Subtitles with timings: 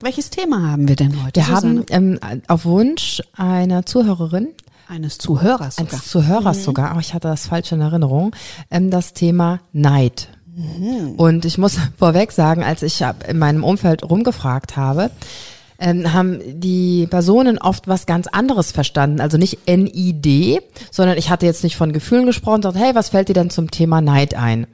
[0.00, 1.40] Welches Thema haben wir denn heute?
[1.40, 1.84] Wir Susanne?
[1.90, 4.48] haben ähm, auf Wunsch einer Zuhörerin,
[4.88, 5.92] eines Zuhörers sogar.
[5.92, 8.34] eines Zuhörers sogar, aber ich hatte das falsch in Erinnerung,
[8.70, 10.28] ähm, das Thema Neid.
[11.16, 15.10] Und ich muss vorweg sagen, als ich in meinem Umfeld rumgefragt habe,
[15.78, 19.20] ähm, haben die Personen oft was ganz anderes verstanden.
[19.20, 23.28] Also nicht NID, sondern ich hatte jetzt nicht von Gefühlen gesprochen, sondern hey, was fällt
[23.28, 24.66] dir denn zum Thema Neid ein?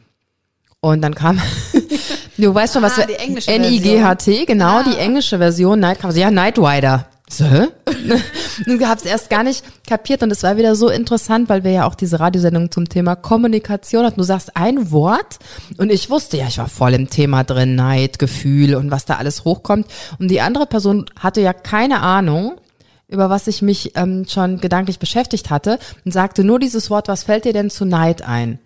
[0.80, 1.40] Und dann kam,
[2.38, 4.82] du weißt schon, was Ah, die englische N-I-G-H-T, genau, Ah.
[4.84, 7.06] die englische Version, Night kam, so, ja, Night Rider.
[7.30, 7.68] So, hä?
[8.84, 11.94] Hab's erst gar nicht kapiert und es war wieder so interessant, weil wir ja auch
[11.94, 14.20] diese Radiosendung zum Thema Kommunikation hatten.
[14.20, 15.38] Du sagst ein Wort
[15.78, 19.16] und ich wusste ja, ich war voll im Thema drin, Neid, Gefühl und was da
[19.16, 19.86] alles hochkommt.
[20.18, 22.60] Und die andere Person hatte ja keine Ahnung,
[23.08, 27.22] über was ich mich ähm, schon gedanklich beschäftigt hatte und sagte nur dieses Wort, was
[27.24, 28.58] fällt dir denn zu Neid ein?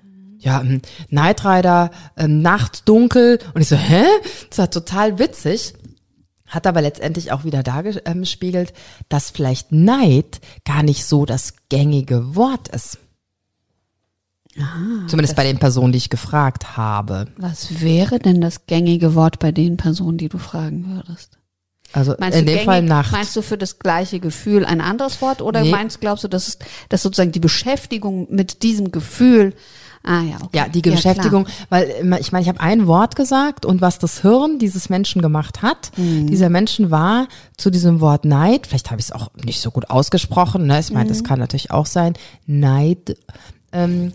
[0.46, 0.80] Ja, ähm,
[1.10, 4.04] Night Rider, ähm, nachts dunkel und ich so, hä?
[4.48, 5.74] Das war total witzig.
[6.46, 8.72] Hat aber letztendlich auch wieder dargespiegelt,
[9.08, 12.98] dass vielleicht Neid gar nicht so das gängige Wort ist.
[15.08, 17.26] Zumindest bei den Personen, die ich gefragt habe.
[17.36, 21.38] Was wäre denn das gängige Wort bei den Personen, die du fragen würdest?
[21.92, 23.12] Also Meinst in du dem gängig, Fall Nacht.
[23.12, 25.70] Meinst du für das gleiche Gefühl ein anderes Wort oder Nee.
[25.72, 29.54] meinst, glaubst du, dass, dass sozusagen die Beschäftigung mit diesem Gefühl,
[30.06, 30.48] ah ja, okay.
[30.56, 30.94] Ja, die klar.
[30.96, 34.88] Beschäftigung, weil immer- ich meine, ich habe ein Wort gesagt und was das Hirn dieses
[34.88, 35.90] Menschen gemacht hat.
[35.96, 36.28] Mhm.
[36.28, 39.90] Dieser Menschen war zu diesem Wort Neid, vielleicht habe ich es auch nicht so gut
[39.90, 40.80] ausgesprochen, ne?
[40.80, 41.08] ich meine, Mhm.
[41.08, 42.14] das kann natürlich auch sein,
[42.46, 43.16] Neid,
[43.72, 44.12] ähm,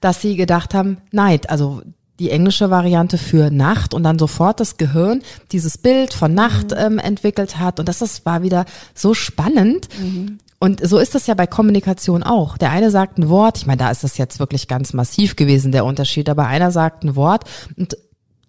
[0.00, 1.82] dass sie gedacht haben, Neid, also
[2.18, 6.76] die englische Variante für Nacht und dann sofort das Gehirn dieses Bild von Nacht Mhm.
[6.76, 9.88] ähm, entwickelt hat und das, das war wieder so spannend.
[9.98, 10.38] Mhm.
[10.62, 12.58] Und so ist das ja bei Kommunikation auch.
[12.58, 15.72] Der eine sagt ein Wort, ich meine, da ist das jetzt wirklich ganz massiv gewesen,
[15.72, 17.44] der Unterschied, aber einer sagt ein Wort
[17.76, 17.96] und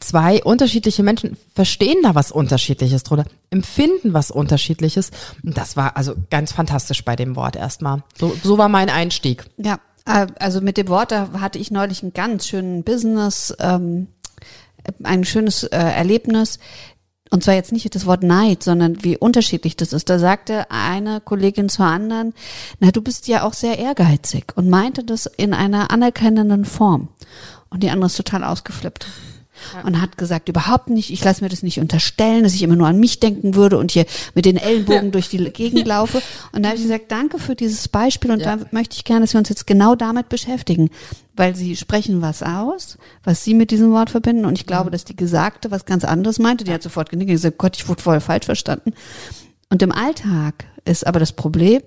[0.02, 5.12] zwei unterschiedliche Menschen verstehen da was Unterschiedliches drunter, empfinden was Unterschiedliches.
[5.42, 8.04] Und das war also ganz fantastisch bei dem Wort erstmal.
[8.20, 9.46] So, so war mein Einstieg.
[9.58, 14.08] Ja, äh, also mit dem Wort, da hatte ich neulich einen ganz schönen Business, ähm,
[15.04, 16.60] ein schönes äh, Erlebnis.
[17.32, 20.10] Und zwar jetzt nicht das Wort Neid, sondern wie unterschiedlich das ist.
[20.10, 22.34] Da sagte eine Kollegin zur anderen,
[22.80, 27.08] na, du bist ja auch sehr ehrgeizig und meinte das in einer anerkennenden Form.
[27.70, 29.08] Und die andere ist total ausgeflippt.
[29.84, 32.88] Und hat gesagt, überhaupt nicht, ich lasse mir das nicht unterstellen, dass ich immer nur
[32.88, 34.06] an mich denken würde und hier
[34.36, 36.22] mit den Ellenbogen durch die Gegend laufe.
[36.52, 38.58] Und da habe ich gesagt, danke für dieses Beispiel und Ja.
[38.58, 40.90] da möchte ich gerne, dass wir uns jetzt genau damit beschäftigen,
[41.36, 45.06] weil sie sprechen was aus, was sie mit diesem Wort verbinden und ich glaube, dass
[45.06, 46.64] die Gesagte was ganz anderes meinte.
[46.64, 48.94] Die hat sofort genickt und gesagt, Gott, ich wurde voll falsch verstanden.
[49.70, 51.82] Und im Alltag ist aber das Problem,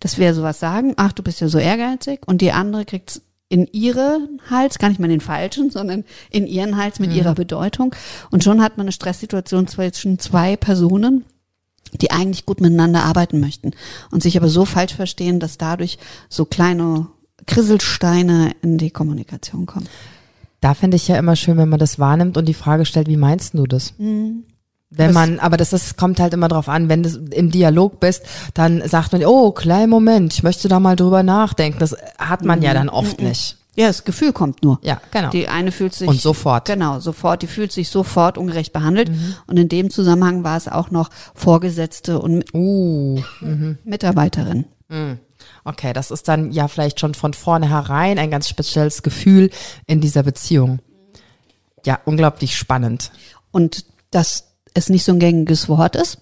[0.00, 3.66] dass wir sowas sagen, ach, du bist ja so ehrgeizig und die andere kriegt's in
[3.72, 7.94] ihren Hals, gar nicht mal in den falschen, sondern in ihren Hals mit ihrer Bedeutung.
[8.30, 11.24] Und schon hat man eine Stresssituation zwischen zwei Personen,
[11.94, 13.70] die eigentlich gut miteinander arbeiten möchten
[14.10, 15.98] und sich aber so falsch verstehen, dass dadurch
[16.28, 17.08] so kleine
[17.46, 19.88] Krisselsteine in die Kommunikation kommen.
[20.60, 23.16] Da finde ich ja immer schön, wenn man das wahrnimmt und die Frage stellt, wie
[23.16, 23.94] meinst du das?
[24.90, 28.00] Wenn Das- man, aber das ist, kommt halt immer drauf an, wenn du im Dialog
[28.00, 28.22] bist,
[28.54, 31.78] dann sagt man, oh, kleinen Moment, ich möchte da mal drüber nachdenken.
[31.78, 33.56] Das hat man ja dann oft nicht.
[33.76, 34.80] Ja, das Gefühl kommt nur.
[34.82, 35.30] Ja, genau.
[35.30, 36.64] Die eine fühlt sich Und sofort.
[36.66, 37.42] Genau, sofort.
[37.42, 39.08] Die fühlt sich sofort ungerecht behandelt.
[39.10, 39.34] Mhm.
[39.46, 43.22] Und in dem Zusammenhang war es auch noch Vorgesetzte und Uh,
[43.84, 44.64] Mitarbeiterin.
[45.64, 49.50] okay, das ist dann ja vielleicht schon von vornherein ein ganz spezielles Gefühl
[49.86, 50.80] in dieser Beziehung.
[51.86, 53.12] Ja, unglaublich spannend.
[53.52, 54.47] Und dass
[54.78, 56.18] es nicht so ein gängiges Wort ist,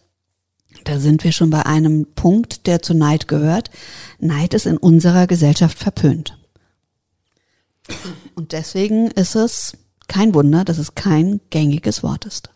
[0.85, 3.71] da sind wir schon bei einem Punkt, der zu Neid gehört.
[4.19, 6.39] Neid ist in unserer Gesellschaft verpönt.
[8.35, 9.77] Und deswegen ist es
[10.09, 12.51] kein Wunder, dass es kein gängiges Wort ist.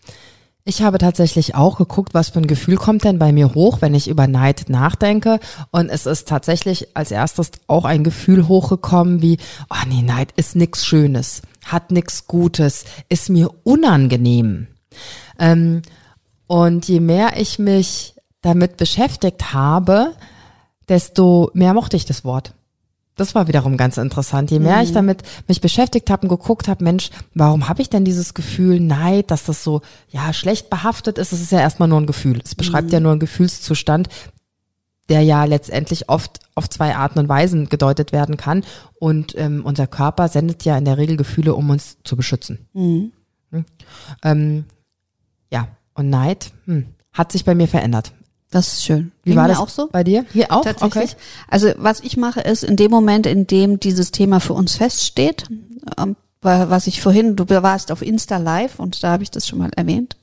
[0.65, 3.95] Ich habe tatsächlich auch geguckt, was für ein Gefühl kommt denn bei mir hoch, wenn
[3.95, 5.41] ich über Neid nachdenke.
[5.71, 9.39] Und es ist tatsächlich als erstes auch ein Gefühl hochgekommen wie,
[9.71, 14.69] oh nee, Neid ist nix Schönes, hat nix Gutes, ist mir unangenehm.
[15.41, 15.83] Ähm,
[16.47, 20.15] und je mehr ich mich damit beschäftigt habe,
[20.89, 22.55] desto mehr mochte ich das Wort.
[23.17, 24.51] Das war wiederum ganz interessant.
[24.51, 28.05] Je mehr ich damit mich beschäftigt habe und geguckt habe, Mensch, warum habe ich denn
[28.05, 31.33] dieses Gefühl Neid, dass das so ja schlecht behaftet ist?
[31.33, 32.41] Es ist ja erstmal nur ein Gefühl.
[32.43, 34.09] Es beschreibt ja nur einen Gefühlszustand.
[35.11, 38.65] der ja letztendlich oft auf zwei Arten und Weisen gedeutet werden kann.
[38.99, 42.69] Und ähm, unser Körper sendet ja in der Regel Gefühle, um uns zu beschützen.
[42.73, 43.13] Mhm.
[43.51, 43.65] Hm.
[44.23, 44.65] Ähm,
[45.51, 48.13] ja, und Neid hm, hat sich bei mir verändert.
[48.51, 49.13] Das ist schön.
[49.23, 49.89] Wie Ging war das auch so?
[49.93, 50.25] bei dir?
[50.33, 50.65] Hier auch?
[50.65, 51.17] Tatsächlich.
[51.49, 55.45] Also was ich mache, ist in dem Moment, in dem dieses Thema für uns feststeht,
[55.99, 59.47] ähm, wa- was ich vorhin, du warst auf Insta Live und da habe ich das
[59.47, 60.17] schon mal erwähnt.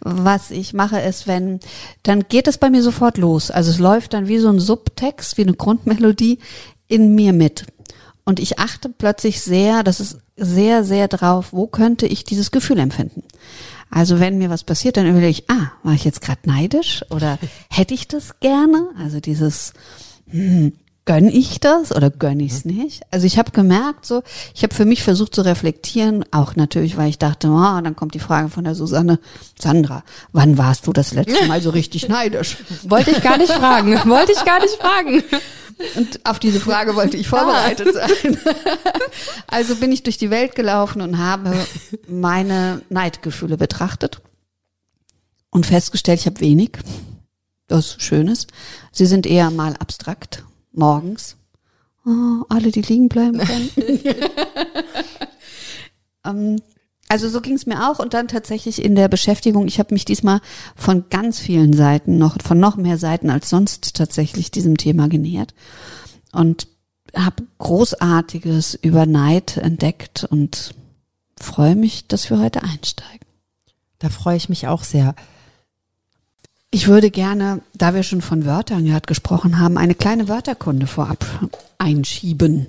[0.00, 1.60] Was ich mache, ist, wenn,
[2.04, 3.50] dann geht es bei mir sofort los.
[3.50, 6.38] Also es läuft dann wie so ein Subtext, wie eine Grundmelodie
[6.86, 7.66] in mir mit.
[8.24, 12.78] Und ich achte plötzlich sehr, das ist sehr, sehr drauf, wo könnte ich dieses Gefühl
[12.78, 13.24] empfinden.
[13.90, 17.38] Also wenn mir was passiert, dann überlege ich, ah, war ich jetzt gerade neidisch oder
[17.70, 18.88] hätte ich das gerne?
[18.98, 19.72] Also dieses,
[20.30, 20.72] hm,
[21.08, 23.00] gönn ich das oder gönn ich es nicht?
[23.10, 24.22] Also ich habe gemerkt, so,
[24.54, 28.12] ich habe für mich versucht zu reflektieren, auch natürlich, weil ich dachte, oh, dann kommt
[28.12, 29.18] die Frage von der Susanne,
[29.58, 32.58] Sandra, wann warst du das letzte Mal so richtig neidisch?
[32.82, 33.94] Wollte ich gar nicht fragen.
[34.04, 35.22] Wollte ich gar nicht fragen.
[35.96, 38.36] Und auf diese Frage wollte ich vorbereitet sein.
[39.46, 41.54] Also bin ich durch die Welt gelaufen und habe
[42.06, 44.20] meine Neidgefühle betrachtet
[45.50, 46.72] und festgestellt, ich habe wenig.
[47.66, 48.46] Das Schönes.
[48.92, 50.42] Sie sind eher mal abstrakt,
[50.78, 51.36] morgens.
[52.06, 53.70] Oh, alle, die liegen bleiben können.
[56.24, 56.62] ähm,
[57.08, 59.66] also so ging es mir auch und dann tatsächlich in der Beschäftigung.
[59.66, 60.40] Ich habe mich diesmal
[60.76, 65.54] von ganz vielen Seiten, noch von noch mehr Seiten als sonst tatsächlich diesem Thema genähert
[66.32, 66.68] und
[67.16, 70.74] habe Großartiges über Neid entdeckt und
[71.40, 73.26] freue mich, dass wir heute einsteigen.
[73.98, 75.14] Da freue ich mich auch sehr.
[76.70, 81.24] Ich würde gerne, da wir schon von Wörtern gerade gesprochen haben, eine kleine Wörterkunde vorab
[81.78, 82.66] einschieben.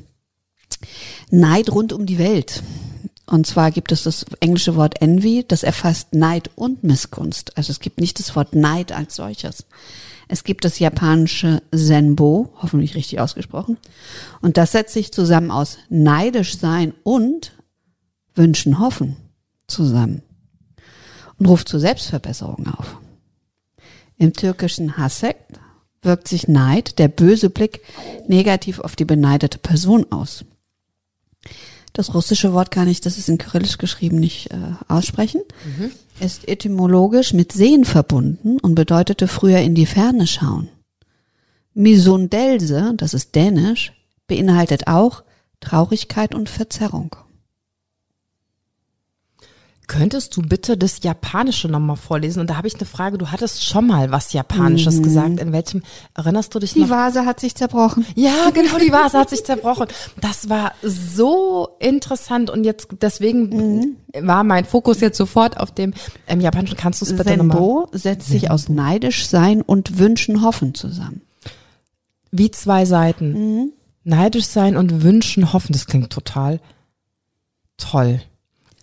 [1.29, 2.63] Neid rund um die Welt.
[3.25, 7.57] Und zwar gibt es das englische Wort Envy, das erfasst Neid und Missgunst.
[7.57, 9.65] Also es gibt nicht das Wort Neid als solches.
[10.29, 13.77] Es gibt das japanische Senbo, hoffentlich richtig ausgesprochen.
[14.41, 17.51] Und das setzt sich zusammen aus neidisch sein und
[18.33, 19.17] wünschen, hoffen
[19.67, 20.23] zusammen.
[21.37, 22.97] Und ruft zur Selbstverbesserung auf.
[24.19, 25.37] Im türkischen Hasek
[26.01, 27.81] wirkt sich Neid, der böse Blick,
[28.27, 30.45] negativ auf die beneidete Person aus.
[31.93, 34.57] Das russische Wort kann ich, das ist in Kyrillisch geschrieben, nicht äh,
[34.87, 35.41] aussprechen.
[36.19, 40.69] Ist etymologisch mit Sehen verbunden und bedeutete früher in die Ferne schauen.
[41.73, 43.93] Misundelse, das ist dänisch,
[44.27, 45.23] beinhaltet auch
[45.61, 47.15] Traurigkeit und Verzerrung.
[49.89, 52.41] Könntest du bitte das Japanische nochmal vorlesen?
[52.41, 53.17] Und da habe ich eine Frage.
[53.17, 55.39] Du hattest schon mal was Japanisches gesagt.
[55.39, 55.81] In welchem
[56.13, 56.91] erinnerst du dich Die noch?
[56.91, 58.05] Vase hat sich zerbrochen.
[58.13, 59.87] Ja, genau, die Vase hat sich zerbrochen.
[60.21, 65.95] Das war so interessant und jetzt deswegen war mein Fokus jetzt sofort auf dem
[66.27, 66.77] ähm, Japanischen.
[66.77, 67.57] Kannst du es bitte nochmal?
[67.57, 71.23] Senbo setzt sich aus neidisch sein und wünschen, hoffen zusammen.
[72.29, 73.73] Wie zwei Seiten.
[74.03, 75.73] Neidisch sein und wünschen, hoffen.
[75.73, 76.59] Das klingt total
[77.77, 78.21] toll.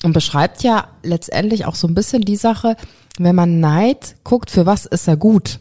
[0.02, 2.76] Und beschreibt ja letztendlich auch so ein bisschen die Sache,
[3.18, 5.60] wenn man Neid guckt, für was ist er gut?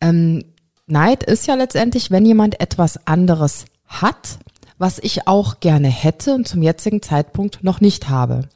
[0.00, 0.44] Ähm,
[0.86, 4.38] Neid ist ja letztendlich, wenn jemand etwas anderes hat,
[4.78, 8.48] was ich auch gerne hätte und zum jetzigen Zeitpunkt noch nicht habe.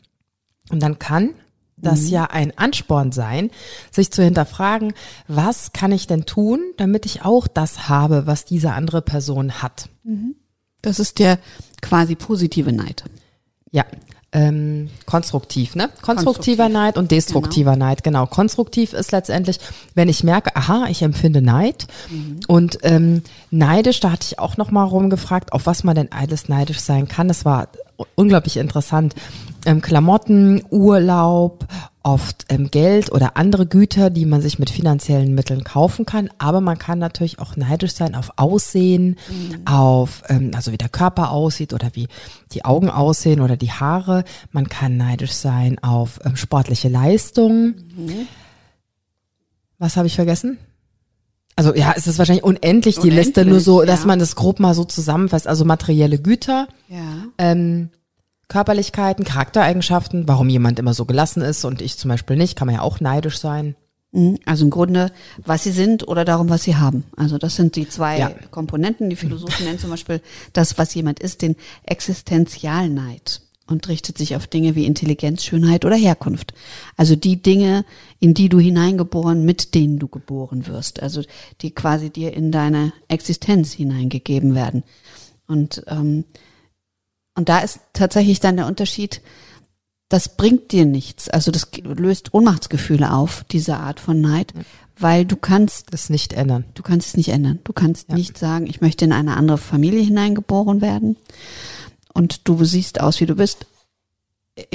[0.71, 1.31] Und dann kann
[1.77, 3.51] das ja ein Ansporn sein,
[3.91, 4.93] sich zu hinterfragen,
[5.29, 9.89] was kann ich denn tun, damit ich auch das habe, was diese andere Person hat.
[10.83, 11.39] Das ist der
[11.81, 13.05] quasi positive Neid.
[13.71, 13.87] Ja,
[14.33, 15.89] ähm, konstruktiv, ne?
[16.03, 16.57] Konstruktiver Konstruktiv.
[16.57, 16.69] Genau.
[16.69, 18.27] Neid und destruktiver Neid, genau.
[18.27, 19.59] Konstruktiv ist letztendlich,
[19.95, 22.41] wenn ich merke, aha, ich empfinde Neid Mhm.
[22.47, 26.49] und ähm, neidisch, da hatte ich auch noch mal rumgefragt, auf was man denn alles
[26.49, 27.29] neidisch sein kann.
[27.29, 27.69] Das war
[28.15, 29.15] unglaublich interessant.
[29.67, 31.67] Ähm, Klamotten, Urlaub,
[32.03, 36.31] oft ähm, Geld oder andere Güter, die man sich mit finanziellen Mitteln kaufen kann.
[36.39, 39.17] Aber man kann natürlich auch neidisch sein auf Aussehen,
[39.67, 42.09] auf ähm, also wie der Körper aussieht oder wie
[42.53, 44.25] die Augen aussehen oder die Haare.
[44.51, 48.27] Man kann neidisch sein auf ähm, sportliche Leistungen.
[49.79, 50.59] Was habe ich vergessen?
[51.57, 54.07] Also ja, es ist wahrscheinlich unendlich die Unendlich, Liste, nur so, dass ja.
[54.07, 55.47] man das grob mal so zusammenfasst.
[55.47, 57.25] Also materielle Güter, Ja.
[57.37, 57.91] ähm,
[58.51, 62.75] Körperlichkeiten, Charaktereigenschaften, warum jemand immer so gelassen ist und ich zum Beispiel nicht, kann man
[62.75, 63.77] ja auch neidisch sein.
[64.13, 64.39] Mhm.
[64.45, 65.13] Also im Grunde,
[65.47, 67.05] was sie sind oder darum, was sie haben.
[67.17, 68.33] Also das sind die zwei Ja.
[68.51, 69.09] Komponenten.
[69.09, 70.21] Die Philosophen nennen zum Beispiel
[70.53, 75.95] das, was jemand ist, den Existenzialneid und richtet sich auf Dinge wie Intelligenz, Schönheit oder
[75.95, 76.53] Herkunft.
[76.97, 77.85] Also die Dinge,
[78.19, 81.01] in die du hineingeboren, mit denen du geboren wirst.
[81.03, 81.23] Also
[81.61, 84.83] die quasi dir in deine Existenz hineingegeben werden.
[85.47, 86.25] Und ähm,
[87.35, 89.23] und da ist tatsächlich dann der Unterschied,
[90.09, 91.29] das bringt dir nichts.
[91.29, 94.53] Also das löst Ohnmachtsgefühle auf, diese Art von Neid,
[94.99, 96.65] weil du kannst Das nicht ändern.
[96.75, 97.61] Du kannst es nicht ändern.
[97.65, 101.17] Du kannst nicht sagen, ich möchte in eine andere Familie hineingeboren werden
[102.13, 103.67] und du siehst aus, wie du bist.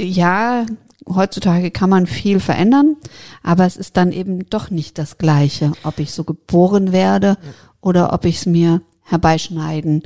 [0.00, 0.66] Ja,
[1.06, 2.96] heutzutage kann man viel verändern,
[3.42, 7.36] aber es ist dann eben doch nicht das Gleiche, ob ich so geboren werde
[7.80, 10.02] oder ob ich es mir herbeischneiden,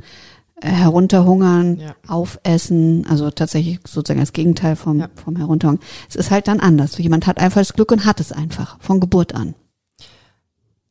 [0.61, 1.95] herunterhungern, Ja.
[2.07, 5.09] aufessen, also tatsächlich sozusagen das Gegenteil vom, Ja.
[5.15, 5.83] vom Herunterhungern.
[6.09, 6.97] Es ist halt dann anders.
[6.97, 9.55] Jemand hat einfach das Glück und hat es einfach von Geburt an.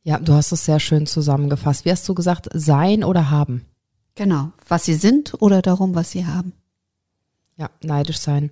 [0.03, 1.85] Ja, du hast es sehr schön zusammengefasst.
[1.85, 3.65] Wie hast du gesagt, sein oder haben?
[4.15, 4.51] Genau.
[4.67, 6.53] Was sie sind oder darum, was sie haben.
[7.57, 8.49] Ja, neidisch sein.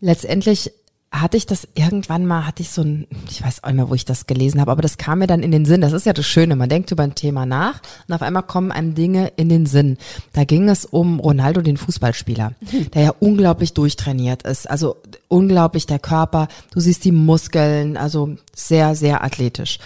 [0.00, 0.70] Letztendlich
[1.12, 3.94] hatte ich das irgendwann mal, hatte ich so ein, ich weiß auch nicht mehr, wo
[3.94, 5.82] ich das gelesen habe, aber das kam mir dann in den Sinn.
[5.82, 8.72] Das ist ja das Schöne, man denkt über ein Thema nach und auf einmal kommen
[8.72, 9.98] einem Dinge in den Sinn.
[10.32, 12.54] Da ging es um Ronaldo, den Fußballspieler,
[12.94, 14.68] der ja unglaublich durchtrainiert ist.
[14.68, 14.96] Also
[15.28, 19.78] unglaublich der Körper, du siehst die Muskeln, also sehr, sehr athletisch.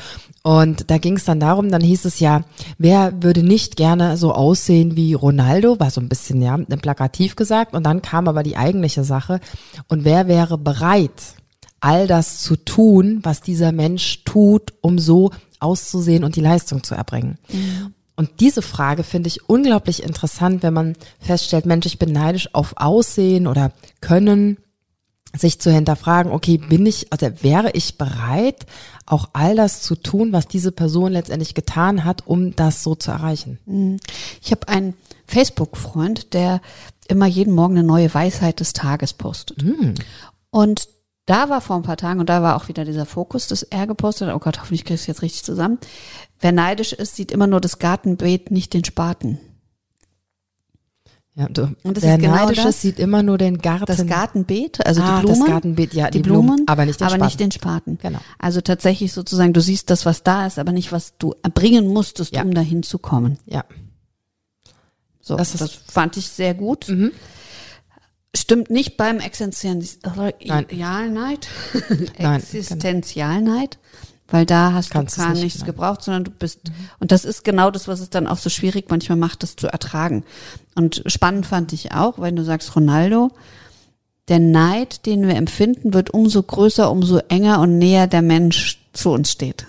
[0.46, 2.42] Und da ging es dann darum, dann hieß es ja,
[2.78, 7.74] wer würde nicht gerne so aussehen wie Ronaldo, war so ein bisschen ja plakativ gesagt.
[7.74, 9.40] Und dann kam aber die eigentliche Sache.
[9.88, 11.34] Und wer wäre bereit,
[11.80, 16.94] all das zu tun, was dieser Mensch tut, um so auszusehen und die Leistung zu
[16.94, 17.38] erbringen?
[18.14, 22.74] Und diese Frage finde ich unglaublich interessant, wenn man feststellt, Mensch, ich bin neidisch auf
[22.76, 24.58] Aussehen oder Können,
[25.36, 28.64] sich zu hinterfragen, okay, bin ich, also wäre ich bereit,
[29.06, 33.10] auch all das zu tun, was diese Person letztendlich getan hat, um das so zu
[33.12, 34.00] erreichen?
[34.42, 34.94] Ich habe einen
[35.26, 36.60] Facebook-Freund, der
[37.08, 39.62] immer jeden Morgen eine neue Weisheit des Tages postet.
[40.50, 40.88] Und
[41.26, 43.86] da war vor ein paar Tagen, und da war auch wieder dieser Fokus, dass er
[43.86, 45.78] gepostet hat, oh Gott, hoffentlich krieg ich es jetzt richtig zusammen.
[46.40, 49.38] Wer neidisch ist, sieht immer nur das Gartenbeet, nicht den Spaten.
[51.38, 52.80] Ja, du, Und das der ist genau Neidische das.
[52.80, 53.84] sieht immer nur den Garten.
[53.84, 55.52] Das Gartenbeet, also Ah, die das Blumen.
[55.52, 57.26] Gartenbeet, ja, die, die Blumen, Blumen, aber nicht den aber Spaten.
[57.26, 57.98] nicht den Spaten.
[58.00, 58.18] Genau.
[58.38, 62.34] Also tatsächlich sozusagen, du siehst das, was da ist, aber nicht, was du erbringen musstest,
[62.34, 62.42] Ja.
[62.42, 63.36] um dahin zu kommen.
[63.44, 63.64] Ja,
[65.20, 66.88] So, Das das, fand ich sehr gut.
[66.88, 67.12] Mhm.
[68.34, 70.36] Stimmt nicht beim Existenzialneid.
[70.46, 70.66] Nein.
[72.18, 73.78] Nein, Existenzialneid,
[74.28, 75.66] weil da hast Kannst du gar nicht, nichts nein.
[75.66, 76.60] gebraucht, sondern du bist,
[76.98, 79.68] und das ist genau das, was es dann auch so schwierig manchmal macht, das zu
[79.68, 80.24] ertragen.
[80.74, 83.30] Und spannend fand ich auch, wenn du sagst Ronaldo,
[84.28, 89.10] der Neid, den wir empfinden, wird umso größer, umso enger und näher der Mensch zu
[89.10, 89.66] uns steht.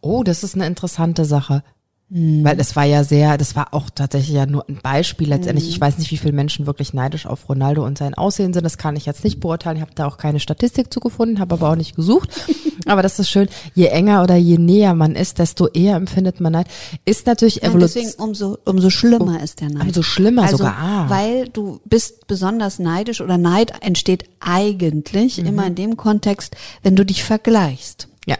[0.00, 1.62] Oh, das ist eine interessante Sache.
[2.10, 2.42] Hm.
[2.42, 5.64] Weil es war ja sehr, das war auch tatsächlich ja nur ein Beispiel letztendlich.
[5.66, 5.70] Hm.
[5.72, 8.64] Ich weiß nicht, wie viele Menschen wirklich neidisch auf Ronaldo und sein Aussehen sind.
[8.64, 9.76] Das kann ich jetzt nicht beurteilen.
[9.76, 12.30] Ich habe da auch keine Statistik zugefunden, habe aber auch nicht gesucht.
[12.86, 13.48] aber das ist schön.
[13.74, 16.68] Je enger oder je näher man ist, desto eher empfindet man Neid.
[17.04, 18.04] Ist natürlich Nein, Evolution.
[18.04, 19.82] deswegen umso, umso schlimmer ist der Neid.
[19.82, 20.76] umso schlimmer also, sogar.
[20.78, 21.06] Ah.
[21.08, 27.04] Weil du bist besonders neidisch oder Neid entsteht eigentlich immer in dem Kontext, wenn du
[27.04, 28.08] dich vergleichst.
[28.26, 28.36] Ja.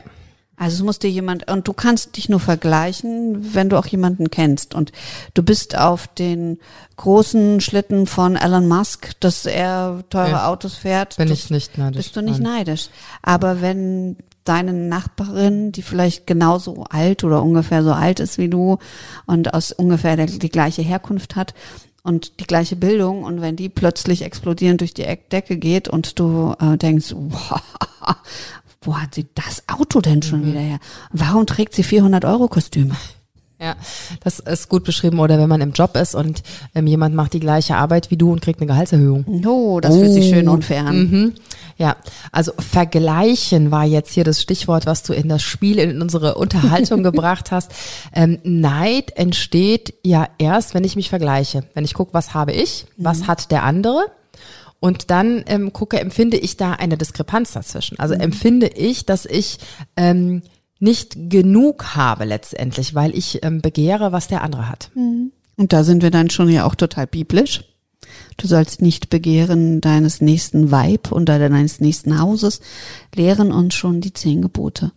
[0.59, 4.31] Also es muss dir jemand, und du kannst dich nur vergleichen, wenn du auch jemanden
[4.31, 4.75] kennst.
[4.75, 4.93] Und
[5.35, 6.59] du bist auf den
[6.97, 10.49] großen Schlitten von Elon Musk, dass er teure Ja.
[10.49, 11.17] Autos fährt.
[11.17, 11.97] Bin ich nicht neidisch.
[11.99, 12.53] Bist du nicht Nein.
[12.59, 12.89] neidisch.
[13.23, 18.79] Aber wenn deine Nachbarin, die vielleicht genauso alt oder ungefähr so alt ist wie du
[19.27, 21.53] und aus ungefähr der, die gleiche Herkunft hat
[22.03, 26.19] und die gleiche Bildung und wenn die plötzlich explodierend durch die Eck- Decke geht und
[26.19, 27.61] du äh, denkst, wow,
[28.89, 30.79] wo hat sie das Auto denn schon wieder her?
[31.13, 32.97] Warum trägt sie 400 Euro Kostüme?
[33.61, 33.75] Ja,
[34.23, 35.19] das ist gut beschrieben.
[35.19, 36.43] Oder wenn man im Job ist und
[36.75, 39.27] ähm, jemand macht die gleiche Arbeit wie du und kriegt eine Gehaltserhöhung.
[39.47, 40.97] Oh, das fühlt sich schön unfair an.
[40.97, 41.35] Mhm.
[41.77, 41.97] Ja,
[42.33, 47.03] also vergleichen war jetzt hier das Stichwort, was du in das Spiel, in unsere Unterhaltung
[47.03, 47.73] gebracht hast.
[48.15, 51.65] Ähm, Neid entsteht ja erst, wenn ich mich vergleiche.
[51.75, 54.07] Wenn ich gucke, was habe ich, was hat der andere.
[54.81, 57.99] Und dann ähm, gucke, empfinde ich da eine Diskrepanz dazwischen.
[57.99, 59.59] Also empfinde ich, dass ich
[59.97, 60.43] ähm,
[60.79, 64.91] nicht genug habe letztendlich, weil ich ähm, begehre, was der andere hat.
[65.57, 67.65] Und da sind wir dann schon ja auch total biblisch.
[68.37, 72.61] Du sollst nicht begehren deines nächsten Weib oder deines nächsten Hauses,
[73.15, 74.93] lehren uns schon die zehn Gebote.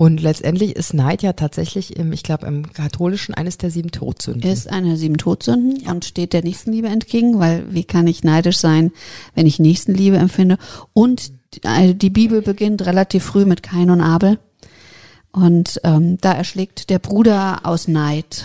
[0.00, 4.48] Und letztendlich ist Neid ja tatsächlich, im, ich glaube, im Katholischen eines der sieben Todsünden.
[4.48, 8.92] Ist eine sieben Todsünden und steht der Nächstenliebe entgegen, weil wie kann ich neidisch sein,
[9.34, 10.56] wenn ich Nächstenliebe empfinde?
[10.92, 11.32] Und
[11.64, 14.38] äh, die Bibel beginnt relativ früh mit Kain und Abel.
[15.32, 18.44] Und ähm, da erschlägt der Bruder aus Neid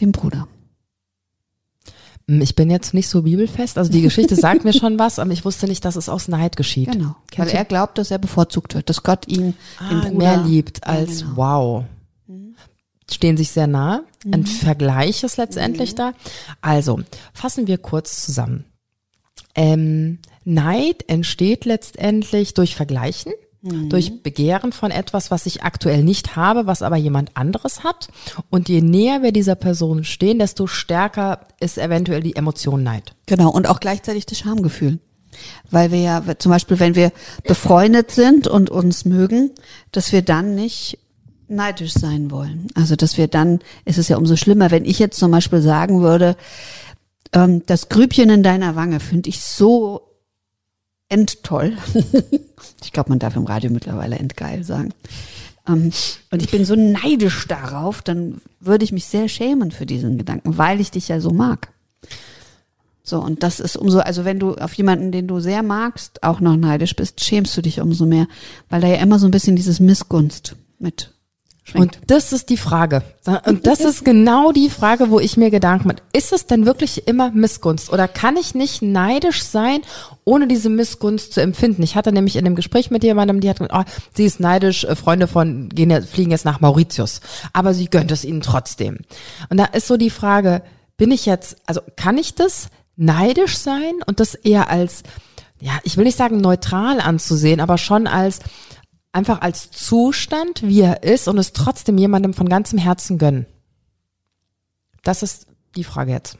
[0.00, 0.46] den Bruder.
[2.28, 5.30] Hm, Ich bin jetzt nicht so bibelfest, also die Geschichte sagt mir schon was, aber
[5.32, 6.92] ich wusste nicht, dass es aus Neid geschieht.
[6.92, 7.16] Genau.
[7.36, 10.92] Weil du- er glaubt, dass er bevorzugt wird, dass Gott ihn, ah, mehr liebt Ja,
[10.92, 11.36] als genau.
[11.36, 11.84] wow.
[13.08, 14.02] Stehen sich sehr nah.
[14.28, 16.12] Ein Vergleich ist letztendlich da.
[16.60, 17.00] Also,
[17.32, 18.64] fassen wir kurz zusammen.
[19.54, 23.32] Ähm, Neid entsteht letztendlich durch Vergleichen.
[23.88, 28.08] Durch Begehren von etwas, was ich aktuell nicht habe, was aber jemand anderes hat.
[28.50, 33.14] Und je näher wir dieser Person stehen, desto stärker ist eventuell die Emotion Neid.
[33.26, 34.98] Genau, und auch gleichzeitig das Schamgefühl.
[35.70, 37.12] Weil wir ja, zum Beispiel, wenn wir
[37.44, 39.50] befreundet sind und uns mögen,
[39.92, 40.98] dass wir dann nicht
[41.48, 42.68] neidisch sein wollen.
[42.74, 46.00] Also, dass wir dann, ist es ja umso schlimmer, wenn ich jetzt zum Beispiel sagen
[46.00, 46.36] würde,
[47.32, 50.02] ähm, das Grübchen in deiner Wange finde ich so
[51.08, 51.76] endtoll.
[52.82, 54.92] ich glaube, man darf im Radio mittlerweile endgeil sagen.
[55.68, 55.92] Ähm,
[56.30, 60.58] und ich bin so neidisch darauf, dann würde ich mich sehr schämen für diesen Gedanken,
[60.58, 61.68] weil ich dich ja so mag.
[63.02, 66.40] So, und das ist umso, also wenn du auf jemanden, den du sehr magst, auch
[66.40, 68.26] noch neidisch bist, schämst du dich umso mehr,
[68.68, 71.12] weil da ja immer so ein bisschen dieses Missgunst mit
[71.66, 71.96] schwingt.
[71.96, 73.02] Und das ist die Frage.
[73.44, 75.96] Und das ist genau die Frage, wo ich mir Gedanken mache.
[76.12, 77.92] Ist es denn wirklich immer Missgunst?
[77.92, 79.80] Oder kann ich nicht neidisch sein,
[80.24, 81.82] ohne diese Missgunst zu empfinden?
[81.82, 84.84] Ich hatte nämlich in einem Gespräch mit jemandem, die hat gesagt, oh, sie ist neidisch,
[84.84, 87.20] äh, Freunde von gehen, fliegen jetzt nach Mauritius.
[87.52, 88.98] Aber sie gönnt es ihnen trotzdem.
[89.50, 90.62] Und da ist so die Frage,
[90.96, 95.02] bin ich jetzt, also kann ich das neidisch sein und das eher als,
[95.60, 98.40] ja, ich will nicht sagen neutral anzusehen, aber schon als,
[99.12, 103.46] einfach als Zustand, wie er ist und es trotzdem jemandem von ganzem Herzen gönnen?
[105.02, 105.46] Das ist
[105.76, 106.36] die Frage jetzt.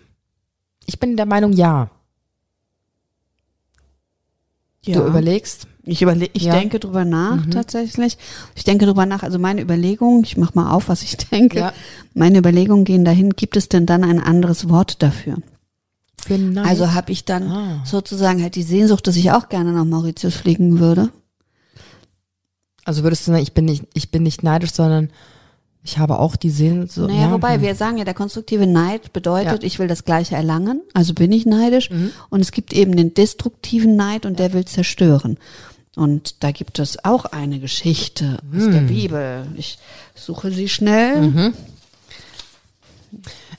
[0.87, 1.91] Ich bin der Meinung, ja.
[4.85, 5.01] Ja.
[5.01, 5.67] Du überlegst.
[5.85, 6.53] Ich überle ich Ja.
[6.53, 8.19] denke drüber nach tatsächlich.
[8.55, 11.59] Ich denke drüber nach, also meine Überlegungen, ich mach mal auf, was ich denke.
[11.59, 11.73] Ja.
[12.15, 15.37] Meine Überlegungen gehen dahin, gibt es denn dann ein anderes Wort dafür?
[16.25, 16.67] Für Neid.
[16.67, 17.83] Also habe ich dann Ah.
[17.85, 21.11] sozusagen halt die Sehnsucht, dass ich auch gerne nach Mauritius fliegen würde.
[22.87, 25.11] Also würdest du sagen, ich bin nicht, ich bin nicht neidisch, sondern
[25.83, 27.11] ich habe auch die Sehnsucht.
[27.11, 29.59] Naja, wobei wir sagen ja, der konstruktive Neid bedeutet, Ja.
[29.59, 29.65] Mhm.
[29.67, 31.91] ich will das Gleiche erlangen, also bin ich neidisch.
[32.31, 35.37] Und es gibt eben den destruktiven Neid und der will zerstören.
[35.95, 38.87] Und da gibt es auch eine Geschichte aus der Mhm.
[38.89, 39.47] Bibel.
[39.57, 39.79] Ich
[40.15, 41.53] suche sie schnell.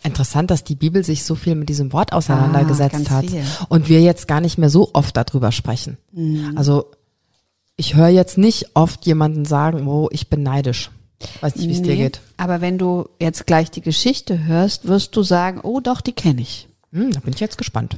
[0.03, 3.43] Interessant, dass die Bibel sich so viel mit diesem Wort auseinandergesetzt ganz hat viel.
[3.69, 5.97] und wir jetzt gar nicht mehr so oft darüber sprechen.
[6.55, 6.91] Also
[7.77, 10.91] ich höre jetzt nicht oft jemanden sagen, oh, ich bin neidisch.
[11.41, 12.21] Weiß nicht, wie es dir Nee, geht.
[12.35, 16.41] Aber wenn du jetzt gleich die Geschichte hörst, wirst du sagen, oh doch, die kenne
[16.41, 16.67] ich.
[16.91, 17.97] Hm, da bin ich jetzt gespannt.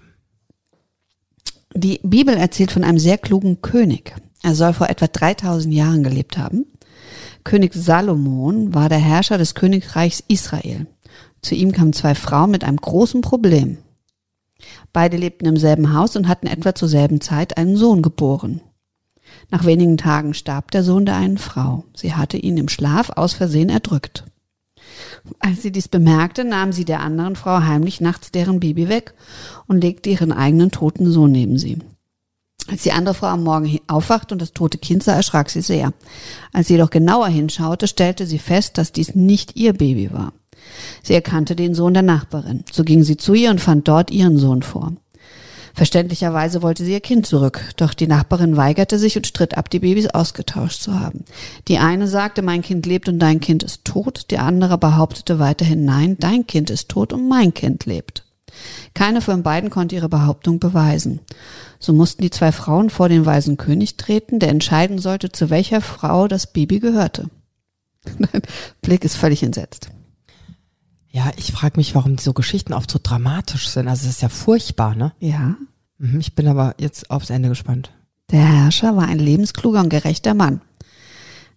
[1.74, 4.16] Die Bibel erzählt von einem sehr klugen König.
[4.44, 6.66] Er soll vor etwa 3000 Jahren gelebt haben.
[7.44, 10.88] König Salomon war der Herrscher des Königreichs Israel.
[11.42, 13.78] Zu ihm kamen zwei Frauen mit einem großen Problem.
[14.92, 18.62] Beide lebten im selben Haus und hatten etwa zur selben Zeit einen Sohn geboren.
[19.52, 21.84] Nach wenigen Tagen starb der Sohn der einen Frau.
[21.96, 24.26] Sie hatte ihn im Schlaf aus Versehen erdrückt.
[25.40, 29.14] Als sie dies bemerkte, nahm sie der anderen Frau heimlich nachts deren Baby weg
[29.68, 31.80] und legte ihren eigenen toten Sohn neben sie.
[32.68, 35.94] Als die andere Frau am Morgen aufwachte und das tote Kind sah, erschrak sie sehr.
[36.54, 40.34] Als sie jedoch genauer hinschaute, stellte sie fest, dass dies nicht ihr Baby war.
[41.02, 42.64] Sie erkannte den Sohn der Nachbarin.
[42.72, 44.94] So ging sie zu ihr und fand dort ihren Sohn vor.
[45.74, 49.80] Verständlicherweise wollte sie ihr Kind zurück, doch die Nachbarin weigerte sich und stritt ab, die
[49.80, 51.26] Babys ausgetauscht zu haben.
[51.68, 55.86] Die eine sagte, mein Kind lebt und dein Kind ist tot, die andere behauptete weiterhin,
[55.86, 58.24] nein, dein Kind ist tot und mein Kind lebt.
[58.94, 61.22] Keine von beiden konnte ihre Behauptung beweisen.
[61.80, 65.82] So mussten die zwei Frauen vor den weisen König treten, der entscheiden sollte, zu welcher
[65.82, 67.30] Frau das Baby gehörte.
[68.82, 69.90] Blick ist völlig entsetzt.
[71.20, 73.88] Ja, ich frage mich, warum so Geschichten oft so dramatisch sind.
[73.90, 75.12] Also es ist ja furchtbar, ne?
[75.20, 75.56] Ja,
[76.02, 77.92] Mhm, Ich bin aber jetzt aufs Ende gespannt.
[78.32, 80.62] Der Herrscher war ein lebenskluger und gerechter Mann.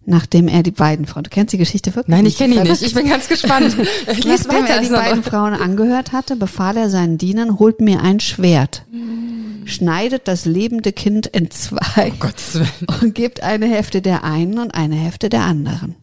[0.05, 2.13] Nachdem er die beiden Frauen, du kennst die Geschichte wirklich?
[2.13, 2.81] Nein, ich kenne ihn nicht.
[2.81, 3.77] Ich bin ganz gespannt.
[4.05, 4.67] Nachdem weiter.
[4.73, 8.83] er die beiden Frauen angehört hatte, befahl er seinen Dienern, holt mir ein Schwert,
[9.63, 12.67] schneidet das lebende Kind in zwei Willen.
[13.01, 15.95] und gebt eine Hälfte der einen und eine Hälfte der anderen.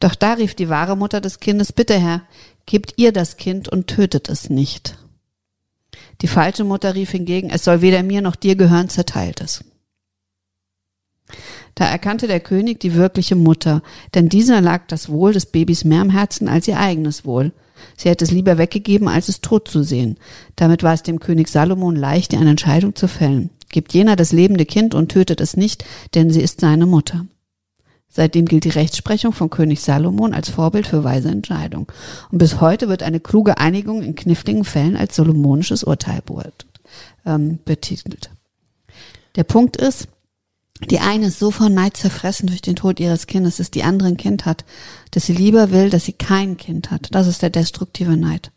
[0.00, 2.22] Doch da rief die wahre Mutter des Kindes, bitte Herr,
[2.66, 4.98] gebt ihr das Kind und tötet es nicht.
[6.22, 9.64] Die falsche Mutter rief hingegen, es soll weder mir noch dir gehören, zerteilt es.
[11.74, 13.82] Da erkannte der König die wirkliche Mutter,
[14.14, 17.52] denn dieser lag das Wohl des Babys mehr am Herzen als ihr eigenes Wohl.
[17.96, 20.16] Sie hätte es lieber weggegeben, als es tot zu sehen.
[20.56, 23.50] Damit war es dem König Salomon leicht, eine Entscheidung zu fällen.
[23.68, 27.26] Gibt jener das lebende Kind und tötet es nicht, denn sie ist seine Mutter.
[28.16, 31.92] Seitdem gilt die Rechtsprechung von König Salomon als Vorbild für weise Entscheidung.
[32.30, 36.22] Und bis heute wird eine kluge Einigung in kniffligen Fällen als solomonisches Urteil
[37.26, 38.30] ähm, betitelt.
[39.34, 40.08] Der Punkt ist,
[40.90, 44.08] die eine ist so von Neid zerfressen durch den Tod ihres Kindes, dass die andere
[44.08, 44.64] ein Kind hat,
[45.10, 47.08] dass sie lieber will, dass sie kein Kind hat.
[47.10, 48.50] Das ist der destruktive Neid.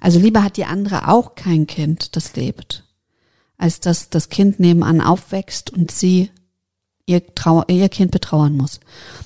[0.00, 2.84] Also lieber hat die andere auch kein Kind, das lebt,
[3.58, 6.30] als dass das Kind nebenan aufwächst und sie
[7.08, 8.80] ihr, Trauer, ihr Kind betrauern muss.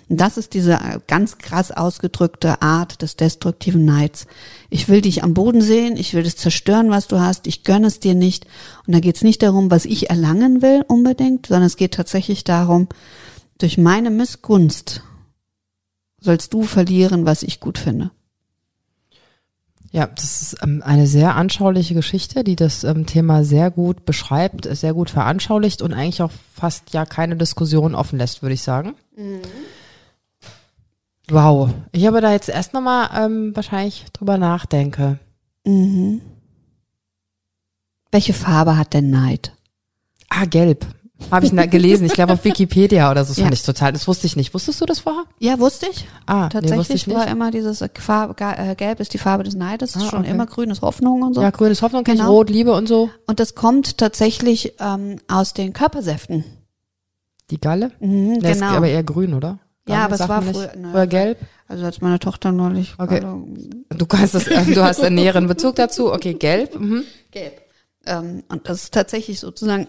[0.08, 4.26] Und das ist diese ganz krass ausgedrückte Art des destruktiven Neids.
[4.70, 7.88] Ich will dich am Boden sehen, ich will das zerstören, was du hast, ich gönne
[7.88, 8.46] es dir nicht.
[8.86, 12.44] Und da geht es nicht darum, was ich erlangen will unbedingt, sondern es geht tatsächlich
[12.44, 12.88] darum,
[13.58, 15.02] durch meine Missgunst
[16.20, 18.10] sollst du verlieren, was ich gut finde.
[19.92, 24.64] Ja, das ist ähm, eine sehr anschauliche Geschichte, die das ähm, Thema sehr gut beschreibt,
[24.74, 28.94] sehr gut veranschaulicht und eigentlich auch fast ja keine Diskussion offen lässt, würde ich sagen.
[29.14, 29.42] Mhm.
[31.28, 31.74] Wow.
[31.92, 35.18] Ich habe da jetzt erst nochmal ähm, wahrscheinlich drüber nachdenke.
[35.64, 36.22] Mhm.
[38.10, 39.52] Welche Farbe hat denn Neid?
[40.30, 40.86] Ah, gelb.
[41.30, 43.30] Habe ich gelesen, ich glaube auf Wikipedia oder so.
[43.30, 43.44] Das ja.
[43.44, 44.52] fand ich total, das wusste ich nicht.
[44.54, 45.24] Wusstest du das vorher?
[45.38, 46.06] Ja, wusste ich.
[46.26, 49.96] Ah, tatsächlich nee, ich war immer dieses Farbe, äh, Gelb ist die Farbe des Neides,
[49.96, 50.30] ah, schon okay.
[50.30, 51.42] immer grün ist Hoffnung und so.
[51.42, 52.30] Ja, grün ist Hoffnung, genau.
[52.30, 53.10] Rot, Liebe und so.
[53.26, 56.44] Und das kommt tatsächlich ähm, aus den Körpersäften.
[57.50, 57.92] Die Galle?
[58.00, 58.50] Mhm, nee, genau.
[58.50, 59.58] Ist aber eher grün, oder?
[59.84, 61.38] Galle ja, aber es war früher, ne, früher gelb.
[61.68, 62.94] Also als meine Tochter neulich.
[62.98, 63.20] Okay.
[63.88, 66.12] Du kannst das, äh, du hast einen näheren Bezug dazu.
[66.12, 66.78] Okay, gelb.
[66.78, 67.04] Mhm.
[67.30, 67.62] Gelb.
[68.06, 69.88] Ähm, und das ist tatsächlich sozusagen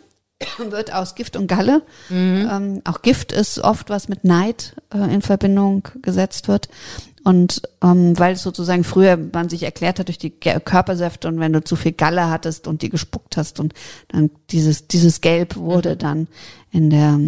[0.70, 1.84] wird aus Gift und Galle.
[2.10, 2.50] Mhm.
[2.52, 6.70] Ähm, auch Gift ist oft was mit Neid äh, in Verbindung gesetzt wird.
[7.24, 11.54] Und ähm, weil es sozusagen früher man sich erklärt hat durch die Körpersäfte und wenn
[11.54, 13.74] du zu viel Galle hattest und die gespuckt hast und
[14.10, 16.00] dann dieses, dieses Gelb wurde mhm.
[16.00, 16.28] dann
[16.72, 17.20] in der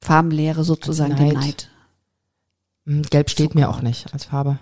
[0.00, 1.34] Farbenlehre sozusagen Neid.
[1.34, 1.68] Neid.
[2.86, 3.58] Mhm, Gelb steht so.
[3.58, 4.58] mir auch nicht als Farbe.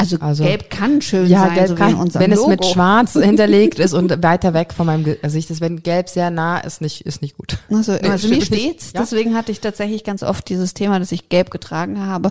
[0.00, 2.42] Also, also, gelb kann schön ja, sein, gelb so kann, wenn Logo.
[2.42, 5.60] es mit schwarz hinterlegt ist und weiter weg von meinem Gesicht ist.
[5.60, 7.58] Wenn gelb sehr nah ist, nicht, ist nicht gut.
[7.68, 8.92] Also, nee, also mir steht's.
[8.94, 9.00] Ja?
[9.00, 12.30] Deswegen hatte ich tatsächlich ganz oft dieses Thema, dass ich gelb getragen habe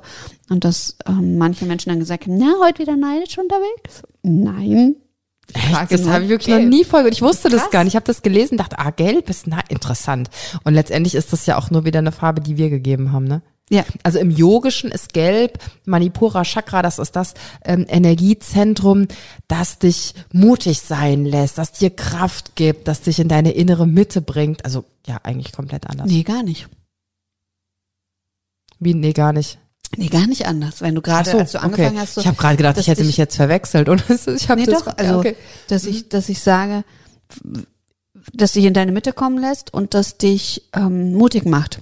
[0.50, 4.02] und dass ähm, manche Menschen dann gesagt haben, na, heute wieder neidisch unterwegs?
[4.24, 4.96] Nein.
[5.54, 5.92] Echt?
[5.92, 6.64] Das habe ich wirklich gelb.
[6.64, 7.06] noch nie voll.
[7.12, 7.64] Ich wusste Krass.
[7.64, 7.92] das gar nicht.
[7.92, 10.30] Ich habe das gelesen, dachte, ah, gelb ist na, interessant.
[10.64, 13.42] Und letztendlich ist das ja auch nur wieder eine Farbe, die wir gegeben haben, ne?
[13.70, 13.84] Ja.
[14.04, 17.34] Also im Yogischen ist Gelb, Manipura Chakra, das ist das
[17.66, 19.08] ähm, Energiezentrum,
[19.48, 24.22] das dich mutig sein lässt, das dir Kraft gibt, das dich in deine innere Mitte
[24.22, 24.64] bringt.
[24.64, 26.08] Also ja, eigentlich komplett anders.
[26.08, 26.70] Nee, gar nicht.
[28.80, 29.60] Wie, nee, gar nicht.
[29.96, 30.82] Nee, gar nicht anders.
[30.82, 32.00] Wenn du gerade, so, als du angefangen okay.
[32.00, 34.62] hast, so, ich habe gerade gedacht, ich hätte ich, mich jetzt verwechselt und ich habe
[34.62, 35.36] nee, das, doch, also, okay.
[35.68, 36.84] dass ich, dass ich sage,
[38.34, 41.82] dass dich in deine Mitte kommen lässt und das dich ähm, mutig macht.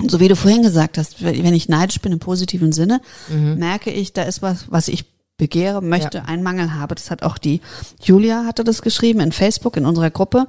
[0.00, 3.58] Und so wie du vorhin gesagt hast, wenn ich neidisch bin im positiven Sinne, mhm.
[3.58, 5.06] merke ich, da ist was, was ich
[5.38, 6.24] begehre, möchte, ja.
[6.24, 6.94] einen Mangel habe.
[6.94, 7.60] Das hat auch die
[8.02, 10.46] Julia hatte das geschrieben in Facebook in unserer Gruppe,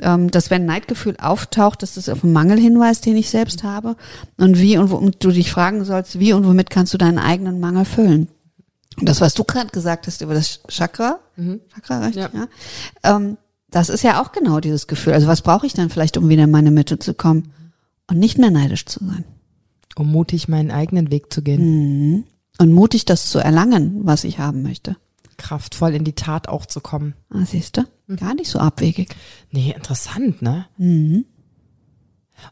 [0.00, 3.96] ähm, dass wenn Neidgefühl auftaucht, dass das auf einen Mangel hinweist, den ich selbst habe
[4.36, 7.18] und wie und, wo, und du dich fragen sollst, wie und womit kannst du deinen
[7.18, 8.28] eigenen Mangel füllen.
[8.98, 11.60] Und das, was du gerade gesagt hast über das Chakra, mhm.
[11.74, 12.30] Chakra, recht, ja.
[12.32, 12.48] ja
[13.02, 13.38] ähm,
[13.70, 15.12] das ist ja auch genau dieses Gefühl.
[15.12, 17.52] Also was brauche ich dann vielleicht, um wieder in meine Mitte zu kommen?
[18.08, 19.24] Und nicht mehr neidisch zu sein.
[19.96, 22.10] Um mutig meinen eigenen Weg zu gehen.
[22.10, 22.24] Mhm.
[22.58, 24.96] Und mutig das zu erlangen, was ich haben möchte.
[25.36, 27.14] Kraftvoll in die Tat auch zu kommen.
[27.30, 27.84] Ah, siehst du?
[28.06, 28.16] Mhm.
[28.16, 29.14] Gar nicht so abwegig.
[29.52, 30.66] Nee, interessant, ne?
[30.76, 31.24] Mhm.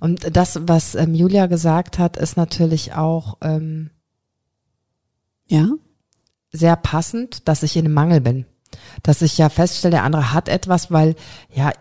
[0.00, 3.90] Und das, was ähm, Julia gesagt hat, ist natürlich auch ähm,
[5.46, 5.68] ja
[6.52, 8.46] sehr passend, dass ich in einem Mangel bin.
[9.02, 11.14] Dass ich ja feststelle, der andere hat etwas, weil
[11.54, 11.72] ja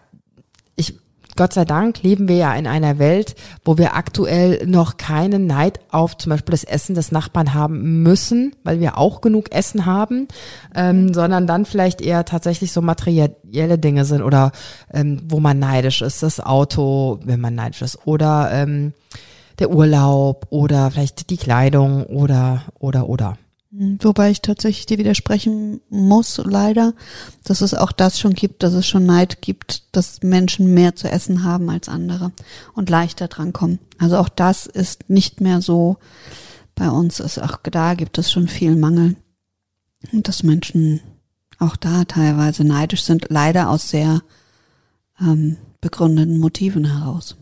[1.36, 5.80] Gott sei Dank leben wir ja in einer Welt, wo wir aktuell noch keinen Neid
[5.92, 10.30] auf zum Beispiel das Essen des Nachbarn haben müssen, weil wir auch genug Essen haben,
[10.74, 14.54] ähm, sondern dann vielleicht eher tatsächlich so materielle Dinge sind oder
[14.94, 18.94] ähm, wo man neidisch ist, das Auto, wenn man neidisch ist, oder ähm,
[19.60, 23.38] der Urlaub oder vielleicht die Kleidung oder oder oder.
[23.78, 26.94] Hm, wobei ich tatsächlich dir widersprechen muss, leider,
[27.44, 31.10] dass es auch das schon gibt, dass es schon Neid gibt, dass Menschen mehr zu
[31.10, 32.32] essen haben als andere
[32.74, 33.80] und leichter drankommen.
[33.98, 35.98] Also auch das ist nicht mehr so
[36.76, 37.20] bei uns.
[37.20, 39.16] Ist auch da gibt es schon viel Mangel.
[40.12, 41.02] Und dass Menschen
[41.58, 44.22] auch da teilweise neidisch sind, leider aus sehr
[45.20, 47.36] ähm, begründeten Motiven heraus.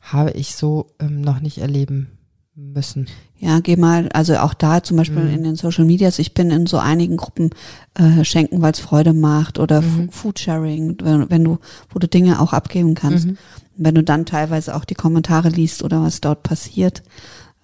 [0.00, 2.19] Habe ich so ähm, noch nicht erleben
[2.54, 3.08] müssen.
[3.38, 5.34] Ja, geh mal, also auch da zum Beispiel mhm.
[5.34, 7.50] in den Social Medias, ich bin in so einigen Gruppen
[7.94, 10.10] äh, schenken, weil es Freude macht oder mhm.
[10.10, 11.58] Foodsharing, wenn, wenn, du,
[11.90, 13.26] wo du Dinge auch abgeben kannst.
[13.26, 13.38] Mhm.
[13.76, 17.02] Wenn du dann teilweise auch die Kommentare liest oder was dort passiert.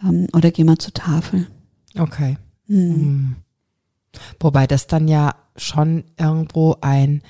[0.02, 1.46] Ähm, oder geh mal zur Tafel.
[1.98, 2.38] Okay.
[2.66, 2.78] Mhm.
[2.78, 3.36] mhm.
[4.40, 7.22] Wobei das dann ja schon irgendwo ein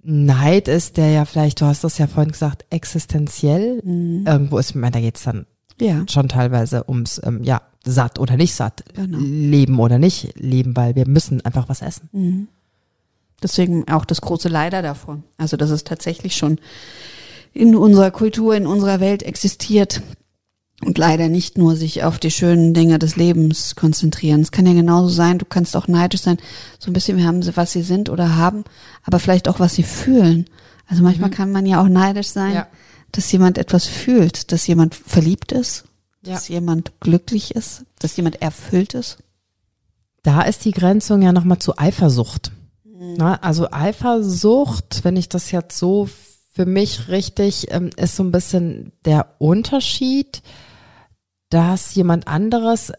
[0.00, 4.24] Neid ist, der ja vielleicht, du hast das ja vorhin gesagt, existenziell mhm.
[4.26, 5.46] irgendwo ist, ich meine, da geht's dann
[5.80, 6.04] ja.
[6.08, 9.18] schon teilweise ums, ähm, ja, satt oder nicht satt, genau.
[9.18, 12.08] leben oder nicht leben, weil wir müssen einfach was essen.
[12.12, 12.48] Mhm.
[13.42, 15.22] Deswegen auch das große Leider davor.
[15.36, 16.58] Also das ist tatsächlich schon
[17.52, 20.02] in unserer Kultur, in unserer Welt existiert
[20.82, 24.40] und leider nicht nur sich auf die schönen Dinge des Lebens konzentrieren.
[24.40, 26.38] Es kann ja genauso sein, du kannst auch neidisch sein,
[26.78, 28.64] so ein bisschen, wir haben sie, was sie sind oder haben,
[29.04, 30.46] aber vielleicht auch, was sie fühlen.
[30.88, 32.66] Also manchmal kann man ja auch neidisch sein, Ja.
[33.16, 35.84] Dass jemand etwas fühlt, dass jemand verliebt ist,
[36.24, 36.34] Ja.
[36.34, 39.18] dass jemand glücklich ist, dass jemand erfüllt ist.
[40.22, 42.50] Da ist die Grenzung ja nochmal zu Eifersucht.
[42.84, 43.14] Mhm.
[43.18, 46.08] Na, also Eifersucht, wenn ich das jetzt so
[46.52, 50.42] für mich richtig, ähm, ist so ein bisschen der Unterschied,
[51.50, 52.92] dass jemand anderes,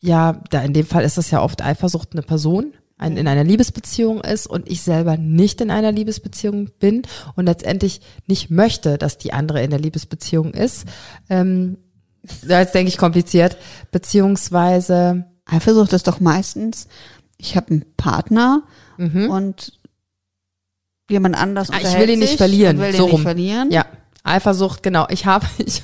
[0.00, 2.72] ja, da in dem Fall ist das ja oft Eifersucht eine Person,
[3.02, 7.02] ein, in einer Liebesbeziehung ist und ich selber nicht in einer Liebesbeziehung bin
[7.36, 10.86] und letztendlich nicht möchte, dass die andere in der Liebesbeziehung ist.
[11.28, 11.76] Ähm,
[12.46, 13.56] jetzt denke ich kompliziert,
[13.90, 16.86] beziehungsweise Eifersucht ist doch meistens,
[17.36, 18.62] ich habe einen Partner
[18.98, 19.72] und
[21.10, 21.74] jemand anders Mhm.
[21.74, 23.22] Ah, ich will ihn nicht verlieren, und will so ihn nicht rum.
[23.22, 23.70] verlieren.
[23.72, 23.84] Ja,
[24.22, 25.06] Eifersucht, genau.
[25.10, 25.82] Ich habe, ich,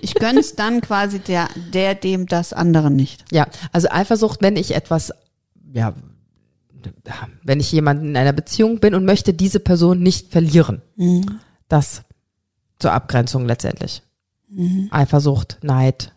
[0.00, 3.24] Ich gönn's dann quasi der, der dem das andere nicht.
[3.32, 5.12] ja, also Eifersucht, wenn ich etwas,
[5.72, 5.94] ja,
[7.42, 10.82] wenn ich jemanden in einer Beziehung bin und möchte diese Person nicht verlieren.
[11.68, 12.02] Das
[12.78, 14.02] zur Abgrenzung letztendlich.
[14.90, 16.12] Eifersucht, Neid.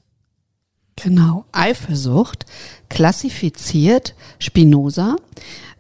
[0.95, 1.45] Genau.
[1.51, 2.45] Eifersucht
[2.89, 5.17] klassifiziert Spinoza,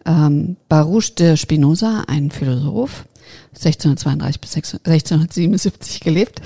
[0.05, 3.05] ähm, Baruch de Spinoza, ein Philosoph,
[3.53, 6.41] 1632 bis 1677 gelebt,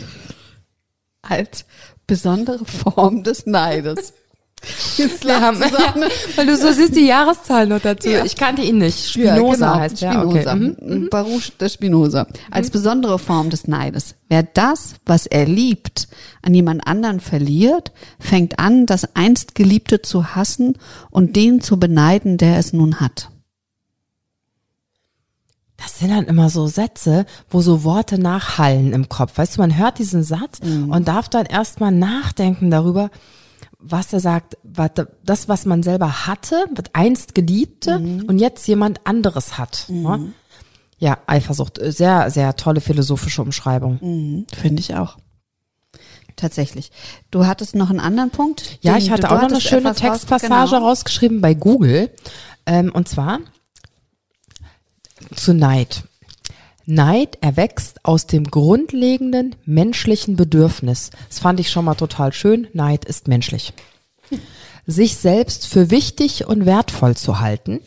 [1.22, 1.66] als
[2.06, 4.14] besondere Form des Neides.
[4.98, 6.08] Jetzt Wir haben, Susanne.
[6.36, 8.10] weil du so siehst die Jahreszahl noch dazu.
[8.10, 8.26] Ja.
[8.26, 9.16] Ich kannte ihn nicht.
[9.16, 10.12] Ja, Spinoza genau, heißt er.
[10.14, 10.54] Spinoza.
[10.54, 10.76] Okay.
[10.82, 11.10] Mhm.
[11.10, 12.28] Baruch de Spinoza.
[12.52, 14.16] Als besondere Form des Neides.
[14.30, 16.08] Wer das, was er liebt,
[16.42, 20.78] an jemand anderen verliert, fängt an, das einst Geliebte zu hassen
[21.12, 23.30] und den zu beneiden, der es nun hat.
[25.78, 29.38] Das sind dann immer so Sätze, wo so Worte nachhallen im Kopf.
[29.38, 33.12] Weißt du, man hört diesen Satz und darf dann erstmal nachdenken darüber,
[33.80, 34.92] was er sagt, was-
[35.24, 39.86] das, was man selber hatte, was einst Geliebte und jetzt jemand anderes hat.
[39.90, 40.34] ne?
[41.00, 44.46] Ja, Eifersucht, sehr, sehr tolle philosophische Umschreibung.
[44.52, 45.18] Finde ich auch.
[46.36, 46.92] Tatsächlich.
[47.32, 48.78] Du hattest noch einen anderen Punkt?
[48.82, 50.88] Ja, ich hatte du auch noch eine schöne Textpassage genau.
[50.88, 52.12] rausgeschrieben bei Google.
[52.66, 53.40] Ähm, und zwar
[55.36, 56.04] zu Neid.
[56.90, 61.12] Neid erwächst aus dem grundlegenden menschlichen Bedürfnis.
[61.28, 62.68] Das fand ich schon mal total schön.
[62.72, 63.74] Neid ist menschlich.
[64.86, 67.82] Sich selbst für wichtig und wertvoll zu halten,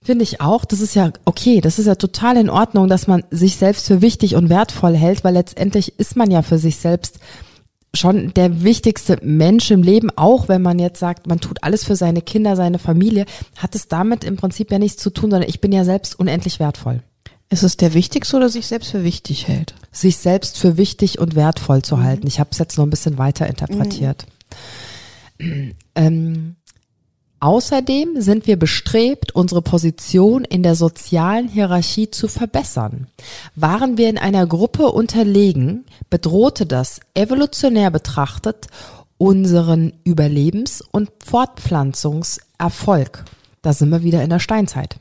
[0.00, 0.64] finde ich auch.
[0.64, 1.60] Das ist ja okay.
[1.60, 5.24] Das ist ja total in Ordnung, dass man sich selbst für wichtig und wertvoll hält,
[5.24, 7.18] weil letztendlich ist man ja für sich selbst
[7.94, 11.96] schon der wichtigste Mensch im Leben, auch wenn man jetzt sagt, man tut alles für
[11.96, 13.24] seine Kinder, seine Familie,
[13.56, 16.60] hat es damit im Prinzip ja nichts zu tun, sondern ich bin ja selbst unendlich
[16.60, 17.02] wertvoll.
[17.50, 19.74] Ist es der Wichtigste oder sich selbst für wichtig hält?
[19.90, 22.26] Sich selbst für wichtig und wertvoll zu halten.
[22.26, 24.26] Ich habe es jetzt noch ein bisschen weiter interpretiert.
[25.94, 26.56] Ähm,
[27.40, 33.06] Außerdem sind wir bestrebt, unsere Position in der sozialen Hierarchie zu verbessern.
[33.54, 38.66] Waren wir in einer Gruppe unterlegen, bedrohte das evolutionär betrachtet
[39.18, 43.24] unseren Überlebens- und Fortpflanzungserfolg.
[43.68, 44.96] Da sind wir wieder in der Steinzeit.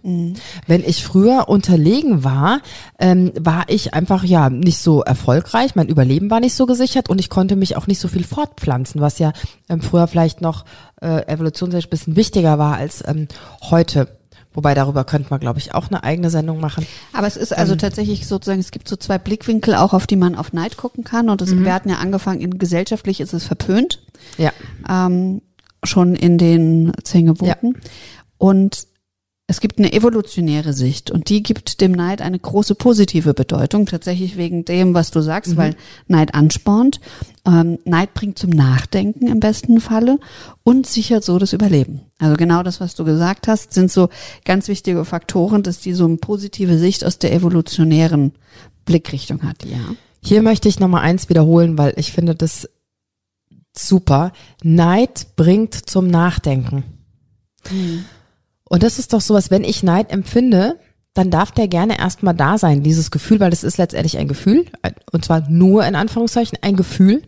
[0.67, 2.59] Wenn ich früher unterlegen war,
[2.99, 5.75] ähm, war ich einfach ja nicht so erfolgreich.
[5.75, 8.99] Mein Überleben war nicht so gesichert und ich konnte mich auch nicht so viel fortpflanzen,
[8.99, 9.31] was ja
[9.69, 10.65] ähm, früher vielleicht noch
[11.01, 13.29] äh, evolutionstechnisch ein bisschen wichtiger war als ähm,
[13.61, 14.09] heute.
[14.53, 16.85] Wobei darüber könnte man, glaube ich, auch eine eigene Sendung machen.
[17.13, 20.35] Aber es ist also tatsächlich sozusagen, es gibt so zwei Blickwinkel auch, auf die man
[20.35, 21.29] auf Neid gucken kann.
[21.29, 24.01] Und das, wir hatten ja angefangen, in gesellschaftlich ist es verpönt.
[24.37, 24.51] Ja.
[24.89, 25.41] ähm,
[25.83, 27.75] schon in den zehn Geboten.
[28.37, 28.87] Und
[29.49, 34.35] es gibt eine evolutionäre Sicht und die gibt dem Neid eine große positive Bedeutung, tatsächlich
[34.35, 36.99] wegen dem, was du sagst, weil Neid anspornt.
[37.45, 40.19] Ähm, Neid bringt zum Nachdenken im besten Falle
[40.63, 42.01] und sichert so das Überleben.
[42.19, 44.09] Also genau das, was du gesagt hast, sind so
[44.43, 48.33] ganz wichtige Faktoren, dass die so eine positive Sicht aus der evolutionären
[48.83, 49.79] Blickrichtung hat, ja.
[50.21, 52.67] Hier möchte ich nochmal eins wiederholen, weil ich finde das
[53.71, 54.33] super.
[54.61, 56.83] Neid bringt zum Nachdenken.
[58.69, 60.79] Und das ist doch sowas, wenn ich Neid empfinde,
[61.13, 64.65] dann darf der gerne erstmal da sein, dieses Gefühl, weil das ist letztendlich ein Gefühl,
[65.11, 67.23] und zwar nur in Anführungszeichen ein Gefühl.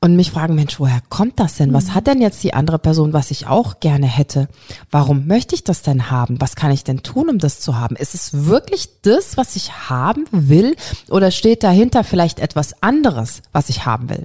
[0.00, 1.72] Und mich fragen, Mensch, woher kommt das denn?
[1.72, 4.46] Was hat denn jetzt die andere Person, was ich auch gerne hätte?
[4.92, 6.40] Warum möchte ich das denn haben?
[6.40, 7.96] Was kann ich denn tun, um das zu haben?
[7.96, 10.76] Ist es wirklich das, was ich haben will?
[11.10, 14.24] Oder steht dahinter vielleicht etwas anderes, was ich haben will?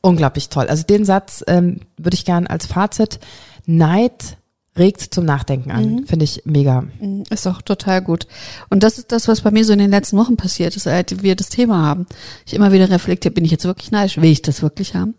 [0.00, 0.68] Unglaublich toll.
[0.68, 3.18] Also den Satz ähm, würde ich gern als Fazit.
[3.66, 4.37] Neid
[4.78, 6.06] regt zum Nachdenken an.
[6.06, 6.84] Finde ich mega.
[7.00, 8.26] Mhm, Ist doch total gut.
[8.70, 11.22] Und das ist das, was bei mir so in den letzten Wochen passiert ist, seit
[11.22, 12.06] wir das Thema haben.
[12.46, 14.16] Ich immer wieder reflektiere, bin ich jetzt wirklich neidisch?
[14.16, 15.14] Will ich das wirklich haben?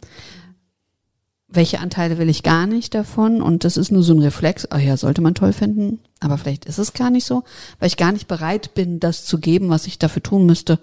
[1.52, 3.42] Welche Anteile will ich gar nicht davon?
[3.42, 4.68] Und das ist nur so ein Reflex.
[4.74, 6.00] Oh ja, sollte man toll finden.
[6.20, 7.44] Aber vielleicht ist es gar nicht so,
[7.80, 10.80] weil ich gar nicht bereit bin, das zu geben, was ich dafür tun müsste,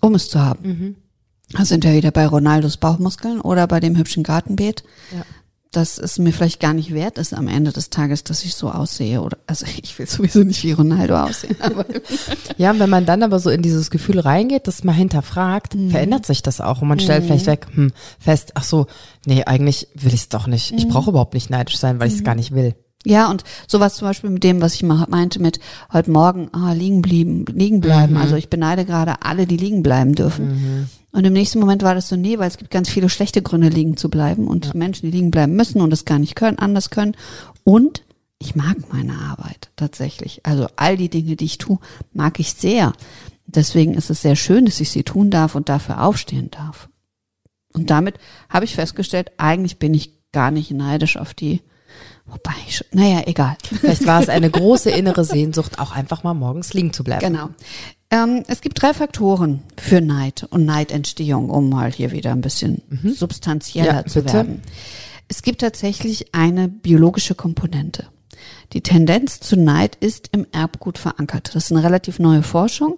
[0.00, 0.96] um es zu haben.
[1.52, 4.84] Da sind wir wieder bei Ronaldos Bauchmuskeln oder bei dem hübschen Gartenbeet.
[5.12, 5.24] Ja.
[5.72, 8.70] Dass es mir vielleicht gar nicht wert ist am Ende des Tages, dass ich so
[8.70, 9.22] aussehe.
[9.22, 11.84] Oder also ich will sowieso nicht wie Ronaldo aussehen, aber
[12.56, 16.26] Ja, und wenn man dann aber so in dieses Gefühl reingeht, das mal hinterfragt, verändert
[16.26, 18.86] sich das auch und man stellt vielleicht weg, hm, fest, ach so,
[19.26, 20.72] nee, eigentlich will ich es doch nicht.
[20.72, 22.74] Ich brauche überhaupt nicht neidisch sein, weil ich es gar nicht will.
[23.06, 25.58] Ja, und sowas zum Beispiel mit dem, was ich mal meinte mit
[25.90, 28.16] heute Morgen ah, liegen blieben, liegen bleiben.
[28.18, 30.88] Also ich beneide gerade alle, die liegen bleiben dürfen.
[31.12, 33.68] Und im nächsten Moment war das so, nee, weil es gibt ganz viele schlechte Gründe,
[33.68, 36.90] liegen zu bleiben und Menschen, die liegen bleiben müssen und es gar nicht können, anders
[36.90, 37.16] können.
[37.64, 38.04] Und
[38.38, 40.40] ich mag meine Arbeit tatsächlich.
[40.44, 41.78] Also all die Dinge, die ich tue,
[42.12, 42.92] mag ich sehr.
[43.46, 46.88] Deswegen ist es sehr schön, dass ich sie tun darf und dafür aufstehen darf.
[47.72, 48.16] Und damit
[48.48, 51.60] habe ich festgestellt, eigentlich bin ich gar nicht neidisch auf die,
[52.26, 53.56] wobei ich, naja, egal.
[53.62, 57.32] Vielleicht war es eine große innere Sehnsucht, auch einfach mal morgens liegen zu bleiben.
[57.32, 57.50] Genau.
[58.10, 62.82] Ähm, es gibt drei Faktoren für Neid und Neidentstehung, um mal hier wieder ein bisschen
[63.04, 64.34] substanzieller Ja, zu bitte.
[64.34, 64.62] werden.
[65.28, 68.06] Es gibt tatsächlich eine biologische Komponente.
[68.72, 71.54] Die Tendenz zu Neid ist im Erbgut verankert.
[71.54, 72.96] Das ist eine relativ neue Forschung,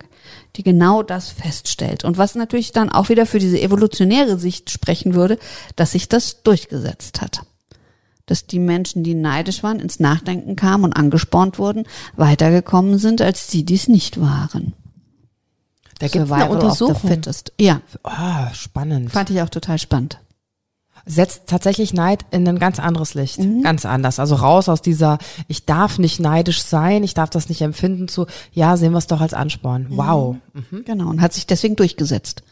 [0.57, 2.05] die genau das feststellt.
[2.05, 5.39] Und was natürlich dann auch wieder für diese evolutionäre Sicht sprechen würde,
[5.77, 7.43] dass sich das durchgesetzt hat
[8.27, 11.85] dass die Menschen, die neidisch waren, ins Nachdenken kamen und angespornt wurden,
[12.17, 14.73] weitergekommen sind als die, die es nicht waren.
[16.03, 17.21] Da gibt es eine Untersuchung.
[17.61, 19.11] Ja, Ah, spannend.
[19.13, 20.19] fand ich auch total spannend.
[21.05, 23.39] setzt tatsächlich Neid in ein ganz anderes Licht.
[23.41, 23.63] Mhm.
[23.63, 24.21] Ganz anders.
[24.21, 28.27] Also raus aus dieser, ich darf nicht neidisch sein, ich darf das nicht empfinden, zu,
[28.53, 29.89] ja, sehen wir es doch als Ansporn.
[29.91, 29.97] Mhm.
[29.97, 30.37] Wow.
[30.85, 32.43] Genau, und hat sich deswegen durchgesetzt.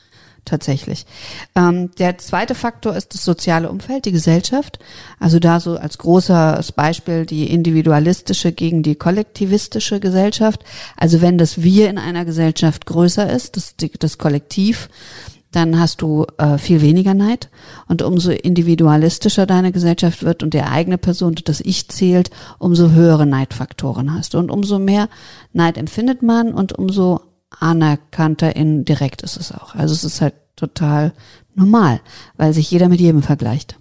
[0.45, 1.07] Tatsächlich.
[1.55, 4.79] Ähm, der zweite Faktor ist das soziale Umfeld, die Gesellschaft.
[5.19, 10.65] Also da so als großes Beispiel die individualistische gegen die kollektivistische Gesellschaft.
[10.97, 14.89] Also wenn das Wir in einer Gesellschaft größer ist, das, das Kollektiv,
[15.53, 17.51] dann hast du äh, viel weniger Neid.
[17.89, 23.27] Und umso individualistischer deine Gesellschaft wird und der eigene Person, das Ich zählt, umso höhere
[23.27, 24.39] Neidfaktoren hast du.
[24.39, 25.09] Und umso mehr
[25.53, 27.21] Neid empfindet man und umso
[27.59, 29.75] anerkannter indirekt ist es auch.
[29.75, 31.13] Also es ist halt total
[31.55, 32.01] normal,
[32.37, 33.79] weil sich jeder mit jedem vergleicht.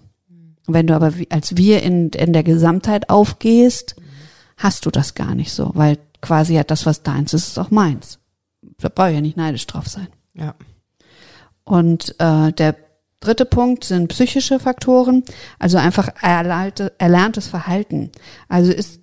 [0.66, 3.96] Und wenn du aber wie, als wir in, in der Gesamtheit aufgehst,
[4.56, 7.70] hast du das gar nicht so, weil quasi ja das, was deins ist, ist auch
[7.70, 8.18] meins.
[8.78, 10.08] Da brauche ich ja nicht neidisch drauf sein.
[10.34, 10.54] Ja.
[11.64, 12.76] Und äh, der
[13.20, 15.24] dritte Punkt sind psychische Faktoren,
[15.58, 18.10] also einfach erlernte, erlerntes Verhalten.
[18.48, 19.02] Also ist,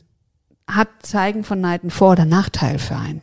[0.68, 3.22] hat Zeigen von Neid einen Vor- oder Nachteil für einen.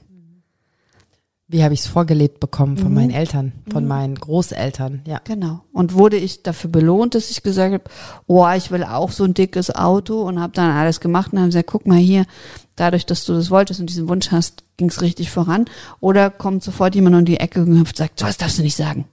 [1.54, 2.94] Wie habe ich es vorgelebt bekommen von Mhm.
[2.94, 5.20] meinen Eltern, von meinen Großeltern, ja.
[5.22, 5.60] Genau.
[5.72, 7.84] Und wurde ich dafür belohnt, dass ich gesagt habe,
[8.26, 11.46] oh, ich will auch so ein dickes Auto und habe dann alles gemacht und haben
[11.46, 12.26] gesagt, guck mal hier,
[12.74, 15.66] dadurch, dass du das wolltest und diesen Wunsch hast, ging es richtig voran.
[16.00, 19.04] Oder kommt sofort jemand um die Ecke und sagt, so was darfst du nicht sagen.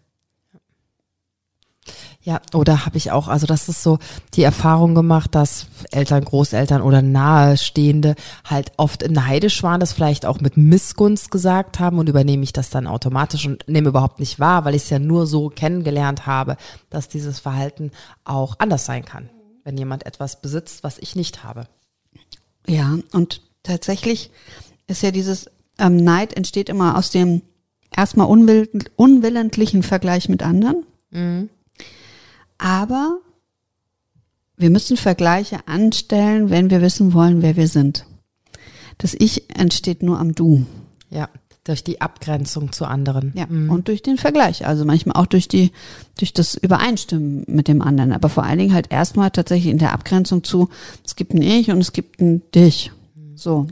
[2.23, 3.97] Ja, oder habe ich auch, also das ist so
[4.35, 8.13] die Erfahrung gemacht, dass Eltern, Großeltern oder Nahestehende
[8.45, 12.69] halt oft neidisch waren, das vielleicht auch mit Missgunst gesagt haben und übernehme ich das
[12.69, 16.57] dann automatisch und nehme überhaupt nicht wahr, weil ich es ja nur so kennengelernt habe,
[16.91, 17.89] dass dieses Verhalten
[18.23, 19.31] auch anders sein kann,
[19.63, 21.65] wenn jemand etwas besitzt, was ich nicht habe.
[22.67, 24.29] Ja, und tatsächlich
[24.85, 27.41] ist ja dieses ähm, Neid entsteht immer aus dem
[27.95, 30.85] erstmal unwill unwillentlichen Vergleich mit anderen.
[32.61, 33.17] Aber
[34.55, 38.05] wir müssen Vergleiche anstellen, wenn wir wissen wollen, wer wir sind.
[38.99, 40.67] Das Ich entsteht nur am Du.
[41.09, 41.27] Ja,
[41.63, 43.33] durch die Abgrenzung zu anderen.
[43.35, 43.45] Ja.
[43.45, 44.67] Und durch den Vergleich.
[44.67, 45.71] Also manchmal auch durch die,
[46.19, 48.13] durch das Übereinstimmen mit dem anderen.
[48.13, 50.69] Aber vor allen Dingen halt erstmal tatsächlich in der Abgrenzung zu,
[51.03, 52.91] es gibt ein Ich und es gibt ein Dich.
[53.33, 53.65] So.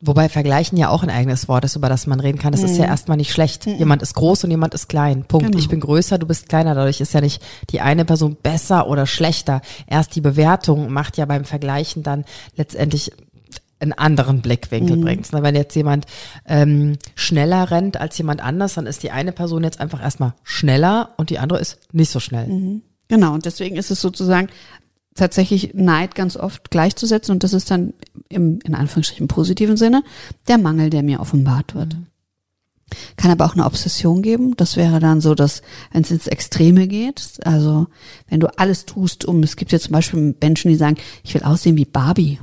[0.00, 2.52] Wobei vergleichen ja auch ein eigenes Wort ist, über das man reden kann.
[2.52, 3.66] Das ist ja erstmal nicht schlecht.
[3.66, 5.24] Jemand ist groß und jemand ist klein.
[5.24, 5.46] Punkt.
[5.46, 5.58] Genau.
[5.58, 6.76] Ich bin größer, du bist kleiner.
[6.76, 9.60] Dadurch ist ja nicht die eine Person besser oder schlechter.
[9.88, 13.10] Erst die Bewertung macht ja beim Vergleichen dann letztendlich
[13.80, 15.28] einen anderen Blickwinkel bringt.
[15.32, 16.06] Na, Wenn jetzt jemand
[16.46, 21.10] ähm, schneller rennt als jemand anders, dann ist die eine Person jetzt einfach erstmal schneller
[21.16, 22.80] und die andere ist nicht so schnell.
[23.08, 24.48] Genau, und deswegen ist es sozusagen
[25.18, 27.92] tatsächlich Neid ganz oft gleichzusetzen und das ist dann
[28.28, 30.02] im, in Anführungsstrichen positiven Sinne,
[30.48, 31.96] der Mangel, der mir offenbart wird.
[33.16, 34.56] Kann aber auch eine Obsession geben.
[34.56, 35.60] Das wäre dann so, dass,
[35.92, 37.86] wenn es ins Extreme geht, also
[38.28, 41.42] wenn du alles tust, um, es gibt ja zum Beispiel Menschen, die sagen, ich will
[41.42, 42.38] aussehen wie Barbie.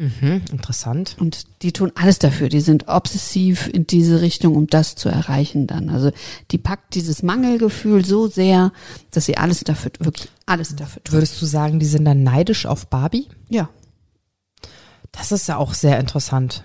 [0.00, 1.16] Mhm, interessant.
[1.18, 2.48] Und die tun alles dafür.
[2.48, 5.90] Die sind obsessiv in diese Richtung, um das zu erreichen dann.
[5.90, 6.12] Also
[6.52, 8.70] die packt dieses Mangelgefühl so sehr,
[9.10, 11.14] dass sie alles dafür, wirklich alles dafür tun.
[11.14, 13.26] Würdest du sagen, die sind dann neidisch auf Barbie?
[13.48, 13.70] Ja.
[15.10, 16.62] Das ist ja auch sehr interessant.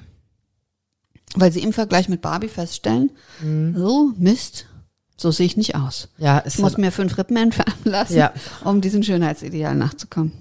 [1.33, 3.09] Weil sie im Vergleich mit Barbie feststellen,
[3.41, 4.67] so, Mist,
[5.17, 6.09] so sehe ich nicht aus.
[6.19, 8.31] Ja, ist Ich muss mir fünf Rippen entfernen lassen, Ja.
[8.63, 10.33] um diesem Schönheitsideal nachzukommen.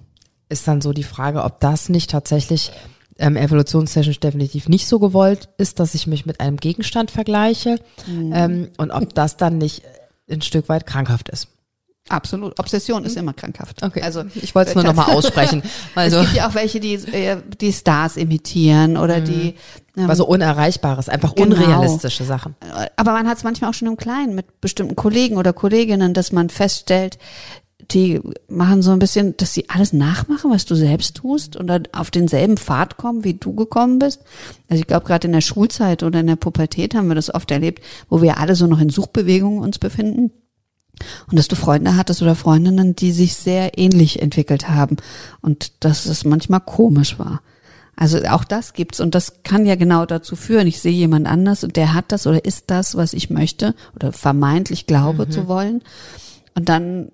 [0.53, 2.71] Ist dann so die Frage, ob das nicht tatsächlich
[3.19, 7.79] ähm, evolutionstechnisch definitiv nicht so gewollt ist, dass ich mich mit einem Gegenstand vergleiche
[8.09, 9.83] ähm, und ob das dann nicht
[10.31, 11.49] ein Stück weit krankhaft ist.
[12.09, 12.59] Absolut.
[12.59, 13.81] Obsession ist immer krankhaft.
[14.03, 15.63] Also ich wollte es nur nochmal aussprechen.
[15.63, 19.55] Es Also, gibt ja auch welche, die äh, die Stars imitieren oder die.
[19.97, 21.55] Ähm, also Unerreichbares, einfach Genau.
[21.55, 22.57] unrealistische Sachen.
[22.97, 26.33] aber man hat es manchmal auch schon im Kleinen mit bestimmten Kollegen oder Kolleginnen, dass
[26.33, 27.19] man feststellt,
[27.93, 31.89] die machen so ein bisschen, dass sie alles nachmachen, was du selbst tust und dann
[31.93, 34.21] auf denselben Pfad kommen, wie du gekommen bist.
[34.69, 37.51] Also ich glaube, gerade in der Schulzeit oder in der Pubertät haben wir das oft
[37.51, 40.31] erlebt, wo wir alle so noch in Suchbewegungen uns befinden.
[41.29, 44.97] Und dass du Freunde hattest oder Freundinnen, die sich sehr ähnlich entwickelt haben
[45.41, 47.41] und dass es manchmal komisch war.
[47.97, 50.67] Also auch das gibt's und das kann ja genau dazu führen.
[50.67, 54.13] Ich sehe jemand anders und der hat das oder ist das, was ich möchte oder
[54.13, 55.83] vermeintlich glaube zu wollen.
[56.55, 57.11] Und dann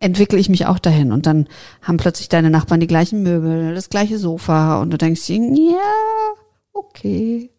[0.00, 1.46] entwickle ich mich auch dahin und dann
[1.82, 5.78] haben plötzlich deine Nachbarn die gleichen Möbel, das gleiche Sofa und du denkst, dir, ja,
[6.72, 7.50] okay,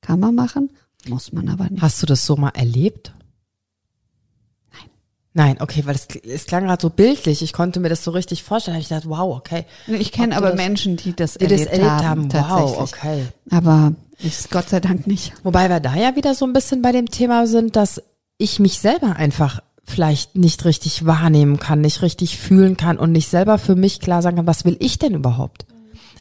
[0.00, 0.70] kann man machen,
[1.08, 1.82] muss man aber nicht.
[1.82, 3.12] Hast du das so mal erlebt?
[4.72, 4.90] Nein.
[5.34, 7.42] Nein, okay, weil es, es klang gerade so bildlich.
[7.42, 8.78] Ich konnte mir das so richtig vorstellen.
[8.78, 9.64] Ich dachte, wow, okay.
[9.86, 12.28] Ich kenne aber das- Menschen, die das Die das erlebt, erlebt haben, haben.
[12.30, 12.78] tatsächlich.
[12.78, 13.26] Wow, okay.
[13.50, 15.32] Aber ist Gott sei Dank nicht.
[15.42, 18.02] Wobei wir da ja wieder so ein bisschen bei dem Thema sind, dass
[18.38, 23.28] ich mich selber einfach vielleicht nicht richtig wahrnehmen kann, nicht richtig fühlen kann und nicht
[23.28, 25.66] selber für mich klar sagen kann, was will ich denn überhaupt?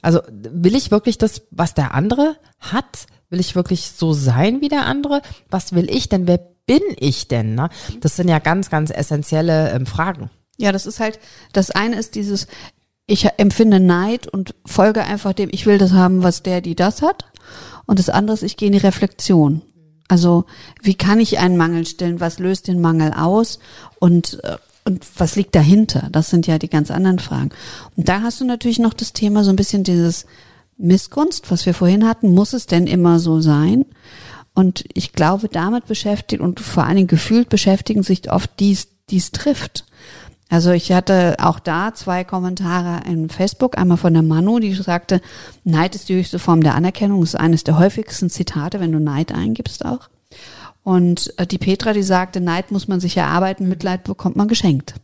[0.02, 3.08] Also will ich wirklich das, was der andere hat?
[3.30, 5.22] Will ich wirklich so sein wie der andere?
[5.50, 6.28] Was will ich denn?
[6.28, 7.56] Wer bin ich denn?
[7.56, 7.70] Ne?
[8.02, 10.30] Das sind ja ganz, ganz essentielle ähm, Fragen.
[10.58, 11.20] Ja, das ist halt,
[11.54, 12.48] das eine ist dieses,
[13.08, 17.02] ich empfinde Neid und folge einfach dem, ich will das haben, was der, die das
[17.02, 17.26] hat.
[17.86, 19.64] Und das andere ist, ich gehe in die Reflexion.
[20.10, 20.46] Also,
[20.82, 22.20] wie kann ich einen Mangel stellen?
[22.20, 23.60] Was löst den Mangel aus?
[24.00, 26.10] Und, äh, und was liegt dahinter?
[26.12, 27.52] Das sind ja die ganz anderen Fragen.
[27.96, 30.26] Und da hast du natürlich noch das Thema so ein bisschen dieses
[30.78, 32.34] Missgunst, was wir vorhin hatten.
[32.34, 33.86] Muss es denn immer so sein?
[34.56, 39.32] Und ich glaube, damit beschäftigt und vor allen Dingen gefühlt beschäftigen sich oft dies, dies
[39.32, 39.86] trifft.
[40.50, 45.22] Also ich hatte auch da zwei Kommentare in Facebook, einmal von der Manu, die sagte,
[45.64, 49.00] Neid ist die höchste Form der Anerkennung, das ist eines der häufigsten Zitate, wenn du
[49.00, 50.10] Neid eingibst auch.
[50.84, 54.96] Und äh, die Petra, die sagte, Neid muss man sich erarbeiten, Mitleid bekommt man geschenkt.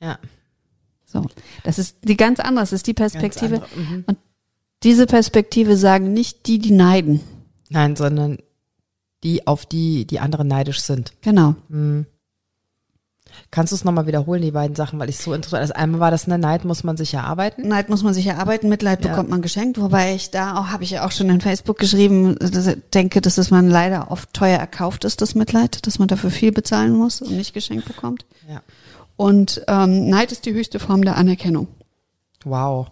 [0.00, 0.18] Ja.
[1.04, 1.26] So,
[1.64, 3.62] das ist die ganz andere, das ist die Perspektive.
[3.74, 4.04] mhm.
[4.06, 4.18] Und
[4.84, 7.20] diese Perspektive sagen nicht die, die neiden.
[7.68, 8.38] Nein, sondern
[9.24, 11.14] die, auf die die anderen neidisch sind.
[11.22, 11.56] Genau.
[13.56, 15.62] Kannst du es nochmal wiederholen, die beiden Sachen, weil ich so interessant.
[15.62, 17.66] Also einmal war das eine Neid, muss man sich erarbeiten.
[17.66, 19.08] Neid muss man sich erarbeiten, Mitleid Ja.
[19.10, 22.36] bekommt man geschenkt, wobei ich da auch, habe ich ja auch schon in Facebook geschrieben,
[22.92, 26.52] denke, dass es man leider oft teuer erkauft ist, das Mitleid, dass man dafür viel
[26.52, 28.26] bezahlen muss und nicht geschenkt bekommt.
[28.46, 28.60] Ja.
[29.16, 31.66] Und ähm, Neid ist die höchste Form der Anerkennung.
[32.44, 32.88] Wow.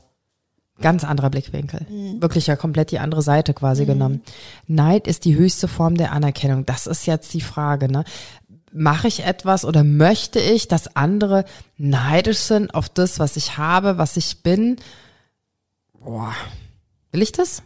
[0.80, 1.86] Ganz anderer Blickwinkel.
[1.88, 2.20] Mhm.
[2.20, 4.22] Wirklich ja komplett die andere Seite quasi genommen.
[4.66, 6.66] Neid ist die höchste Form der Anerkennung.
[6.66, 8.04] Das ist jetzt die Frage, ne?
[8.76, 11.44] Mache ich etwas oder möchte ich, dass andere
[11.76, 14.76] neidisch sind auf das, was ich habe, was ich bin?
[15.92, 16.34] Boah.
[17.12, 17.62] Will ich das?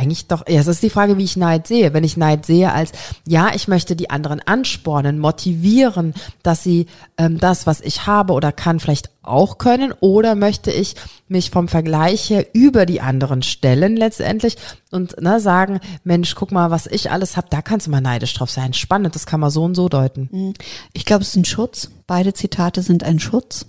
[0.00, 1.92] Eigentlich doch, ja, es ist die Frage, wie ich Neid sehe.
[1.92, 2.92] Wenn ich Neid sehe als,
[3.26, 6.86] ja, ich möchte die anderen anspornen, motivieren, dass sie
[7.18, 10.94] ähm, das, was ich habe oder kann, vielleicht auch können, oder möchte ich
[11.28, 14.56] mich vom Vergleich her über die anderen stellen letztendlich
[14.90, 18.32] und ne, sagen, Mensch, guck mal, was ich alles habe, da kannst du mal neidisch
[18.32, 18.72] drauf sein.
[18.72, 20.54] Spannend, das kann man so und so deuten.
[20.94, 21.90] Ich glaube, es ist ein Schutz.
[22.06, 23.66] Beide Zitate sind ein Schutz.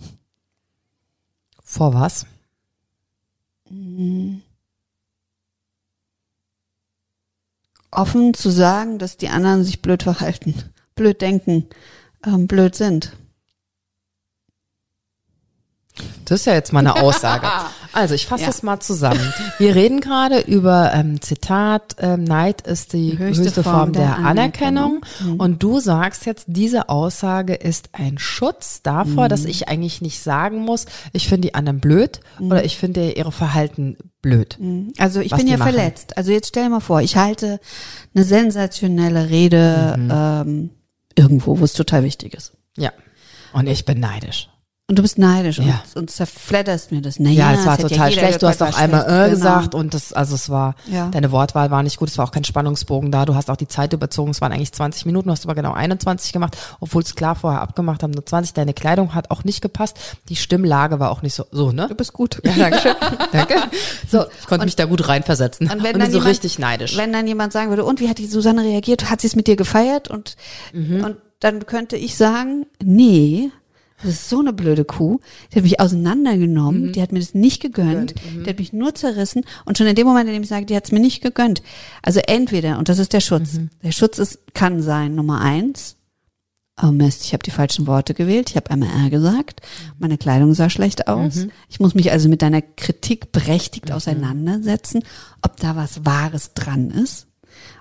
[1.66, 2.26] Vor was?
[7.92, 10.56] Offen zu sagen, dass die anderen sich blöd verhalten,
[10.96, 11.68] blöd denken,
[12.26, 13.12] ähm, blöd sind.
[16.26, 17.48] Das ist ja jetzt mal eine Aussage.
[17.94, 18.48] Also ich fasse Ja.
[18.48, 19.34] das mal zusammen.
[19.58, 25.02] Wir reden gerade über ähm, Zitat, ähm, Neid ist die, höchste, Form, der, Anerkennung.
[25.38, 30.60] Und du sagst jetzt, diese Aussage ist ein Schutz davor, dass ich eigentlich nicht sagen
[30.60, 34.58] muss, ich finde die anderen blöd oder ich finde ihre Verhalten blöd.
[34.98, 35.74] Also ich bin ja machen.
[35.74, 36.18] verletzt.
[36.18, 37.60] Also jetzt stell dir mal vor, ich halte
[38.14, 40.70] eine sensationelle Rede ähm,
[41.16, 42.54] irgendwo, wo es total wichtig ist.
[42.78, 42.92] Ja.
[43.54, 44.50] Und ich bin neidisch.
[44.90, 45.82] Und du bist neidisch Ja.
[45.96, 47.18] und, und zerfledderst mir das.
[47.18, 48.42] Naja, Ja, es war total jeder schlecht.
[48.42, 49.30] Du hast auch einmal äh Genau.
[49.30, 51.08] gesagt und das, also es war, Ja.
[51.08, 53.24] deine Wortwahl war nicht gut, es war auch kein Spannungsbogen da.
[53.24, 55.72] Du hast auch die Zeit überzogen, es waren eigentlich 20 Minuten, du hast aber genau
[55.72, 58.54] 21 gemacht, obwohl es klar vorher abgemacht haben, nur 20.
[58.54, 59.98] Deine Kleidung hat auch nicht gepasst.
[60.28, 61.88] Die Stimmlage war auch nicht so, so, ne?
[61.88, 62.42] Du bist gut.
[62.44, 62.96] Ja, danke schön.
[63.32, 63.56] danke.
[64.10, 65.68] So, Ich konnte mich da gut reinversetzen.
[65.68, 66.98] Und Und, wenn bin dann so jemand, richtig neidisch.
[66.98, 69.10] Wenn dann jemand sagen würde, und wie hat die Susanne reagiert?
[69.10, 70.10] Hat sie es mit dir gefeiert?
[70.10, 70.36] Und,
[70.74, 71.06] Mhm.
[71.06, 73.52] und dann könnte ich sagen, nee,
[74.04, 75.20] das ist so eine blöde Kuh.
[75.52, 76.92] Die hat mich auseinandergenommen, Mhm.
[76.94, 79.44] die hat mir das nicht gegönnt, die hat mich nur zerrissen.
[79.66, 81.62] Und schon in dem Moment, in dem ich sage, die hat es mir nicht gegönnt.
[82.02, 83.54] Also entweder, und das ist der Schutz.
[83.54, 83.70] Mhm.
[83.84, 85.98] Der Schutz ist, kann sein, Nummer eins,
[86.82, 88.50] Oh Mist, ich habe die falschen Worte gewählt.
[88.50, 89.62] Ich habe MR gesagt.
[90.00, 91.36] Meine Kleidung sah schlecht aus.
[91.36, 91.52] Mhm.
[91.70, 95.04] Ich muss mich also mit deiner Kritik berechtigt auseinandersetzen,
[95.44, 97.28] ob da was Wahres dran ist,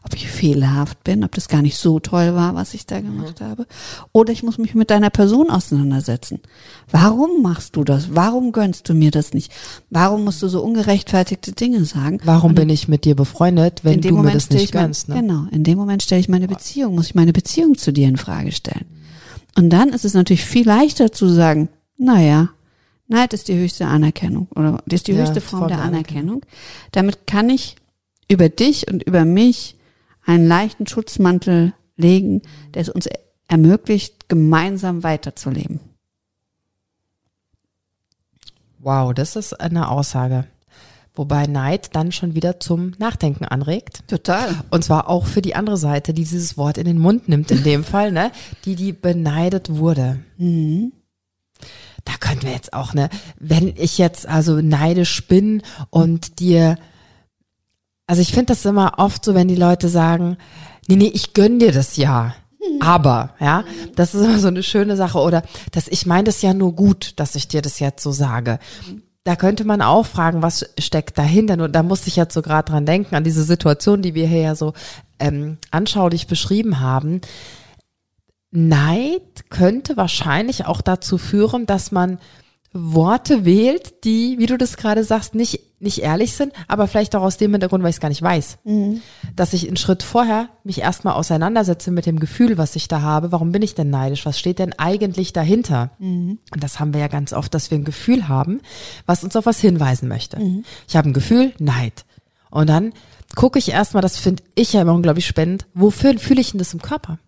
[0.05, 3.41] ob ich fehlerhaft bin, ob das gar nicht so toll war, was ich da gemacht
[3.41, 3.67] habe.
[4.13, 6.41] Oder ich muss mich mit deiner Person auseinandersetzen.
[6.91, 8.15] Warum machst du das?
[8.15, 9.53] Warum gönnst du mir das nicht?
[9.91, 12.19] Warum musst du so ungerechtfertigte Dinge sagen?
[12.25, 15.09] Warum bin ich mit dir befreundet, wenn du mir Moment das stelle nicht mein- gönnst?
[15.09, 15.15] Ne?
[15.17, 18.17] Genau, in dem Moment stelle ich meine Beziehung, muss ich meine Beziehung zu dir in
[18.17, 18.87] Frage stellen.
[19.57, 21.69] Und dann ist es natürlich viel leichter zu sagen,
[21.99, 22.51] naja,
[23.09, 25.87] Neid ist die höchste Anerkennung oder die ist die Ja, höchste Form Form der der
[25.87, 26.43] Anerkennung.
[26.93, 27.75] Damit kann ich
[28.31, 29.77] über dich und über mich
[30.25, 32.43] einen leichten Schutzmantel legen,
[32.75, 33.09] der es uns
[33.49, 35.81] ermöglicht, gemeinsam weiterzuleben.
[38.79, 40.47] Wow, das ist eine Aussage.
[41.15, 44.05] Wobei Neid dann schon wieder zum Nachdenken anregt.
[44.07, 44.55] Total.
[44.71, 47.65] Und zwar auch für die andere Seite, die dieses Wort in den Mund nimmt, in
[47.65, 48.31] dem Fall, ne?
[48.65, 50.21] Die, die beneidet wurde.
[50.39, 53.11] Da könnten wir jetzt auch, ne?
[53.39, 56.77] Wenn ich jetzt also neidisch bin und dir,
[58.11, 60.37] also ich finde das immer oft so, wenn die Leute sagen,
[60.89, 62.35] nee, nee, ich gönn dir das ja.
[62.81, 63.63] Aber, ja,
[63.95, 65.21] das ist immer so eine schöne Sache.
[65.21, 68.59] Oder, dass ich meine das ja nur gut, dass ich dir das jetzt so sage.
[69.23, 71.57] Da könnte man auch fragen, was steckt dahinter?
[71.57, 74.41] Nur da musste ich jetzt so gerade dran denken, an diese Situation, die wir hier
[74.41, 74.73] ja so
[75.21, 77.21] ähm, anschaulich beschrieben haben.
[78.51, 82.19] Neid könnte wahrscheinlich auch dazu führen, dass man
[82.73, 87.23] Worte wählt, die, wie du das gerade sagst, nicht, nicht ehrlich sind, aber vielleicht auch
[87.23, 88.59] aus dem Hintergrund, weil ich es gar nicht weiß.
[89.35, 93.33] Dass ich einen Schritt vorher mich erstmal auseinandersetze mit dem Gefühl, was ich da habe.
[93.33, 94.25] Warum bin ich denn neidisch?
[94.25, 95.91] Was steht denn eigentlich dahinter?
[96.55, 98.61] Und das haben wir ja ganz oft, dass wir ein Gefühl haben,
[99.05, 100.37] was uns auf was hinweisen möchte.
[100.87, 102.05] Ich habe ein Gefühl, Neid.
[102.51, 102.93] Und dann
[103.35, 106.73] gucke ich erstmal, das finde ich ja immer unglaublich spannend, wofür fühle ich denn das
[106.73, 107.19] im Körper?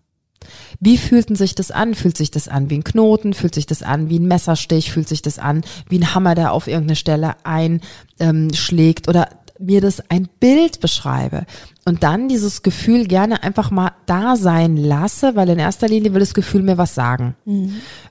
[0.79, 1.95] Wie fühlt sich das an?
[1.95, 3.33] Fühlt sich das an wie ein Knoten?
[3.33, 4.91] Fühlt sich das an wie ein Messerstich?
[4.91, 9.07] Fühlt sich das an wie ein Hammer, der auf irgendeine Stelle einschlägt?
[9.07, 9.29] Oder
[9.59, 11.45] mir das ein Bild beschreibe
[11.85, 16.19] und dann dieses Gefühl gerne einfach mal da sein lasse, weil in erster Linie will
[16.19, 17.35] das Gefühl mir was sagen.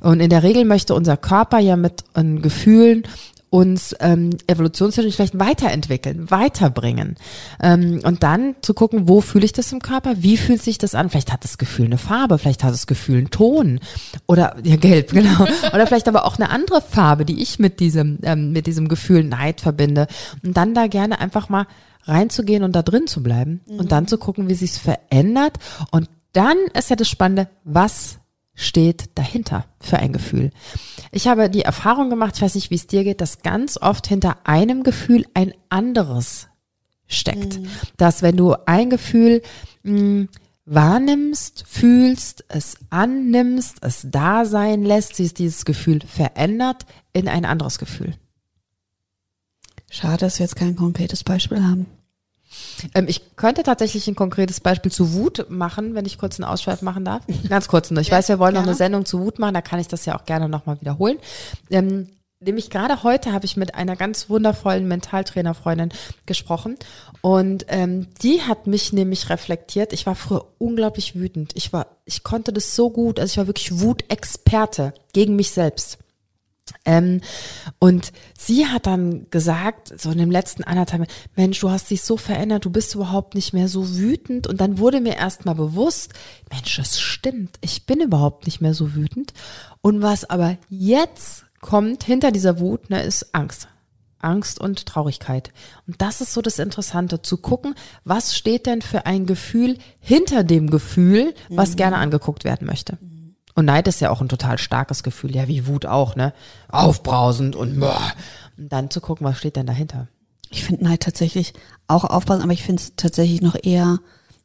[0.01, 3.05] Und in der Regel möchte unser Körper ja mit äh, Gefühlen
[3.53, 7.17] uns ähm, evolutionstechnisch vielleicht weiterentwickeln, weiterbringen.
[7.63, 10.95] Ähm, und dann zu gucken, wo fühle ich das im Körper, wie fühlt sich das
[10.95, 11.11] an?
[11.11, 13.79] Vielleicht hat das Gefühl eine Farbe, vielleicht hat das Gefühl einen Ton
[14.27, 15.47] oder ja gelb, genau.
[15.71, 19.23] oder vielleicht aber auch eine andere Farbe, die ich mit diesem ähm, mit diesem Gefühl
[19.23, 20.07] Neid verbinde.
[20.43, 21.67] Und dann da gerne einfach mal
[22.05, 25.59] reinzugehen und da drin zu bleiben und dann zu gucken, wie sich's verändert.
[25.91, 28.19] Und dann ist ja das Spannende, was
[28.55, 30.51] steht dahinter für ein Gefühl.
[31.11, 34.07] Ich habe die Erfahrung gemacht, ich weiß nicht, wie es dir geht, dass ganz oft
[34.07, 36.49] hinter einem Gefühl ein anderes
[37.07, 37.61] steckt.
[37.97, 39.43] Dass wenn du ein Gefühl
[39.83, 40.27] mh,
[40.65, 47.79] wahrnimmst, fühlst, es annimmst, es da sein lässt, sich dieses Gefühl verändert in ein anderes
[47.79, 48.15] Gefühl.
[49.91, 51.87] Schade, dass wir jetzt kein konkretes Beispiel haben.
[52.95, 56.83] Ähm, ich könnte tatsächlich ein konkretes Beispiel zu Wut machen, wenn ich kurz einen Ausschweif
[56.83, 57.23] machen darf.
[57.49, 58.01] Ganz kurz nur.
[58.01, 58.71] Ich weiß, wir wollen noch gerne.
[58.71, 61.19] eine Sendung zu Wut machen, da kann ich das ja auch gerne nochmal wiederholen.
[61.71, 62.09] Ähm,
[62.41, 65.91] nämlich gerade heute habe ich mit einer ganz wundervollen Mentaltrainerfreundin
[66.27, 66.77] gesprochen
[67.21, 69.93] und ähm, die hat mich nämlich reflektiert.
[69.93, 71.53] Ich war früher unglaublich wütend.
[71.55, 75.99] Ich war, ich konnte das so gut, also ich war wirklich Wutexperte gegen mich selbst.
[76.85, 77.21] Ähm,
[77.79, 82.17] und sie hat dann gesagt, so in dem letzten anderthalb, Mensch, du hast dich so
[82.17, 84.47] verändert, du bist überhaupt nicht mehr so wütend.
[84.47, 86.13] Und dann wurde mir erst mal bewusst,
[86.51, 89.33] Mensch, das stimmt, ich bin überhaupt nicht mehr so wütend.
[89.81, 93.69] Und was aber jetzt kommt hinter dieser Wut, ne, ist Angst.
[94.23, 95.53] Angst und Traurigkeit.
[95.87, 100.45] Und das ist so das Interessante, zu gucken, was steht denn für ein Gefühl hinter
[100.45, 102.99] dem Gefühl, was gerne angeguckt werden möchte.
[103.55, 106.33] Und Neid ist ja auch ein total starkes Gefühl, ja, wie Wut auch, ne?
[106.69, 108.01] Aufbrausend und, boah.
[108.57, 110.09] und dann zu gucken, was steht denn dahinter.
[110.51, 111.55] Ich finde Neid tatsächlich
[111.87, 113.99] auch aufpassen, aber ich finde es tatsächlich noch eher,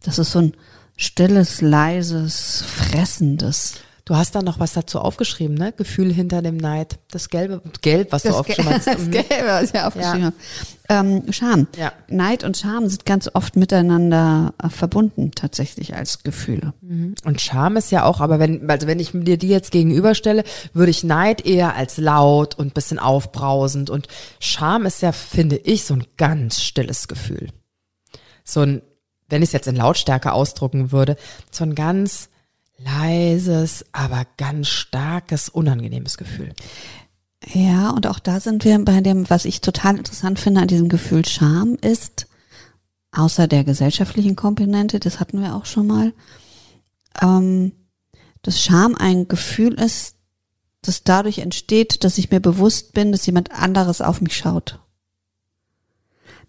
[0.03, 0.53] das ist so ein
[0.97, 3.75] stilles, leises, fressendes.
[4.07, 5.73] Du hast da noch was dazu aufgeschrieben, ne?
[5.73, 6.97] Gefühl hinter dem Neid.
[7.11, 8.87] Das Gelbe, Gelb, was du Das, aufgeschrieben hast.
[8.87, 9.11] das Mhm.
[9.11, 10.35] Gelbe, was ich aufgeschrieben habe.
[10.87, 11.67] Ähm, Scham.
[11.77, 11.91] Ja.
[12.07, 16.73] Neid und Scham sind ganz oft miteinander äh, verbunden, tatsächlich als Gefühle.
[17.25, 20.89] Und Scham ist ja auch, aber wenn, also wenn ich dir die jetzt gegenüberstelle, würde
[20.89, 24.07] ich Neid eher als laut und bisschen aufbrausend und
[24.39, 27.49] Scham ist ja, finde ich, so ein ganz stilles Gefühl.
[28.45, 28.81] So ein,
[29.27, 31.17] wenn ich es jetzt in Lautstärke ausdrucken würde,
[31.51, 32.29] so ein ganz
[32.77, 36.53] leises, aber ganz starkes, unangenehmes Gefühl.
[37.45, 40.89] Ja, und auch da sind wir bei dem, was ich total interessant finde an diesem
[40.89, 42.27] Gefühl Scham ist,
[43.11, 46.13] außer der gesellschaftlichen Komponente, das hatten wir auch schon mal,
[47.21, 47.71] ähm,
[48.41, 50.15] dass Scham ein Gefühl ist,
[50.81, 54.79] das dadurch entsteht, dass ich mir bewusst bin, dass jemand anderes auf mich schaut.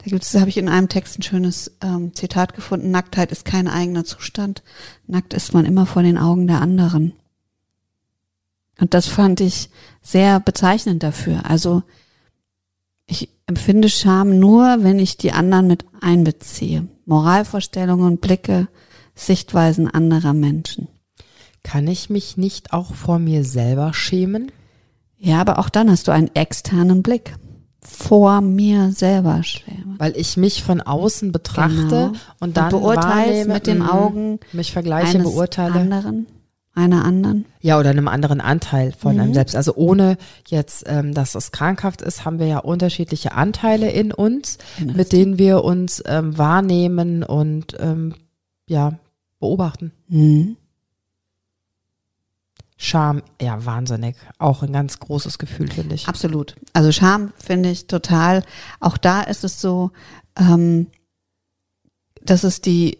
[0.08, 3.68] Da gibt's, habe ich in einem Text ein schönes ähm, Zitat gefunden, Nacktheit ist kein
[3.68, 4.62] eigener Zustand,
[5.06, 7.12] nackt ist man immer vor den Augen der anderen.
[8.80, 9.68] Und das fand ich
[10.00, 11.44] sehr bezeichnend dafür.
[11.44, 11.82] Also
[13.04, 16.88] ich empfinde Scham nur, wenn ich die anderen mit einbeziehe.
[17.04, 18.68] Moralvorstellungen, Blicke,
[19.14, 20.88] Sichtweisen anderer Menschen.
[21.62, 24.52] Kann ich mich nicht auch vor mir selber schämen?
[25.18, 27.34] Ja, aber auch dann hast du einen externen Blick.
[27.80, 29.94] Vor mir selber schäme.
[29.98, 32.12] Weil ich mich von außen betrachte Genau.
[32.40, 35.74] und dann beurteilst wahrnehme, mit den mhm, Augen mich vergleiche, beurteile.
[35.80, 36.26] anderen,
[36.74, 37.44] einer anderen.
[37.60, 39.20] Ja, oder einem anderen Anteil von Mhm.
[39.20, 39.54] einem selbst.
[39.56, 40.16] Also ohne
[40.48, 44.94] jetzt, ähm, dass es krankhaft ist, haben wir ja unterschiedliche Anteile in uns, Genau.
[44.94, 48.14] mit denen wir uns ähm, wahrnehmen und ähm,
[48.68, 48.98] ja
[49.40, 49.92] beobachten.
[50.08, 50.56] Mhm.
[52.80, 54.14] Scham, ja, wahnsinnig.
[54.38, 56.06] Auch ein ganz großes Gefühl, finde ich.
[56.06, 56.54] Absolut.
[56.72, 58.44] Also Scham finde ich total.
[58.78, 59.90] Auch da ist es so,
[60.38, 60.86] ähm,
[62.22, 62.98] dass es die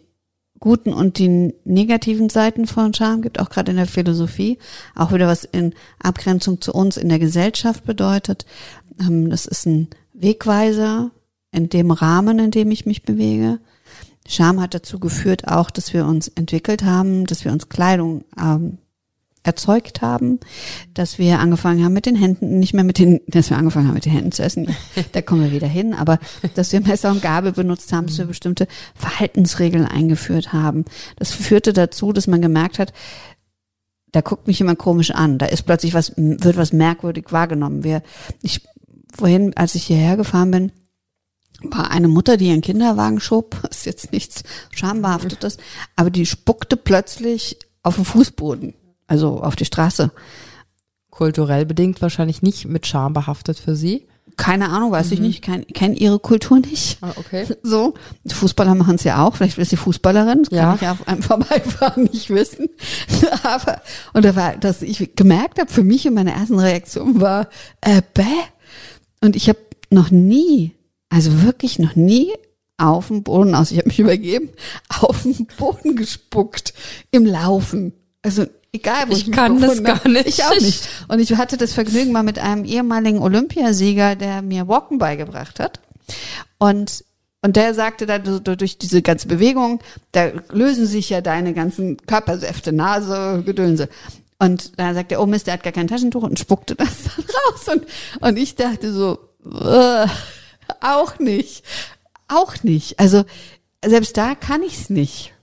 [0.59, 4.59] guten und die negativen Seiten von Scham gibt, auch gerade in der Philosophie.
[4.95, 8.45] Auch wieder was in Abgrenzung zu uns in der Gesellschaft bedeutet.
[8.99, 11.11] Ähm, das ist ein Wegweiser
[11.53, 13.59] in dem Rahmen, in dem ich mich bewege.
[14.27, 18.77] Scham hat dazu geführt auch, dass wir uns entwickelt haben, dass wir uns Kleidung ähm,
[19.49, 20.39] erzeugt haben,
[20.93, 23.95] dass wir angefangen haben mit den Händen, nicht mehr mit den, dass wir angefangen haben
[23.95, 24.75] mit den Händen zu essen,
[25.11, 26.19] da kommen wir wieder hin, aber
[26.53, 30.85] dass wir Messer und Gabel benutzt haben, dass wir bestimmte Verhaltensregeln eingeführt haben.
[31.17, 32.93] Das führte dazu, dass man gemerkt hat,
[34.11, 37.83] da guckt mich jemand komisch an, da ist plötzlich was, wird was merkwürdig wahrgenommen.
[37.83, 38.01] Wir,
[38.41, 38.61] ich,
[39.15, 40.71] vorhin, als ich hierher gefahren bin,
[41.61, 45.57] war eine Mutter, die ihren Kinderwagen schob, ist jetzt nichts Schambehaftetes,
[45.95, 48.73] aber die spuckte plötzlich auf den Fußboden,
[49.09, 50.11] also auf die Straße.
[51.09, 54.07] Kulturell bedingt wahrscheinlich nicht mit Scham behaftet für Sie.
[54.37, 56.99] Keine Ahnung, weiß ich nicht, kenne kenn ihre Kultur nicht.
[57.01, 57.45] Ah, okay.
[57.63, 57.95] So,
[58.27, 59.35] Fußballer machen es ja auch.
[59.35, 60.75] Vielleicht ist sie Fußballerin, das kann Ja.
[60.75, 62.69] ich ja auf einem Vorbeifahren nicht wissen.
[63.43, 63.81] Aber
[64.13, 67.49] und da war, dass ich gemerkt habe, für mich und meine ersten Reaktion war,
[67.81, 68.23] äh, bäh.
[69.19, 70.73] Und ich habe noch nie,
[71.09, 72.31] also wirklich noch nie
[72.77, 74.49] auf dem Boden aus, ich habe mich übergeben,
[75.01, 76.73] auf den Boden gespuckt
[77.11, 77.91] im Laufen.
[78.21, 80.27] Also egal, wo Ich ich, kann das gar nicht.
[80.27, 80.87] Ich auch nicht.
[81.07, 85.79] Und ich hatte das Vergnügen mal mit einem ehemaligen Olympiasieger, der mir Walken beigebracht hat.
[86.57, 87.03] Und
[87.41, 89.79] und der sagte dann durch diese ganze Bewegung,
[90.11, 93.87] da lösen sich ja deine ganzen Körpersäfte, Nase, Gedönse.
[94.39, 97.25] Und dann sagt er, oh Mist, der hat gar kein Taschentuch und spuckte das dann
[97.25, 97.67] raus.
[97.67, 97.85] Und,
[98.21, 100.07] und ich dachte so, äh,
[100.81, 101.63] auch nicht.
[102.27, 102.99] Auch nicht.
[102.99, 103.23] Also
[103.85, 105.33] selbst da kann ich's nicht.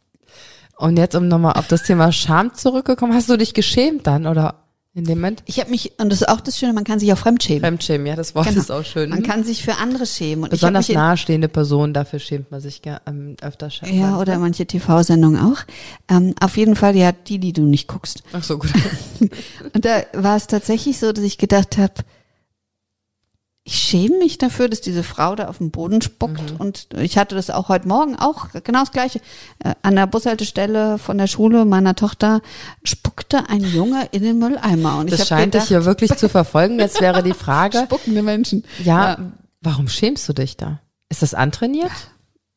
[0.79, 4.63] Und jetzt, um nochmal auf das Thema Scham zurückgekommen, hast du dich geschämt dann oder
[4.95, 5.43] in dem Moment?
[5.47, 7.61] Ich habe mich, und das ist auch das Schöne, man kann sich auch fremdschämen.
[7.61, 8.61] Fremdschämen, ja, das Wort Genau.
[8.61, 9.11] ist auch schön.
[9.11, 10.45] Man kann sich für andere schämen.
[10.45, 13.71] Und Besonders nahestehende Personen, dafür schämt man sich ähm, öfter.
[13.71, 13.99] schämen.
[13.99, 15.59] Ja, oder manche TV-Sendungen auch.
[16.11, 18.23] Ähm, auf jeden Fall ja die, die du nicht guckst.
[18.33, 18.71] Ach so, gut.
[19.75, 21.93] Und da war es tatsächlich so, dass ich gedacht habe,
[23.69, 26.55] ich schäme mich dafür, dass diese Frau da auf den Boden spuckt.
[26.61, 29.21] Und ich hatte das auch heute Morgen auch genau das Gleiche.
[29.59, 32.43] Äh, an der Bushaltestelle von der Schule meiner Tochter
[32.85, 34.99] spuckte ein Junge in den Mülleimer.
[34.99, 36.79] Und ich Das hab scheint dich gedacht, hier wirklich zu verfolgen.
[36.79, 38.65] Jetzt wäre die Frage, spuckende Menschen.
[38.85, 39.19] ja,
[39.63, 40.79] warum schämst du dich da?
[41.09, 41.91] Ist das antrainiert?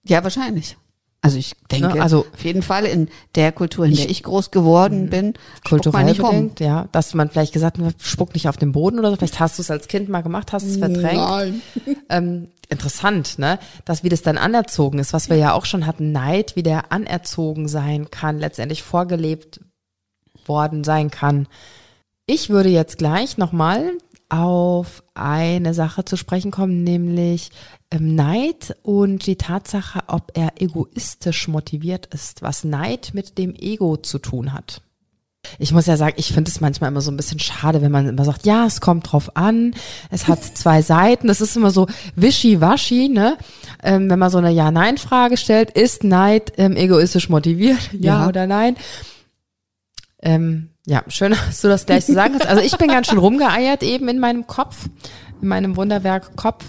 [0.04, 0.78] Ja, wahrscheinlich.
[1.22, 4.52] Also ich denke, Ne, also- auf jeden Fall in der Kultur, in der ich groß
[4.52, 6.88] geworden bin, spuckt man Kulturell nicht bedingt, ja.
[6.94, 9.18] Dass man vielleicht gesagt hat, spuck nicht auf den Boden oder so.
[9.18, 11.16] Vielleicht hast du es als Kind mal gemacht, hast es verdrängt.
[11.18, 11.62] Nein.
[12.08, 13.60] Ähm, interessant, ne?
[13.84, 16.92] Dass wie das dann anerzogen ist, was wir ja auch schon hatten, Neid, wie der
[16.94, 19.60] anerzogen sein kann, letztendlich vorgelebt
[20.46, 21.48] worden sein kann.
[22.28, 23.92] Ich würde jetzt gleich nochmal
[24.30, 27.50] auf eine Sache zu sprechen kommen, nämlich
[27.98, 34.20] Neid und die Tatsache, ob er egoistisch motiviert ist, was Neid mit dem Ego zu
[34.20, 34.82] tun hat.
[35.58, 38.08] ich muss ja sagen, ich finde es manchmal immer so ein bisschen schade, wenn man
[38.08, 39.74] immer sagt, ja, es kommt drauf an,
[40.12, 43.38] es hat zwei Seiten, das ist immer so wischiwaschi, ne?
[43.82, 48.28] Ähm, wenn man so eine Ja-Nein-Frage stellt, ist Neid ähm, egoistisch motiviert, ja, Ja.
[48.28, 48.76] oder nein?
[50.22, 52.48] Ähm, ja, schön, dass du das gleich so sagen kannst.
[52.48, 54.90] Also ich bin ganz schön rumgeeiert eben in meinem Kopf,
[55.42, 56.66] in meinem Wunderwerk Kopf.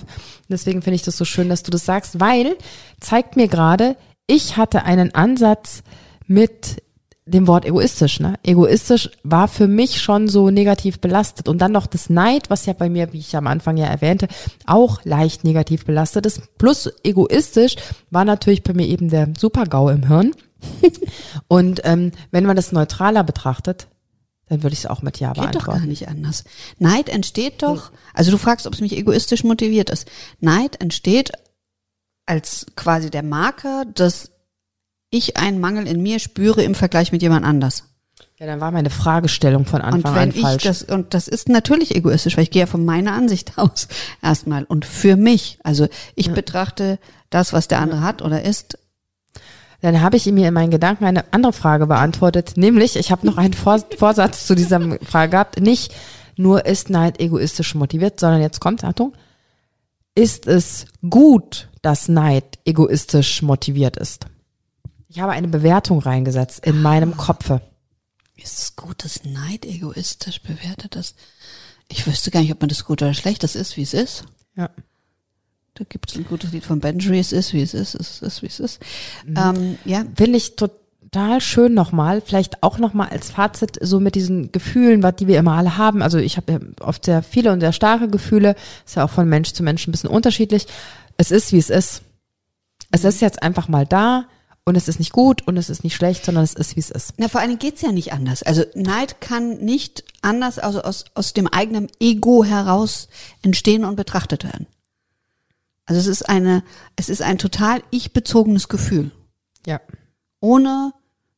[0.51, 2.57] Deswegen finde ich das so schön, dass du das sagst, weil
[3.01, 3.97] zeigt mir gerade,
[4.27, 5.83] ich hatte einen Ansatz
[6.27, 6.83] mit
[7.31, 8.21] dem Wort egoistisch.
[8.21, 8.35] Ne?
[8.43, 11.49] Egoistisch war für mich schon so negativ belastet.
[11.49, 14.29] Und dann noch das Neid, was ja bei mir, wie ich am Anfang ja erwähnte,
[14.67, 16.59] auch leicht negativ belastet ist.
[16.59, 17.77] Plus egoistisch
[18.11, 20.33] war natürlich bei mir eben der Super-GAU im Hirn.
[21.49, 23.87] Und ähm, wenn man das neutraler betrachtet,
[24.51, 25.89] dann würde ich es auch mit Ja Geht doch gar beantworten.
[25.89, 26.45] nicht anders.
[26.79, 30.11] Neid entsteht doch, also du fragst, ob es mich egoistisch motiviert ist.
[30.41, 31.31] Neid entsteht
[32.27, 34.33] als quasi der Marker, dass
[35.11, 37.85] ich einen Mangel in mir spüre im Vergleich mit jemand anders.
[38.39, 40.63] Ja, dann war meine Fragestellung von Und Anfang wenn an ich falsch.
[40.65, 43.87] das, und das ist natürlich egoistisch, weil ich gehe ja von meiner Ansicht aus
[44.23, 44.65] erstmal.
[44.65, 45.87] Und für mich, also
[46.17, 46.99] ich betrachte
[47.31, 48.79] das, was der andere hat oder ist,
[49.81, 53.39] Dann habe ich mir in meinen Gedanken eine andere Frage beantwortet, nämlich, ich habe noch
[53.39, 55.95] einen Vor Vorsatz zu dieser Frage gehabt, nicht
[56.37, 59.15] nur ist Neid egoistisch motiviert, sondern jetzt kommt, Achtung,
[60.15, 64.27] ist es gut, dass Neid egoistisch motiviert ist?
[65.09, 67.63] Ich habe eine Bewertung reingesetzt in meinem Kopfe.
[68.37, 71.17] ist es gut, dass Neid egoistisch bewertet ist.
[71.89, 74.25] Ich wüsste gar nicht, ob man das gut oder schlecht, das ist, wie es ist.
[74.57, 74.71] Ja.
[75.75, 78.43] Da gibt es ein gutes Lied von Benjury, es ist, wie es ist, es ist,
[78.43, 78.81] wie es ist.
[79.27, 84.53] Ähm, ja, Will ich total schön nochmal, vielleicht auch nochmal als Fazit so mit diesen
[84.53, 86.03] Gefühlen, was die wir immer alle haben.
[86.03, 89.29] Also ich habe ja oft sehr viele und sehr starke Gefühle, ist ja auch von
[89.29, 90.67] Mensch zu Mensch ein bisschen unterschiedlich.
[91.17, 92.03] Es ist, wie es ist.
[92.91, 94.27] Es ist jetzt einfach mal da
[94.65, 96.91] und es ist nicht gut und es ist nicht schlecht, sondern es ist, wie es
[96.91, 97.15] ist.
[97.17, 98.43] Na, vor allen Dingen geht's ja nicht anders.
[98.43, 103.09] Also Neid kann nicht anders also aus, aus dem eigenen Ego heraus
[103.43, 104.67] entstehen und betrachtet werden.
[105.91, 106.63] Also es ist eine,
[106.95, 109.11] es ist ein total ich-bezogenes Gefühl.
[109.67, 109.81] Ja.
[110.39, 110.93] Ohne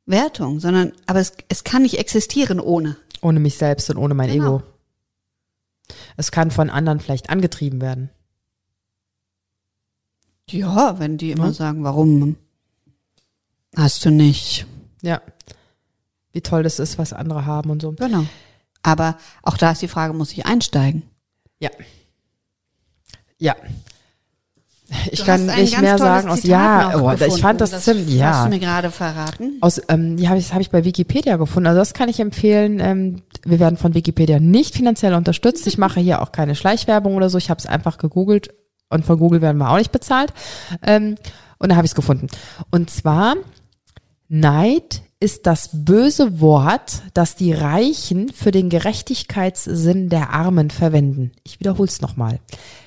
[0.05, 2.99] Wertung, sondern, aber es, es kann nicht existieren ohne.
[3.23, 4.57] Ohne mich selbst und ohne mein Genau.
[4.59, 4.63] Ego.
[6.19, 8.11] Es kann von anderen vielleicht angetrieben werden.
[10.51, 11.53] Ja, wenn die immer Ja.
[11.55, 12.37] sagen, warum
[13.75, 14.67] hast du nicht?
[15.01, 15.23] Ja.
[16.33, 17.93] Wie toll das ist, was andere haben und so.
[17.93, 18.27] Genau.
[18.83, 21.05] Aber auch da ist die Frage, muss ich einsteigen?
[21.59, 21.71] Ja.
[23.39, 23.57] Ja.
[25.11, 28.21] Ich Du kann hast nicht mehr sagen aus Zitat ja, oh, ich fand das, ziemlich
[28.23, 28.45] Hast ja.
[28.45, 29.59] du mir gerade verraten?
[29.61, 31.67] Aus, ähm, die habe ich, hab ich bei Wikipedia gefunden.
[31.67, 32.81] Also das kann ich empfehlen.
[32.81, 35.67] Ähm, wir werden von Wikipedia nicht finanziell unterstützt.
[35.67, 37.39] Ich mache hier auch keine Schleichwerbung oder so.
[37.39, 38.55] Ich habe es einfach gegoogelt
[38.91, 40.33] und von Google werden wir auch nicht bezahlt.
[40.83, 41.17] Ähm,
[41.59, 42.27] und da habe ich es gefunden.
[42.71, 43.37] Und zwar
[44.29, 51.33] Neid ist das böse Wort, das die Reichen für den Gerechtigkeitssinn der Armen verwenden.
[51.45, 52.41] Ich wiederhole es nochmal.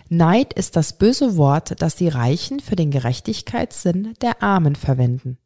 [0.09, 5.37] Neid ist das böse Wort, das die Reichen für den Gerechtigkeitssinn der Armen verwenden.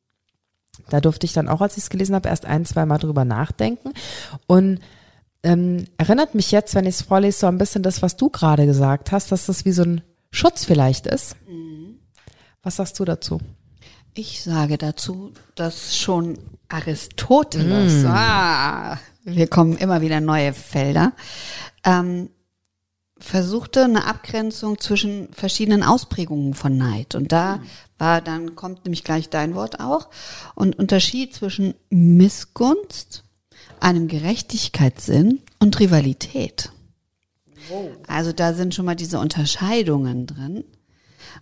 [0.89, 3.25] Da durfte ich dann auch, als ich es gelesen habe, erst ein, zwei Mal drüber
[3.25, 3.93] nachdenken.
[4.47, 4.79] Und
[5.43, 8.65] ähm, erinnert mich jetzt, wenn ich es vorlese, so ein bisschen das, was du gerade
[8.65, 10.01] gesagt hast, dass das wie so ein
[10.31, 11.35] Schutz vielleicht ist.
[12.61, 13.39] Was sagst du dazu?
[14.13, 16.37] Ich sage dazu, dass schon
[16.67, 21.13] Aristoteles, ah, wir kommen immer wieder neue Felder,
[21.85, 22.29] ähm,
[23.19, 27.15] versuchte eine Abgrenzung zwischen verschiedenen Ausprägungen von Neid.
[27.15, 27.61] Und da
[27.97, 30.09] war, dann kommt nämlich gleich dein Wort auch,
[30.55, 33.23] und Unterschied zwischen Missgunst,
[33.79, 36.71] einem Gerechtigkeitssinn und Rivalität.
[38.07, 40.63] Also da sind schon mal diese Unterscheidungen drin.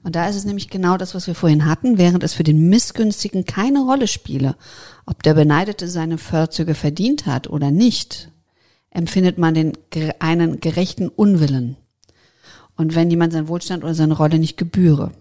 [0.03, 2.69] Und da ist es nämlich genau das, was wir vorhin hatten, während es für den
[2.69, 4.55] Missgünstigen keine Rolle spiele,
[5.05, 8.29] ob der Beneidete seine Vorzüge verdient hat oder nicht,
[8.91, 9.73] empfindet man den,
[10.19, 11.77] einen gerechten Unwillen.
[12.75, 15.11] Und wenn jemand seinen Wohlstand oder seine Rolle nicht gebühre.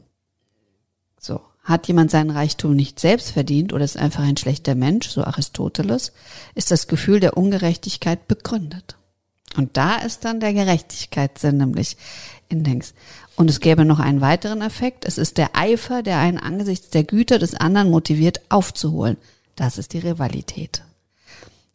[1.18, 1.40] So.
[1.62, 6.12] Hat jemand seinen Reichtum nicht selbst verdient oder ist einfach ein schlechter Mensch, so Aristoteles,
[6.54, 8.96] ist das Gefühl der Ungerechtigkeit begründet.
[9.56, 11.96] Und da ist dann der Gerechtigkeitssinn nämlich
[12.48, 12.94] in Dings.
[13.34, 15.04] Und es gäbe noch einen weiteren Effekt.
[15.04, 19.16] Es ist der Eifer, der einen angesichts der Güter des anderen motiviert, aufzuholen.
[19.56, 20.82] Das ist die Rivalität.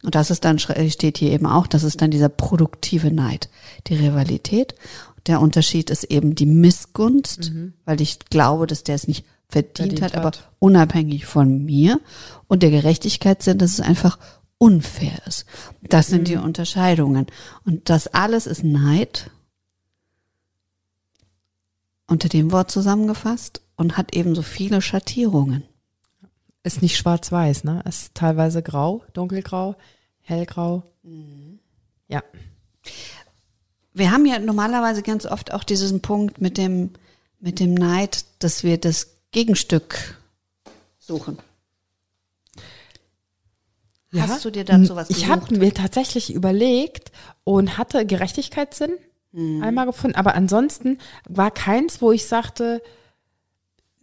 [0.02, 3.48] Und das ist dann, steht hier eben auch, das ist dann dieser produktive Neid,
[3.86, 4.74] die Rivalität.
[5.26, 7.52] Der Unterschied ist eben die Missgunst,
[7.84, 10.50] weil ich glaube, dass der es nicht verdient, Verdient hat, aber hat.
[10.58, 12.00] unabhängig von mir.
[12.48, 14.18] Und der Gerechtigkeitssinn, dass es einfach
[14.58, 15.44] unfair ist.
[15.82, 17.26] Das sind die Unterscheidungen.
[17.64, 19.30] Und das alles ist Neid
[22.06, 25.64] unter dem Wort zusammengefasst und hat eben so viele Schattierungen.
[26.64, 27.82] Ist nicht schwarz-weiß, ne?
[27.88, 29.74] Ist teilweise grau, dunkelgrau.
[30.20, 30.84] hellgrau.
[32.08, 32.22] Ja.
[33.92, 36.90] Wir haben ja normalerweise ganz oft auch diesen Punkt mit dem,
[37.40, 40.18] mit dem Neid, dass wir das Gegenstück
[40.98, 41.38] suchen.
[44.16, 45.30] Hast du dir dazu was Ich gesucht?
[45.30, 47.10] habe mir tatsächlich überlegt
[47.44, 48.92] und hatte Gerechtigkeitssinn
[49.34, 49.62] Mhm.
[49.62, 52.82] einmal gefunden, aber ansonsten war keins, wo ich sagte,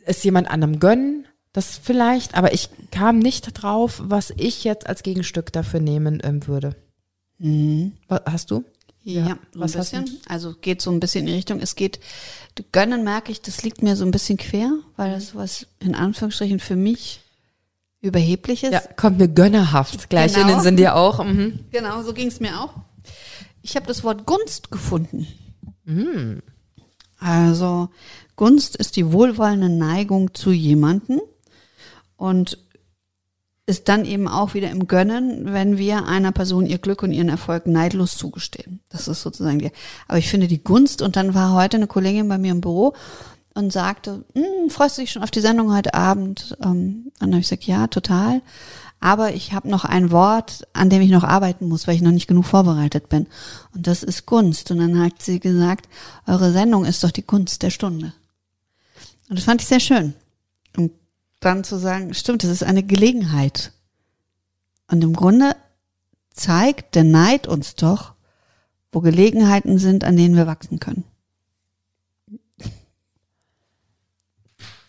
[0.03, 1.27] es jemand anderem gönnen,
[1.59, 6.47] das vielleicht, aber ich kam nicht drauf, was ich jetzt als Gegenstück dafür nehmen ähm,
[6.47, 6.75] würde.
[8.07, 8.63] Was, hast du?
[9.03, 10.19] Ja, Ja, so was ein bisschen.
[10.27, 11.59] Also geht so ein bisschen in die Richtung.
[11.59, 11.99] Es geht,
[12.71, 16.59] gönnen merke ich, das liegt mir so ein bisschen quer, weil das was in Anführungsstrichen
[16.59, 17.21] für mich
[18.01, 18.71] überhebliches.
[18.71, 20.55] Ja, kommt mir gönnerhaft gleich in Genau.
[20.55, 21.23] den Sinn dir auch.
[21.23, 21.59] Mhm.
[21.71, 22.73] Genau, so ging es mir auch.
[23.61, 25.27] Ich habe das Wort Gunst gefunden.
[27.19, 27.89] Also
[28.35, 31.19] Gunst ist die wohlwollende Neigung zu jemanden
[32.19, 32.57] und
[33.65, 37.29] ist dann eben auch wieder im Gönnen, wenn wir einer Person ihr Glück und ihren
[37.29, 38.81] Erfolg neidlos zugestehen.
[38.89, 39.71] Das ist sozusagen die.
[40.07, 42.93] Aber ich finde die Gunst und dann war heute eine Kollegin bei mir im Büro
[43.53, 46.57] und sagte, "Hm, freust du dich schon auf die Sendung heute Abend?
[46.63, 48.41] Ähm, und dann habe ich gesagt, ja, total.
[48.99, 52.11] Aber ich habe noch ein Wort, an dem ich noch arbeiten muss, weil ich noch
[52.11, 53.27] nicht genug vorbereitet bin.
[53.73, 54.71] Und das ist Gunst.
[54.71, 55.87] Und dann hat sie gesagt,
[56.27, 58.13] eure Sendung ist doch die Gunst der Stunde.
[59.29, 60.15] Und das fand ich sehr schön.
[61.39, 63.71] Dann zu sagen, stimmt, das ist eine Gelegenheit.
[64.87, 65.55] Und im Grunde
[66.33, 68.13] zeigt der Neid uns doch,
[68.91, 71.03] wo Gelegenheiten sind, an denen wir wachsen können.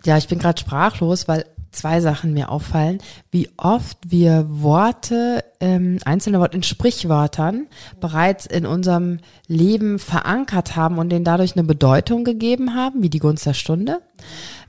[0.04, 2.98] Ja, ich bin gerade sprachlos, weil zwei Sachen mir auffallen,
[3.30, 7.66] wie oft wir Worte, ähm, einzelne Worte in Sprichwörtern
[8.00, 13.18] bereits in unserem Leben verankert haben und denen dadurch eine Bedeutung gegeben haben, wie die
[13.18, 14.00] Gunst der Stunde.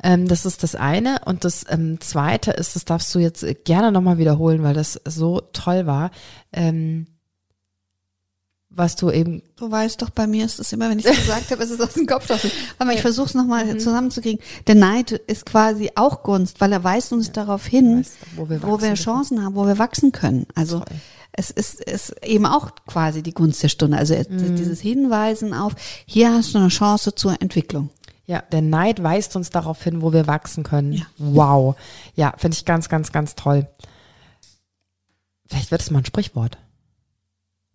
[0.03, 1.21] Ähm, das ist das eine.
[1.25, 5.41] Und das ähm, zweite ist, das darfst du jetzt gerne nochmal wiederholen, weil das so
[5.53, 6.11] toll war.
[6.53, 7.07] Ähm,
[8.73, 11.51] was du eben Du weißt doch, bei mir ist es immer, wenn ich es gesagt
[11.51, 12.49] habe, ist es aus dem Kopf draußen.
[12.79, 14.39] Aber ich versuche es nochmal zusammenzukriegen.
[14.67, 18.49] Der Neid ist quasi auch Gunst, weil er weist uns darauf hin, Weißt du, wo
[18.49, 18.93] wir wo wir.
[18.93, 20.45] Chancen haben, wo wir wachsen können.
[20.55, 20.87] Also Toll.
[21.33, 23.97] es ist, ist eben auch quasi die Gunst der Stunde.
[23.97, 25.73] Also es- dieses Hinweisen auf,
[26.05, 27.89] hier hast du eine Chance zur Entwicklung.
[28.25, 30.93] Ja, der Neid weist uns darauf hin, wo wir wachsen können.
[30.93, 31.03] Ja.
[31.17, 31.75] Wow.
[32.15, 33.67] Ja, finde ich ganz, ganz, ganz toll.
[35.47, 36.57] Vielleicht wird es mal ein Sprichwort.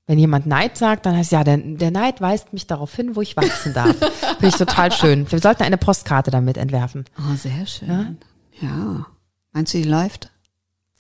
[0.07, 3.23] Wenn jemand Neid sagt, dann heißt ja, der, der Neid weist mich darauf hin, wo
[3.23, 3.97] ich wachsen darf.
[4.39, 5.31] Finde ich total schön.
[5.31, 7.05] Wir sollten eine Postkarte damit entwerfen.
[7.19, 8.19] Oh, sehr schön.
[8.61, 9.07] Ja.
[9.53, 10.31] Meinst du, die läuft?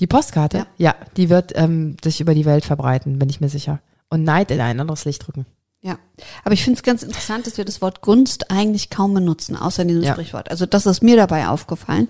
[0.00, 0.58] Die Postkarte?
[0.58, 0.66] Ja.
[0.78, 3.80] Ja, die wird ähm, sich über die Welt verbreiten, bin ich mir sicher.
[4.10, 5.46] Und Neid in ein anderes Licht rücken.
[5.82, 5.98] Ja,
[6.42, 9.82] aber ich finde es ganz interessant, dass wir das Wort Gunst eigentlich kaum benutzen, außer
[9.82, 10.12] in diesem Ja.
[10.14, 10.50] Sprichwort.
[10.50, 12.08] Also das ist mir dabei aufgefallen,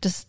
[0.00, 0.26] dass,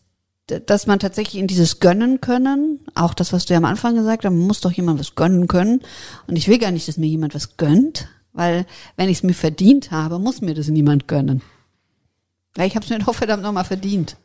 [0.60, 4.26] dass man tatsächlich in dieses Gönnen können, auch das, was du ja am Anfang gesagt
[4.26, 5.82] hast, man muss doch jemand was gönnen können.
[6.28, 9.34] Und ich will gar nicht, dass mir jemand was gönnt, weil wenn ich es mir
[9.34, 11.42] verdient habe, muss mir das niemand gönnen.
[12.58, 14.18] Ja, ich habe es mir doch verdammt nochmal verdient.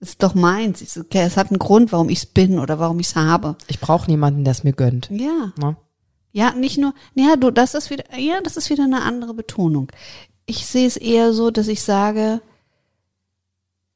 [0.00, 0.82] Es ist doch meins.
[0.82, 3.56] Es Es hat einen Grund, warum ich es bin oder warum ich es habe.
[3.68, 5.10] Ich brauche niemanden, der es mir gönnt.
[5.10, 5.52] Ja.
[5.56, 5.76] Ne?
[6.32, 9.92] Ja, nicht nur, ja, du, das ist wieder, ja, das ist wieder eine andere Betonung.
[10.46, 12.40] Ich sehe es eher so, dass ich sage,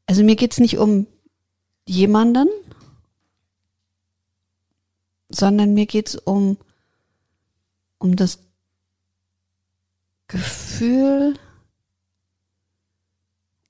[0.07, 1.07] also mir geht's nicht um
[1.89, 2.49] jemanden,
[5.29, 6.59] sondern mir geht's um,
[7.99, 8.41] um das
[10.27, 11.39] Gefühl,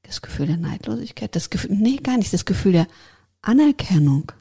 [0.03, 2.89] das Gefühl der Neidlosigkeit, das Gefühl, nee, gar nicht, das Gefühl der
[3.43, 4.33] Anerkennung.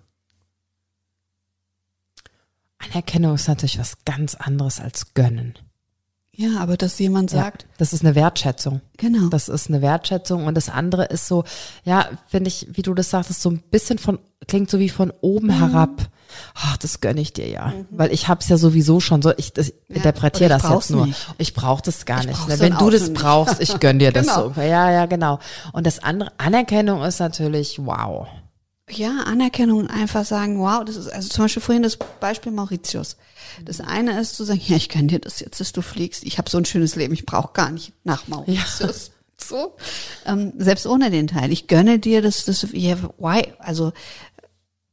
[2.79, 5.57] Anerkennung ist natürlich was ganz anderes als gönnen.
[6.39, 8.81] Ja, aber dass jemand sagt, ja, das ist eine Wertschätzung.
[8.95, 9.27] genau.
[9.29, 11.43] Das ist eine Wertschätzung und das andere ist so,
[11.83, 15.11] ja, finde ich, wie du das sagtest, so ein bisschen von, klingt so wie von
[15.21, 15.71] oben Mhm.
[15.71, 16.01] herab.
[16.53, 17.73] Ach, das gönne ich dir ja.
[17.89, 21.07] Weil ich hab's ja sowieso schon so, ich das, interpretiere das jetzt nur.
[21.07, 21.27] nicht.
[21.39, 22.47] Ich brauche das gar Ich nicht.
[22.47, 22.59] Ne?
[22.59, 23.13] Wenn du das nicht.
[23.15, 24.51] brauchst, ich gönn dir das Genau.
[24.53, 24.61] so.
[24.61, 25.39] Ja, ja, genau.
[25.73, 28.27] Und das andere, Anerkennung ist natürlich wow.
[28.89, 33.17] Ja, Anerkennung und einfach sagen, wow, das ist, also zum Beispiel vorhin das Beispiel Mauritius.
[33.63, 36.23] Das eine ist zu sagen, ja, ich kann dir das jetzt, dass du fliegst.
[36.23, 39.11] Ich habe so ein schönes Leben, ich brauche gar nicht nach Mauritius.
[39.39, 39.75] So.
[40.25, 41.51] Ähm, selbst ohne den Teil.
[41.51, 43.53] Ich gönne dir das, das, yeah, why?
[43.59, 43.93] Also,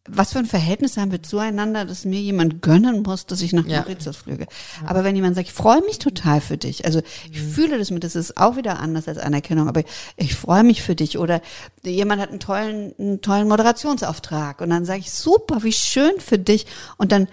[0.06, 3.66] was für ein Verhältnis haben wir zueinander, dass mir jemand gönnen muss, dass ich nach
[3.66, 3.80] Ja.
[3.80, 4.46] Mauritius flüge.
[4.84, 7.00] Aber wenn jemand sagt, ich freue mich total für dich, also
[7.30, 9.82] ich fühle das mit, das ist auch wieder anders als Anerkennung, aber
[10.16, 11.40] ich freue mich für dich oder
[11.82, 16.38] jemand hat einen tollen, einen tollen Moderationsauftrag und dann sage ich, super, wie schön für
[16.38, 16.66] dich
[16.98, 17.26] und dann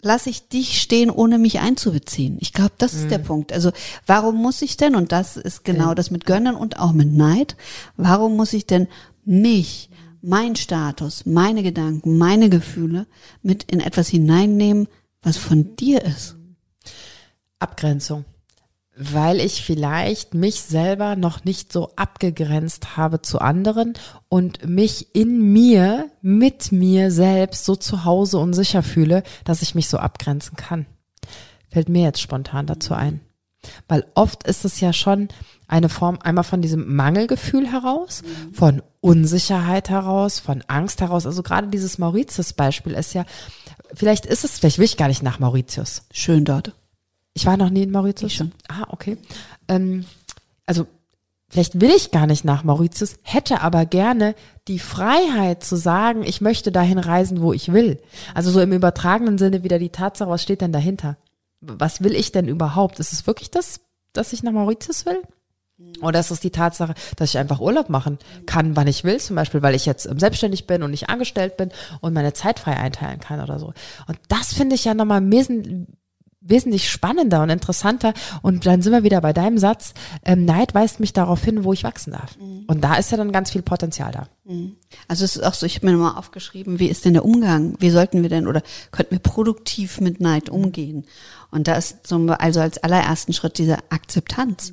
[0.00, 2.36] lasse ich dich stehen, ohne mich einzubeziehen.
[2.40, 3.52] Ich glaube, das ist der Punkt.
[3.52, 3.72] Also
[4.06, 7.56] warum muss ich denn, und das ist genau das mit Gönnen und auch mit Neid,
[7.96, 8.86] warum muss ich denn
[9.24, 9.90] mich,
[10.20, 13.06] mein Status, meine Gedanken, meine Gefühle
[13.42, 14.88] mit in etwas hineinnehmen,
[15.22, 16.36] was von dir ist.
[17.58, 18.24] Abgrenzung.
[19.00, 23.94] Weil ich vielleicht mich selber noch nicht so abgegrenzt habe zu anderen
[24.28, 29.76] und mich in mir, mit mir selbst so zu Hause und sicher fühle, dass ich
[29.76, 30.86] mich so abgrenzen kann.
[31.68, 33.20] Fällt mir jetzt spontan dazu ein.
[33.86, 35.28] Weil oft ist es ja schon
[35.68, 41.26] eine Form einmal von diesem Mangelgefühl heraus, von Unsicherheit heraus, von Angst heraus.
[41.26, 43.26] Also gerade dieses Mauritius-Beispiel ist ja,
[43.94, 46.02] vielleicht ist es, vielleicht will ich gar nicht nach Mauritius.
[46.10, 46.72] Schön dort.
[47.34, 48.32] Ich war noch nie in Mauritius.
[48.32, 48.52] Ich schon.
[48.68, 49.18] Ah, okay.
[49.68, 50.06] Ähm,
[50.64, 50.86] also
[51.50, 54.34] vielleicht will ich gar nicht nach Mauritius, hätte aber gerne
[54.68, 58.00] die Freiheit zu sagen, ich möchte dahin reisen, wo ich will.
[58.34, 61.18] Also so im übertragenen Sinne wieder die Tatsache, was steht denn dahinter?
[61.60, 63.00] Was will ich denn überhaupt?
[63.00, 63.80] Ist es wirklich das,
[64.14, 65.22] dass ich nach Mauritius will?
[66.00, 69.36] Oder ist es die Tatsache, dass ich einfach Urlaub machen kann, wann ich will, zum
[69.36, 71.70] Beispiel, weil ich jetzt ähm, selbstständig bin und nicht angestellt bin
[72.00, 73.72] und meine Zeit frei einteilen kann oder so.
[74.06, 75.86] Und das finde ich ja nochmal wesen,
[76.40, 78.14] wesentlich spannender und interessanter.
[78.42, 81.72] Und dann sind wir wieder bei deinem Satz, ähm, Neid weist mich darauf hin, wo
[81.72, 82.36] ich wachsen darf.
[82.66, 84.28] Und da ist ja dann ganz viel Potenzial da.
[85.06, 87.74] Also es ist auch so, ich habe mir nochmal aufgeschrieben, wie ist denn der Umgang?
[87.78, 91.06] Wie sollten wir denn oder könnten wir produktiv mit Neid umgehen?
[91.50, 94.72] Und da ist zum, also als allerersten Schritt diese Akzeptanz.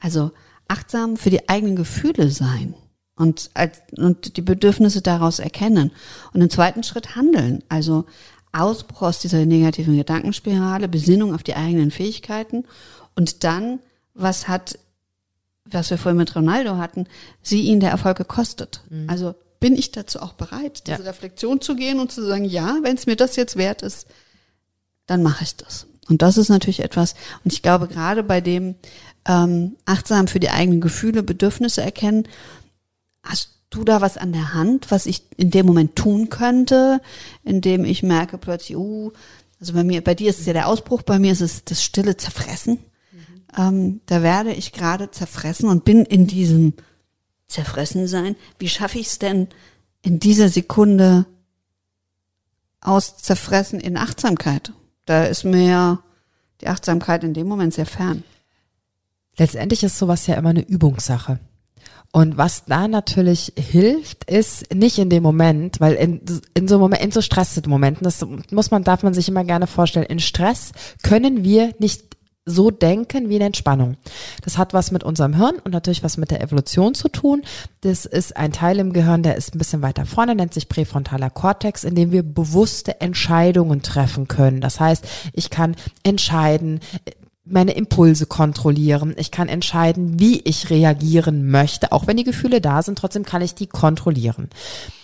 [0.00, 0.32] Also
[0.68, 2.74] achtsam für die eigenen Gefühle sein
[3.16, 5.92] und, als, und die Bedürfnisse daraus erkennen.
[6.32, 7.62] Und im zweiten Schritt handeln.
[7.68, 8.04] Also
[8.52, 12.64] Ausbruch aus dieser negativen Gedankenspirale, Besinnung auf die eigenen Fähigkeiten
[13.14, 13.80] und dann,
[14.14, 14.78] was hat,
[15.64, 17.06] was wir vorhin mit Ronaldo hatten,
[17.42, 18.82] sie ihn der Erfolg gekostet.
[19.08, 21.08] Also bin ich dazu auch bereit, diese Ja.
[21.08, 24.06] Reflexion zu gehen und zu sagen, ja, wenn es mir das jetzt wert ist,
[25.06, 25.86] dann mache ich das.
[26.08, 27.14] Und das ist natürlich etwas,
[27.44, 28.76] und ich glaube gerade bei dem
[29.26, 32.28] ähm, achtsam für die eigenen Gefühle, Bedürfnisse erkennen,
[33.22, 37.00] hast du da was an der Hand, was ich in dem Moment tun könnte,
[37.42, 39.12] in dem ich merke plötzlich, uh,
[39.60, 41.82] also bei mir, bei dir ist es ja der Ausbruch, bei mir ist es das
[41.82, 42.78] stille Zerfressen.
[43.56, 46.74] Ähm, da werde ich gerade zerfressen und bin in diesem
[47.48, 48.36] Zerfressensein.
[48.58, 49.48] Wie schaffe ich es denn
[50.02, 51.26] in dieser Sekunde
[52.80, 54.72] aus Zerfressen in Achtsamkeit?
[55.06, 56.02] Da ist mir
[56.60, 58.24] die Achtsamkeit in dem Moment sehr fern.
[59.38, 61.38] Letztendlich ist sowas ja immer eine Übungssache.
[62.12, 66.20] Und was da natürlich hilft, ist nicht in dem Moment, weil in,
[66.54, 70.06] in so Moment, in so Stressmomenten, das muss man, darf man sich immer gerne vorstellen,
[70.06, 70.72] in Stress
[71.02, 72.16] können wir nicht
[72.46, 73.96] so denken wie in Entspannung.
[74.42, 77.42] Das hat was mit unserem Hirn und natürlich was mit der Evolution zu tun.
[77.80, 81.28] Das ist ein Teil im Gehirn, der ist ein bisschen weiter vorne, nennt sich präfrontaler
[81.28, 84.60] Kortex, in dem wir bewusste Entscheidungen treffen können.
[84.60, 85.74] Das heißt, ich kann
[86.04, 86.80] entscheiden,
[87.46, 89.14] meine Impulse kontrollieren.
[89.16, 91.92] Ich kann entscheiden, wie ich reagieren möchte.
[91.92, 94.50] Auch wenn die Gefühle da sind, trotzdem kann ich die kontrollieren.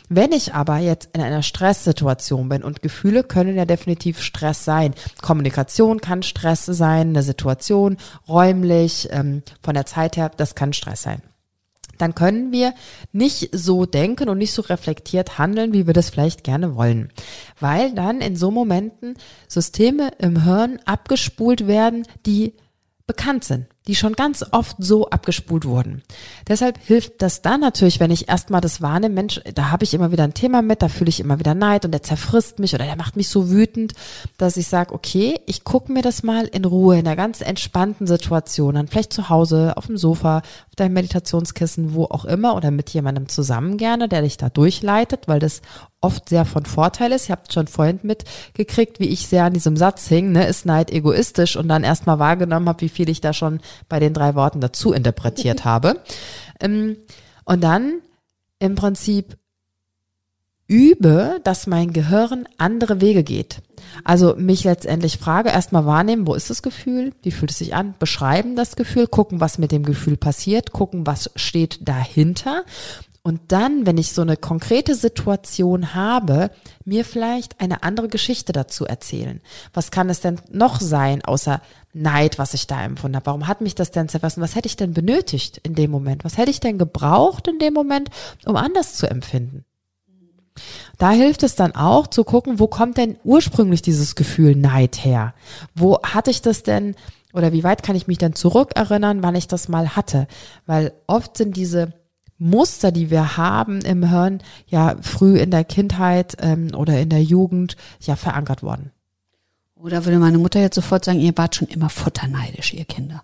[0.08, 4.94] Wenn ich aber jetzt in einer Stresssituation bin und Gefühle können ja definitiv Stress sein.
[5.22, 7.96] Kommunikation kann Stress sein, eine Situation,
[8.28, 11.22] räumlich, ähm, von der Zeit her, das kann Stress sein
[12.02, 12.74] dann können wir
[13.12, 17.10] nicht so denken und nicht so reflektiert handeln, wie wir das vielleicht gerne wollen.
[17.60, 19.14] Weil dann in so Momenten
[19.46, 22.54] Systeme im Hirn abgespult werden, die
[23.06, 26.02] bekannt sind, die schon ganz oft so abgespult wurden.
[26.48, 30.12] Deshalb hilft das dann natürlich, wenn ich erstmal das wahrnehme, Mensch, da habe ich immer
[30.12, 32.84] wieder ein Thema mit, da fühle ich immer wieder Neid und der zerfrisst mich oder
[32.84, 33.94] der macht mich so wütend,
[34.38, 38.06] dass ich sage, okay, ich gucke mir das mal in Ruhe, in einer ganz entspannten
[38.06, 42.70] Situation an, vielleicht zu Hause, auf dem Sofa, auf deinem Meditationskissen, wo auch immer oder
[42.70, 45.60] mit jemandem zusammen gerne, der dich da durchleitet, weil das
[46.02, 47.28] oft sehr von Vorteil ist.
[47.28, 50.90] Ihr habt schon vorhin mitgekriegt, wie ich sehr an diesem Satz hing, ne, ist Neid
[50.90, 54.60] egoistisch und dann erstmal wahrgenommen habe, wie viel ich da schon bei den drei Worten
[54.60, 56.00] dazu interpretiert habe.
[56.60, 56.96] Ähm,
[57.44, 58.00] und dann
[58.58, 59.36] im Prinzip
[60.68, 63.60] übe, dass mein Gehirn andere Wege geht.
[64.04, 67.94] Also mich letztendlich frage, erstmal wahrnehmen, wo ist das Gefühl, wie fühlt es sich an,
[67.98, 72.64] beschreiben das Gefühl, gucken, was mit dem Gefühl passiert, gucken, was steht dahinter
[73.24, 76.50] und dann, wenn ich so eine konkrete Situation habe,
[76.84, 79.40] mir vielleicht eine andere Geschichte dazu erzählen.
[79.72, 81.60] Was kann es denn noch sein, außer
[81.92, 83.26] Neid, was ich da empfunden habe?
[83.26, 84.42] Warum hat mich das denn zerfressen?
[84.42, 86.24] Was hätte ich denn benötigt in dem Moment?
[86.24, 88.10] Was hätte ich denn gebraucht in dem Moment,
[88.44, 89.64] um anders zu empfinden?
[90.98, 95.32] Da hilft es dann auch zu gucken, wo kommt denn ursprünglich dieses Gefühl Neid her?
[95.74, 96.96] Wo hatte ich das denn
[97.32, 100.26] oder wie weit kann ich mich denn zurückerinnern, wann ich das mal hatte?
[100.66, 101.94] Weil oft sind diese
[102.42, 107.22] Muster, die wir haben im Hirn, ja früh in der Kindheit ähm, oder in der
[107.22, 108.90] Jugend ja verankert worden.
[109.76, 113.22] Oder würde meine Mutter jetzt sofort sagen, ihr wart schon immer futterneidisch, ihr Kinder.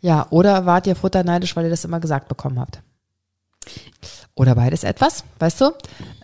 [0.00, 2.82] Ja, oder wart ihr futterneidisch, weil ihr das immer gesagt bekommen habt?
[4.34, 5.70] Oder beides etwas, weißt du?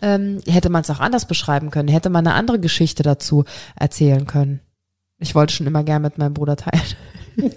[0.01, 3.45] Ähm, hätte man es auch anders beschreiben können, hätte man eine andere Geschichte dazu
[3.77, 4.61] erzählen können.
[5.19, 6.83] Ich wollte schon immer gern mit meinem Bruder teilen.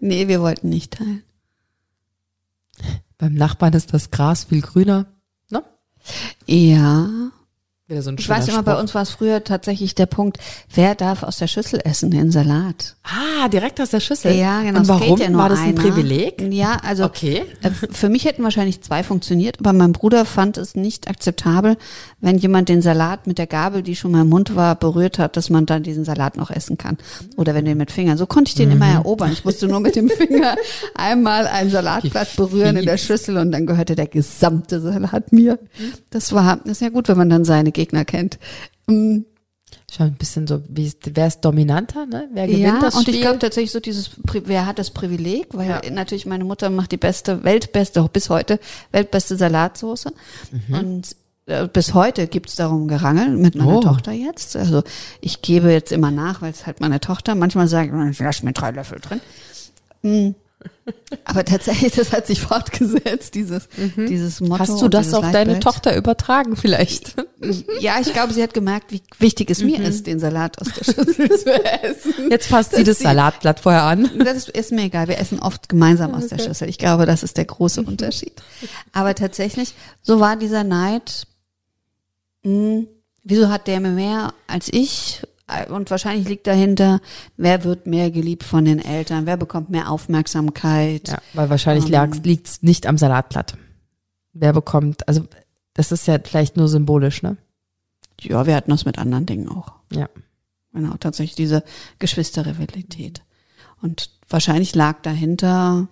[0.00, 1.22] nee, wir wollten nicht teilen.
[3.20, 5.06] Beim Nachbarn ist das Gras viel grüner.
[5.50, 5.62] Ne?
[6.46, 7.30] Ja,
[7.90, 10.38] Wieder so ein ich weiß immer, bei uns war es früher tatsächlich der Punkt,
[10.72, 12.94] wer darf aus der Schüssel essen, den Salat?
[13.02, 14.32] Ah, direkt aus der Schüssel.
[14.36, 14.78] Ja, genau.
[14.78, 15.18] Und warum?
[15.20, 15.82] ja War das ein einer.
[15.82, 16.40] Privileg?
[16.52, 17.42] Ja, also Okay.
[17.62, 21.76] äh, für mich hätten wahrscheinlich zwei funktioniert, aber mein Bruder fand es nicht akzeptabel,
[22.20, 25.36] wenn jemand den Salat mit der Gabel, die schon mal im Mund war, berührt hat,
[25.36, 26.96] dass man dann diesen Salat noch essen kann.
[27.36, 28.16] Oder wenn den mit Fingern.
[28.18, 28.76] So konnte ich den Mhm.
[28.76, 29.32] immer erobern.
[29.32, 30.54] Ich musste nur mit dem Finger
[30.94, 32.98] einmal ein Salatblatt berühren in der.
[32.98, 35.58] Schüssel und dann gehörte der gesamte Salat mir.
[36.10, 38.38] Das war, das ist ja gut, wenn man dann seine Gegner kennt.
[38.86, 39.20] Mm,
[39.90, 42.28] Schon ein bisschen so, wie wer ist dominanter, ne?
[42.32, 43.14] Wer gewinnt ja, das und Spiel?
[43.16, 44.10] ich glaube tatsächlich so dieses,
[44.44, 45.80] wer hat das Privileg, weil Ja.
[45.90, 48.58] natürlich meine Mutter macht die beste, weltbeste, bis heute,
[48.92, 50.12] weltbeste Salatsoße.
[50.68, 50.74] Mhm.
[50.74, 51.16] Und
[51.46, 53.80] äh, bis heute gibt's darum Gerangel mit meiner Oh.
[53.80, 54.56] Tochter jetzt.
[54.56, 54.82] Also
[55.20, 57.34] ich gebe jetzt immer nach, weil es halt meine Tochter.
[57.34, 59.20] Manchmal sage ich, lass mir drei Löffel drin.
[60.02, 60.34] Mm.
[61.24, 64.54] Aber tatsächlich, das hat sich fortgesetzt, dieses, dieses Motto.
[64.54, 64.58] Mhm.
[64.58, 65.62] Hast du das auf deine Leitbild.
[65.62, 67.14] Tochter übertragen vielleicht?
[67.80, 69.66] Ja, ich glaube, sie hat gemerkt, wie wichtig es Mhm.
[69.70, 72.30] mir ist, den Salat aus der Schüssel zu essen.
[72.30, 74.10] Jetzt fasst sie das sie- Salatblatt vorher an.
[74.18, 75.08] Das ist, mir egal.
[75.08, 76.68] Wir essen oft gemeinsam aus der Schüssel.
[76.68, 78.42] Ich glaube, das ist der große Unterschied.
[78.92, 81.26] Aber tatsächlich, so war dieser Neid.
[82.42, 82.82] Mh,
[83.24, 85.22] wieso hat der mehr als ich?
[85.70, 87.00] Und wahrscheinlich liegt dahinter,
[87.36, 89.26] wer wird mehr geliebt von den Eltern?
[89.26, 91.08] Wer bekommt mehr Aufmerksamkeit?
[91.08, 92.12] Ja, weil wahrscheinlich Ähm.
[92.24, 93.56] liegt es nicht am Salatblatt.
[94.32, 95.26] Wer bekommt, also
[95.74, 97.36] das ist ja vielleicht nur symbolisch, ne?
[98.20, 99.72] Ja, wir hatten das mit anderen Dingen auch.
[99.92, 100.08] Ja.
[100.72, 101.64] Genau, tatsächlich diese
[101.98, 103.22] Geschwisterrivalität.
[103.82, 105.88] Und wahrscheinlich lag dahinter,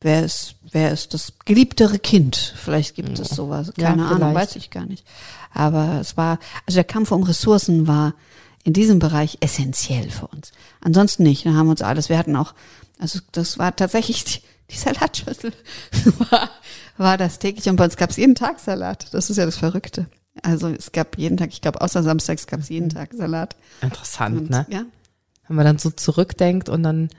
[0.00, 2.36] wer ist, wer ist das geliebtere Kind?
[2.56, 4.34] Vielleicht gibt es sowas, Ja, keine Ahnung, vielleicht.
[4.36, 5.06] weiß ich gar nicht.
[5.52, 8.14] Aber es war, also der Kampf um Ressourcen war
[8.64, 10.52] in diesem Bereich essentiell für uns.
[10.80, 11.46] Ansonsten nicht.
[11.46, 12.54] Da haben wir uns alles, wir hatten auch,
[12.98, 14.40] also das war tatsächlich die,
[14.70, 15.52] die Salatschüssel
[16.30, 16.50] war,
[16.96, 19.12] war das täglich und bei uns gab es jeden Tag Salat.
[19.12, 20.06] Das ist ja das Verrückte.
[20.42, 23.56] Also es gab jeden Tag, ich glaube außer samstags gab es jeden Tag Salat.
[23.80, 24.66] Interessant, Und, ne?
[24.70, 24.84] Ja,
[25.48, 27.10] Wenn man dann so zurückdenkt und dann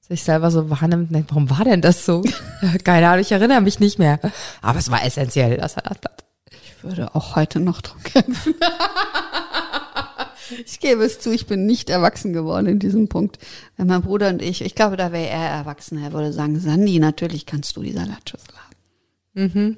[0.00, 2.24] sich selber so wahrnimmt und denkt, warum war denn das so?
[2.84, 4.18] Keine Ahnung, ich erinnere mich nicht mehr.
[4.62, 6.24] Aber es war essentiell, das Salatblatt.
[6.78, 8.54] Ich würde auch heute noch drum kämpfen.
[10.64, 13.38] ich gebe es zu, ich bin nicht erwachsen geworden in diesem Punkt.
[13.76, 17.00] Wenn mein Bruder und ich, ich glaube, da wäre er erwachsen, er würde sagen, Sandy,
[17.00, 18.54] natürlich kannst du die Salatschüssel
[19.34, 19.76] haben.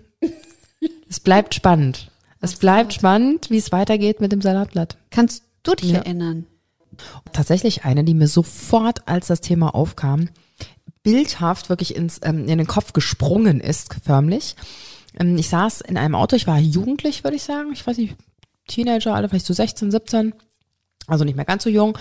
[1.09, 2.11] Es bleibt spannend.
[2.43, 4.99] Es bleibt spannend, wie es weitergeht mit dem Salatblatt.
[5.11, 5.99] Kannst du dich Ja.
[6.01, 6.47] erinnern?
[7.33, 10.29] Tatsächlich eine, die mir sofort, als das Thema aufkam,
[11.03, 14.55] bildhaft wirklich ins, ähm, in den Kopf gesprungen ist, förmlich.
[15.21, 17.71] Ähm, ich saß in einem Auto, ich war jugendlich, würde ich sagen.
[17.73, 18.17] Ich weiß nicht,
[18.67, 20.35] Teenager, alle vielleicht so 16, 17.
[21.07, 21.99] Also nicht mehr ganz so jung.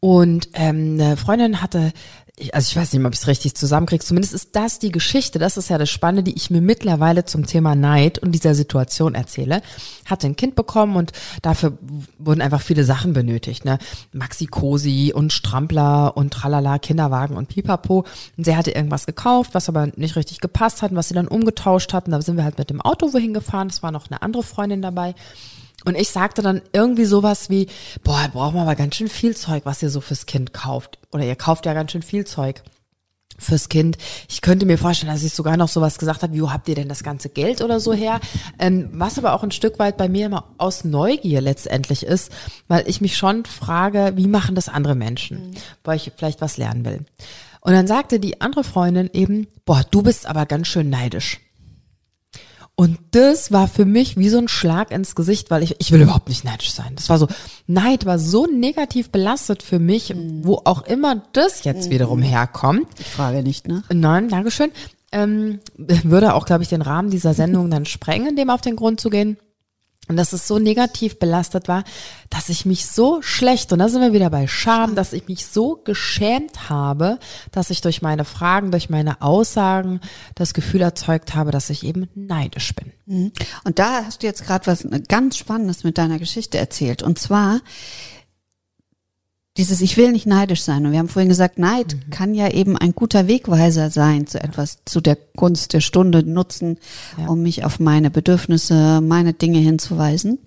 [0.00, 1.92] Und ähm, eine Freundin hatte,
[2.40, 5.38] ich- also ich weiß nicht ob ich es richtig zusammenkriege, zumindest ist das die Geschichte,
[5.38, 9.14] das ist ja das Spannende, die ich mir mittlerweile zum Thema Neid und dieser Situation
[9.14, 9.62] erzähle.
[10.06, 11.12] Hatte ein Kind bekommen und
[11.42, 11.78] dafür
[12.18, 13.64] wurden einfach viele Sachen benötigt.
[13.64, 13.78] Ne?
[14.12, 18.04] Maxi-Cosi und Strampler und Tralala, Kinderwagen und Pipapo.
[18.36, 21.28] Und sie hatte irgendwas gekauft, was aber nicht richtig gepasst hat und was sie dann
[21.28, 22.10] umgetauscht hatten.
[22.10, 23.68] Da sind wir halt mit dem Auto wohin gefahren.
[23.68, 25.14] Es war noch eine andere Freundin dabei.
[25.84, 27.68] Und ich sagte dann irgendwie sowas wie,
[28.04, 30.98] boah, braucht man aber ganz schön viel Zeug, was ihr so fürs Kind kauft.
[31.12, 32.62] Oder ihr kauft ja ganz schön viel Zeug
[33.40, 33.96] fürs Kind.
[34.28, 36.74] Ich könnte mir vorstellen, dass ich sogar noch sowas gesagt habe, wie, wo habt ihr
[36.74, 38.20] denn das ganze Geld oder so her?
[38.58, 42.30] Ähm, was aber auch ein Stück weit bei mir immer aus Neugier letztendlich ist,
[42.68, 46.84] weil ich mich schon frage, wie machen das andere Menschen, weil ich vielleicht was lernen
[46.84, 47.04] will.
[47.62, 51.40] Und dann sagte die andere Freundin eben, boah, du bist aber ganz schön neidisch.
[52.80, 56.00] Und das war für mich wie so ein Schlag ins Gesicht, weil ich, ich will
[56.00, 56.94] überhaupt nicht neidisch sein.
[56.96, 57.28] Das war so,
[57.66, 62.86] Neid war so negativ belastet für mich, wo auch immer das jetzt wiederum herkommt.
[62.98, 63.82] Ich frage nicht nach.
[63.92, 64.70] Nein, Dankeschön.
[65.12, 68.98] Ähm, würde auch, glaube ich, den Rahmen dieser Sendung dann sprengen, dem auf den Grund
[68.98, 69.36] zu gehen.
[70.10, 71.84] Und dass es so negativ belastet war,
[72.30, 75.46] dass ich mich so schlecht, und da sind wir wieder bei Scham, dass ich mich
[75.46, 77.20] so geschämt habe,
[77.52, 80.00] dass ich durch meine Fragen, durch meine Aussagen
[80.34, 82.92] das Gefühl erzeugt habe, dass ich eben neidisch bin.
[83.06, 83.32] Mhm.
[83.62, 87.04] Und da hast du jetzt gerade was ganz Spannendes mit deiner Geschichte erzählt.
[87.04, 87.60] Und zwar
[89.56, 90.86] dieses Ich will nicht neidisch sein.
[90.86, 92.10] Und wir haben vorhin gesagt, Neid Mhm.
[92.10, 96.78] kann ja eben ein guter Wegweiser sein zu etwas, zu der Gunst der Stunde nutzen,
[97.18, 97.26] Ja.
[97.26, 100.38] um mich auf meine Bedürfnisse, meine Dinge hinzuweisen.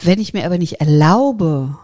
[0.00, 1.76] Wenn ich mir aber nicht erlaube,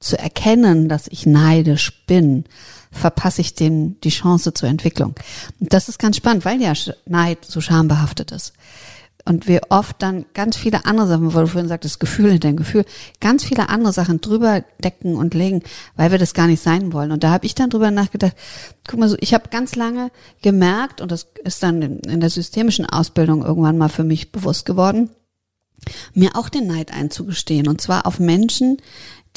[0.00, 2.44] zu erkennen, dass ich neidisch bin,
[2.90, 5.14] verpasse ich dem die Chance zur Entwicklung.
[5.60, 6.72] Und das ist ganz spannend, weil ja
[7.06, 8.54] Neid so schambehaftet ist.
[9.24, 12.56] Und wir oft dann ganz viele andere Sachen, wo du vorhin sagtest, Gefühl hinter dem
[12.56, 12.84] Gefühl,
[13.20, 15.62] ganz viele andere Sachen drüber decken und legen,
[15.96, 17.12] weil wir das gar nicht sein wollen.
[17.12, 18.34] Und da habe ich dann drüber nachgedacht,
[18.88, 20.10] guck mal so, ich habe ganz lange
[20.42, 24.64] gemerkt, und das ist dann in, in der systemischen Ausbildung irgendwann mal für mich bewusst
[24.66, 25.10] geworden,
[26.14, 27.68] mir auch den Neid einzugestehen.
[27.68, 28.78] Und zwar auf Menschen,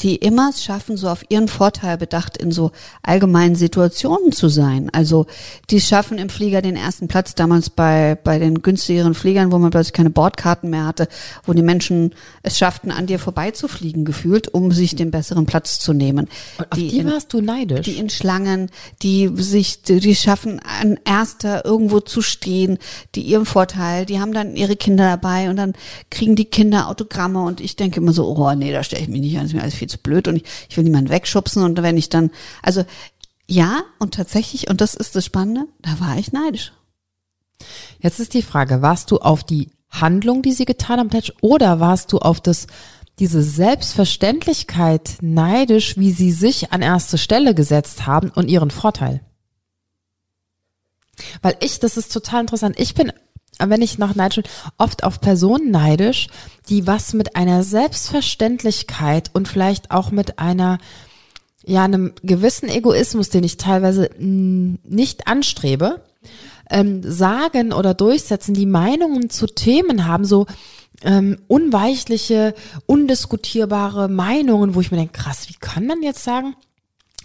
[0.00, 2.72] die immer es schaffen, so auf ihren Vorteil bedacht in so
[3.02, 4.90] allgemeinen Situationen zu sein.
[4.92, 5.26] Also
[5.70, 9.70] die schaffen im Flieger den ersten Platz damals bei, bei den günstigeren Fliegern, wo man
[9.70, 11.08] plötzlich keine Bordkarten mehr hatte,
[11.44, 15.92] wo die Menschen es schafften, an dir vorbeizufliegen gefühlt, um sich den besseren Platz zu
[15.92, 16.28] nehmen.
[16.58, 17.86] Und auf die, die in, warst du neidisch?
[17.86, 18.70] Die in Schlangen,
[19.02, 22.78] die sich, die schaffen, an erster irgendwo zu stehen,
[23.14, 25.74] die ihren Vorteil, die haben dann ihre Kinder dabei und dann
[26.10, 29.20] kriegen die Kinder Autogramme und ich denke immer so, oh nee, da stelle ich mich
[29.20, 31.82] nicht an, ist mir alles viel zu blöd und ich, ich will niemanden wegschubsen und
[31.82, 32.30] wenn ich dann,
[32.62, 32.84] also
[33.46, 36.72] ja, und tatsächlich, und das ist das Spannende, da war ich neidisch.
[37.98, 42.12] Jetzt ist die Frage, warst du auf die Handlung, die sie getan haben, oder warst
[42.12, 42.66] du auf das,
[43.18, 49.20] diese Selbstverständlichkeit neidisch, wie sie sich an erste Stelle gesetzt haben und ihren Vorteil?
[51.42, 52.78] Weil ich, das ist total interessant.
[52.78, 53.12] Ich bin
[53.58, 54.44] wenn ich neidisch bin,
[54.78, 56.28] oft auf Personen neidisch,
[56.68, 60.78] die was mit einer Selbstverständlichkeit und vielleicht auch mit einer,
[61.64, 66.02] ja, einem gewissen Egoismus, den ich teilweise nicht anstrebe,
[66.70, 70.46] ähm, sagen oder durchsetzen, die Meinungen zu Themen haben, so
[71.02, 72.54] ähm, unweichliche,
[72.86, 76.56] undiskutierbare Meinungen, wo ich mir denke, krass, wie kann man jetzt sagen,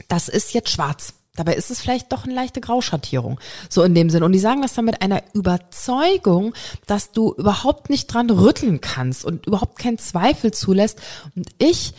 [0.07, 1.13] das ist jetzt schwarz?
[1.39, 3.39] Dabei ist es vielleicht doch eine leichte Grauschattierung.
[3.69, 4.23] So in dem Sinn.
[4.23, 6.53] Und die sagen das dann mit einer Überzeugung,
[6.85, 10.99] dass du überhaupt nicht dran rütteln kannst und überhaupt keinen Zweifel zulässt.
[11.37, 11.93] Und ich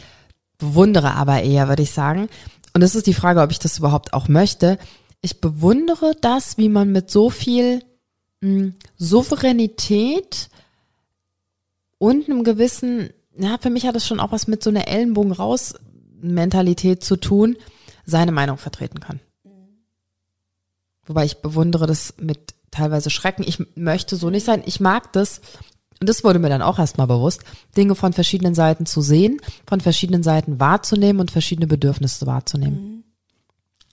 [0.58, 2.28] bewundere aber eher, würde ich sagen.
[2.74, 4.78] Und es ist die Frage, ob ich das überhaupt auch möchte.
[5.22, 7.82] Ich bewundere das, wie man mit so viel
[8.42, 10.50] mh, hm, Souveränität
[11.96, 13.08] und einem gewissen,
[13.38, 15.76] ja, für mich hat das schon auch was mit so einer Ellenbogen raus
[16.20, 17.56] Mentalität zu tun,
[18.04, 19.20] seine Meinung vertreten kann.
[21.06, 23.44] Wobei ich bewundere das mit teilweise Schrecken.
[23.46, 24.62] Ich möchte so nicht sein.
[24.66, 25.40] Ich mag das,
[26.00, 27.42] und das wurde mir dann auch erstmal bewusst,
[27.76, 33.04] Dinge von verschiedenen Seiten zu sehen, von verschiedenen Seiten wahrzunehmen und verschiedene Bedürfnisse wahrzunehmen.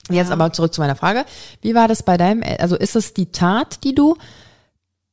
[0.10, 0.16] Mhm.
[0.16, 0.34] Jetzt ja.
[0.34, 1.26] aber zurück zu meiner Frage.
[1.62, 4.16] Wie war das bei deinem, also ist es die Tat, die du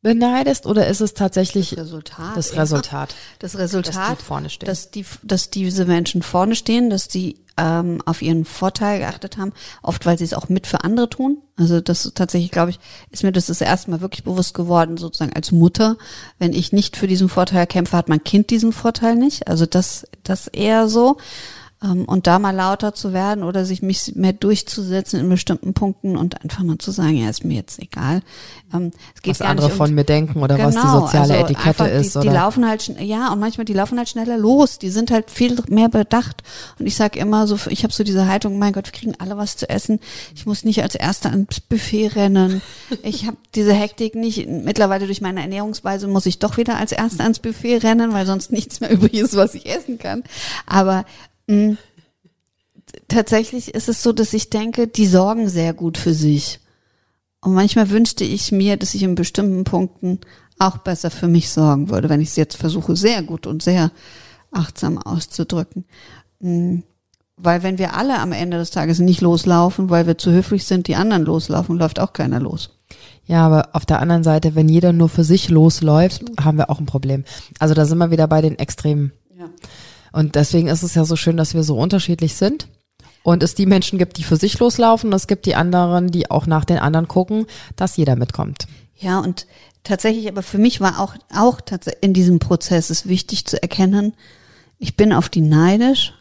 [0.02, 2.36] beneidest oder ist es tatsächlich das Resultat?
[2.36, 4.66] Das Resultat, das Resultat dass die vorne stehen.
[4.66, 9.52] Dass, die, dass diese Menschen vorne stehen, dass die ähm, auf ihren Vorteil geachtet haben,
[9.82, 11.38] oft weil sie es auch mit für andere tun.
[11.56, 15.34] Also das tatsächlich, glaube ich, ist mir das das erste Mal wirklich bewusst geworden, sozusagen
[15.34, 15.96] als Mutter.
[16.38, 19.46] Wenn ich nicht für diesen Vorteil kämpfe, hat mein Kind diesen Vorteil nicht.
[19.48, 21.16] Also das, das eher so.
[21.84, 26.16] Ähm, und da mal lauter zu werden oder sich mich mehr durchzusetzen in bestimmten Punkten
[26.16, 28.22] und einfach mal zu sagen, ja, ist mir jetzt egal.
[28.72, 30.80] Ähm, es geht was gar andere nicht um, von mir denken oder genau, was die
[30.80, 32.14] genau, soziale also Etikette ist.
[32.14, 32.28] Die, oder?
[32.28, 34.78] die laufen halt, ja, und manchmal die laufen halt schneller los.
[34.78, 36.42] Die sind halt viel mehr bedacht.
[36.78, 39.36] Und ich sage immer so, ich habe so diese Haltung, mein Gott, wir kriegen alle
[39.36, 40.00] was zu essen.
[40.34, 42.62] Ich muss nicht als Erster ans Buffet rennen.
[43.02, 44.48] Ich habe diese Hektik nicht.
[44.48, 48.52] Mittlerweile durch meine Ernährungsweise muss ich doch wieder als Erster ans Buffet rennen, weil sonst
[48.52, 50.22] nichts mehr übrig ist, was ich essen kann.
[50.66, 51.04] Aber
[51.46, 51.78] Mhm.
[53.08, 56.60] Tatsächlich ist es so, dass ich denke, die sorgen sehr gut für sich.
[57.40, 60.20] Und manchmal wünschte ich mir, dass ich in bestimmten Punkten
[60.58, 63.90] auch besser für mich sorgen würde, wenn ich es jetzt versuche, sehr gut und sehr
[64.52, 65.84] achtsam auszudrücken.
[66.40, 66.84] Mhm.
[67.36, 70.86] Weil wenn wir alle am Ende des Tages nicht loslaufen, weil wir zu höflich sind,
[70.86, 72.70] die anderen loslaufen, läuft auch keiner los.
[73.26, 76.78] Ja, aber auf der anderen Seite, wenn jeder nur für sich losläuft, haben wir auch
[76.78, 77.24] ein Problem.
[77.58, 79.12] Also da sind wir wieder bei den Extremen.
[79.36, 79.46] Ja.
[80.14, 82.68] Und deswegen ist es ja so schön, dass wir so unterschiedlich sind.
[83.24, 86.30] Und es die Menschen gibt, die für sich loslaufen, und es gibt die anderen, die
[86.30, 88.68] auch nach den anderen gucken, dass jeder mitkommt.
[88.94, 89.48] Ja, und
[89.82, 91.58] tatsächlich, aber für mich war auch, auch
[92.00, 94.14] in diesem Prozess ist wichtig zu erkennen,
[94.78, 96.12] ich bin auf die neidisch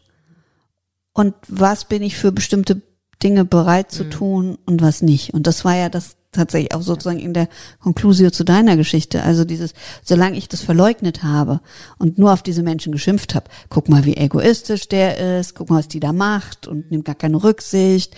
[1.13, 2.81] und was bin ich für bestimmte
[3.21, 4.11] Dinge bereit zu mhm.
[4.11, 5.35] tun und was nicht.
[5.35, 7.47] Und das war ja das tatsächlich auch sozusagen in der
[7.81, 9.23] Konklusio zu deiner Geschichte.
[9.23, 9.73] Also dieses,
[10.03, 11.61] solange ich das verleugnet habe
[11.97, 15.79] und nur auf diese Menschen geschimpft habe, guck mal, wie egoistisch der ist, guck mal,
[15.79, 18.15] was die da macht und nimmt gar keine Rücksicht.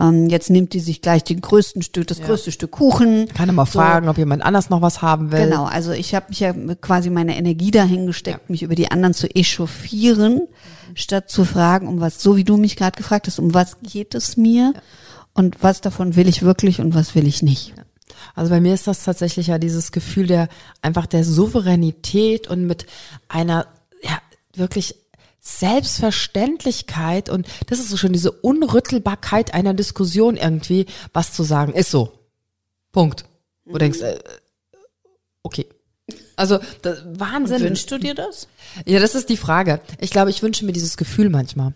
[0.00, 2.26] Ähm, jetzt nimmt die sich gleich den größten Stück, das ja.
[2.26, 3.28] größte Stück Kuchen.
[3.28, 3.78] Kann immer so.
[3.78, 5.44] fragen, ob jemand anders noch was haben will.
[5.44, 8.44] Genau, also ich habe mich ja quasi meine Energie dahingesteckt, ja.
[8.48, 10.96] mich über die anderen zu echauffieren, mhm.
[10.96, 14.14] statt zu fragen, um was, so wie du mich gerade gefragt hast, um was geht
[14.14, 14.72] es mir?
[14.74, 14.82] Ja
[15.34, 17.74] und was davon will ich wirklich und was will ich nicht.
[18.34, 20.48] Also bei mir ist das tatsächlich ja dieses Gefühl der
[20.82, 22.86] einfach der Souveränität und mit
[23.28, 23.66] einer
[24.02, 24.18] ja
[24.54, 24.96] wirklich
[25.40, 31.90] Selbstverständlichkeit und das ist so schon diese Unrüttelbarkeit einer Diskussion irgendwie, was zu sagen, ist
[31.90, 32.18] so.
[32.92, 33.26] Punkt.
[33.66, 34.18] Wo du denkst, äh,
[35.42, 35.66] okay.
[36.36, 37.56] Also, das, Wahnsinn.
[37.56, 38.48] Und wünschst du dir das?
[38.86, 39.80] Ja, das ist die Frage.
[40.00, 41.74] Ich glaube, ich wünsche mir dieses Gefühl manchmal.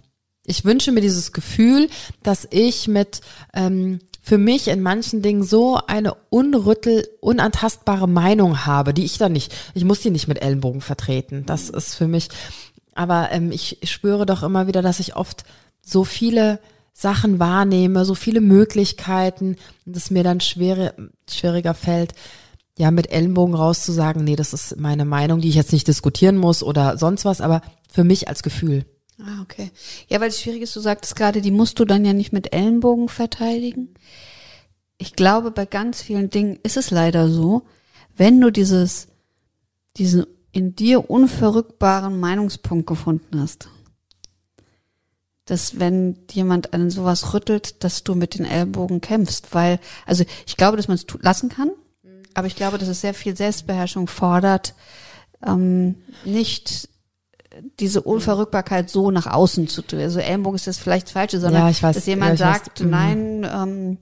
[0.48, 1.88] Ich wünsche mir dieses Gefühl,
[2.22, 3.20] dass ich mit
[3.52, 9.32] ähm, für mich in manchen Dingen so eine unrüttel, unantastbare Meinung habe, die ich dann
[9.32, 11.44] nicht, ich muss die nicht mit Ellenbogen vertreten.
[11.44, 12.28] Das ist für mich,
[12.94, 15.44] aber ähm, ich spüre doch immer wieder, dass ich oft
[15.82, 16.60] so viele
[16.94, 19.56] Sachen wahrnehme, so viele Möglichkeiten,
[19.90, 20.94] es mir dann schwere,
[21.30, 22.14] schwieriger fällt,
[22.78, 26.62] ja, mit Ellenbogen rauszusagen, nee, das ist meine Meinung, die ich jetzt nicht diskutieren muss
[26.62, 27.60] oder sonst was, aber
[27.90, 28.86] für mich als Gefühl.
[29.20, 29.70] Ah, okay.
[30.08, 32.52] Ja, weil es schwierig ist, du sagtest gerade, die musst du dann ja nicht mit
[32.52, 33.94] Ellenbogen verteidigen.
[34.96, 37.62] Ich glaube, bei ganz vielen Dingen ist es leider so,
[38.16, 39.08] wenn du dieses,
[39.96, 43.68] diesen in dir unverrückbaren Meinungspunkt gefunden hast,
[45.44, 50.56] dass wenn jemand an sowas rüttelt, dass du mit den Ellbogen kämpfst, weil, also ich
[50.56, 51.70] glaube, dass man es lassen kann,
[52.34, 54.74] aber ich glaube, dass es sehr viel Selbstbeherrschung fordert,
[55.44, 56.88] ähm, nicht
[57.80, 60.00] diese Unverrückbarkeit so nach außen zu tun.
[60.00, 61.94] Also Ellenbogen ist das vielleicht das Falsche, sondern Ja, weiß.
[61.96, 62.84] dass jemand Ja, sagt, weiß.
[62.84, 62.90] Mhm.
[62.90, 63.98] nein, ähm,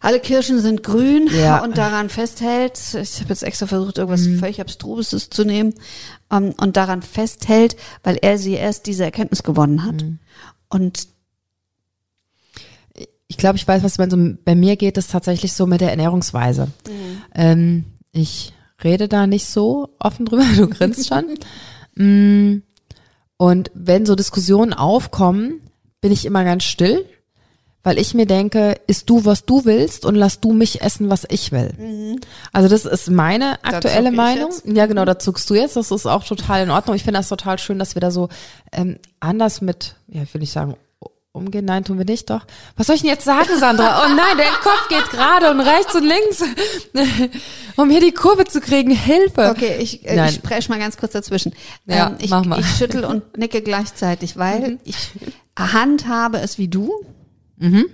[0.00, 1.58] alle Kirschen sind grün Ja.
[1.64, 2.78] und daran festhält.
[2.94, 4.38] Ich habe jetzt extra versucht, irgendwas Mhm.
[4.40, 5.74] völlig Abstruses zu nehmen
[6.32, 10.02] ähm, und daran festhält, weil er sie erst diese Erkenntnis gewonnen hat.
[10.02, 10.18] Mhm.
[10.68, 11.08] Und
[13.28, 14.12] Ich glaube, ich weiß, was meinst.
[14.14, 16.68] Und Bei mir geht es tatsächlich so mit der Ernährungsweise.
[17.34, 18.52] Ähm, ich
[18.84, 21.24] rede da nicht so offen drüber, du grinst schon.
[21.94, 22.62] Mm,
[23.36, 25.60] Und wenn so Diskussionen aufkommen,
[26.00, 27.04] bin ich immer ganz still,
[27.84, 31.26] weil ich mir denke, isst du, was du willst und lass du mich essen, was
[31.28, 32.18] ich will.
[32.52, 34.50] Also das ist meine aktuelle ich Meinung.
[34.64, 35.74] Ja, genau, da zuckst du jetzt.
[35.76, 36.94] Das ist auch total in Ordnung.
[36.94, 38.28] Ich finde das total schön, dass wir da so
[38.70, 40.76] ähm, anders mit, ja, ich will nicht sagen,
[41.32, 41.64] umgehen.
[41.64, 42.44] Nein, tun wir nicht, doch.
[42.76, 44.04] Was soll ich denn jetzt sagen, Sandra?
[44.04, 46.42] Oh nein, der Kopf geht gerade und rechts und links.
[47.76, 49.50] um hier die Kurve zu kriegen, Hilfe.
[49.50, 51.54] okay, ich, äh, ich spreche mal ganz kurz dazwischen.
[51.86, 52.56] Ja, ähm, ich, mach mal.
[52.58, 52.64] Mhm.
[52.64, 54.96] ich schüttel und nicke gleichzeitig, weil ich
[55.58, 56.92] handhabe es wie du,
[57.56, 57.86] Mhm.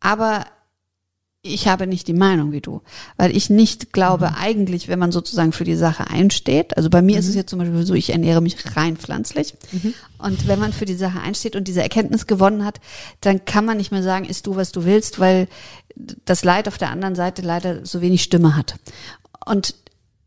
[0.00, 0.46] aber
[1.44, 2.82] ich habe nicht die Meinung wie du,
[3.16, 4.36] weil ich nicht glaube, Mhm.
[4.38, 7.58] eigentlich, wenn man sozusagen für die Sache einsteht, also bei mir ist es jetzt zum
[7.58, 9.94] Beispiel so, ich ernähre mich rein pflanzlich Mhm.
[10.18, 12.80] und wenn man für die Sache einsteht und diese Erkenntnis gewonnen hat,
[13.22, 15.48] dann kann man nicht mehr sagen, isst du, was du willst, weil
[16.24, 18.76] das Leid auf der anderen Seite leider so wenig Stimme hat.
[19.44, 19.74] Und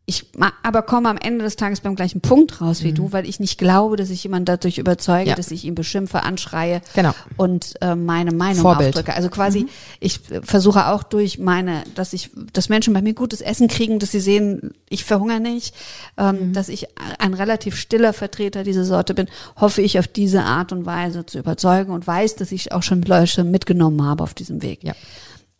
[0.08, 0.26] ich
[0.62, 3.58] aber komme am Ende des Tages beim gleichen Punkt raus wie du, weil ich nicht
[3.58, 5.28] glaube, dass ich jemand dadurch überzeuge, Mhm.
[5.30, 5.34] Ja.
[5.34, 7.12] dass ich ihn beschimpfe, anschreie Genau.
[7.36, 8.90] und äh, meine Meinung Vorbild.
[8.90, 9.14] aufdrücke.
[9.14, 9.66] Also quasi,
[9.98, 13.98] ich äh, versuche auch durch meine, dass ich, dass Menschen bei mir gutes Essen kriegen,
[13.98, 15.74] dass sie sehen, ich verhungere nicht,
[16.16, 16.86] ähm, dass ich
[17.18, 19.26] ein relativ stiller Vertreter dieser Sorte bin,
[19.56, 23.02] hoffe ich auf diese Art und Weise zu überzeugen und weiß, dass ich auch schon
[23.02, 24.84] Leute mitgenommen habe auf diesem Weg.
[24.84, 24.94] Ja.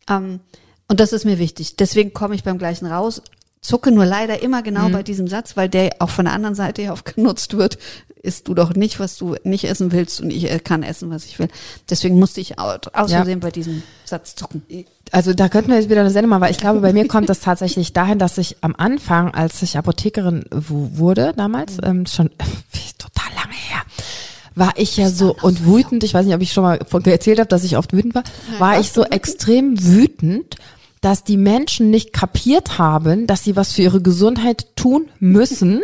[0.09, 0.39] Ähm,
[0.89, 1.75] und das ist mir wichtig.
[1.75, 3.21] Deswegen komme ich beim gleichen raus,
[3.67, 6.83] zucke nur leider immer genau bei diesem Satz, weil der auch von der anderen Seite
[6.83, 7.79] ja oft genutzt wird.
[8.23, 11.27] Isst du doch nicht, was du nicht essen willst und ich äh, kann essen, was
[11.27, 11.47] ich will.
[11.89, 13.23] Deswegen musste ich au- aus Ja.
[13.41, 14.63] Bei diesem Satz zucken.
[15.13, 17.29] Also da könnten wir jetzt wieder eine Sendung machen, weil ich glaube, bei mir kommt
[17.29, 22.31] das tatsächlich dahin, dass ich am Anfang, als ich Apothekerin wu- wurde damals, ähm, schon
[22.99, 23.83] total lange her,
[24.57, 27.49] war ich ja so und wütend, ich weiß nicht, ob ich schon mal erzählt habe,
[27.49, 28.25] dass ich oft wütend war,
[28.59, 30.57] war ich so extrem wütend,
[31.07, 35.81] dass die Menschen nicht kapiert haben, dass sie was für ihre Gesundheit tun müssen.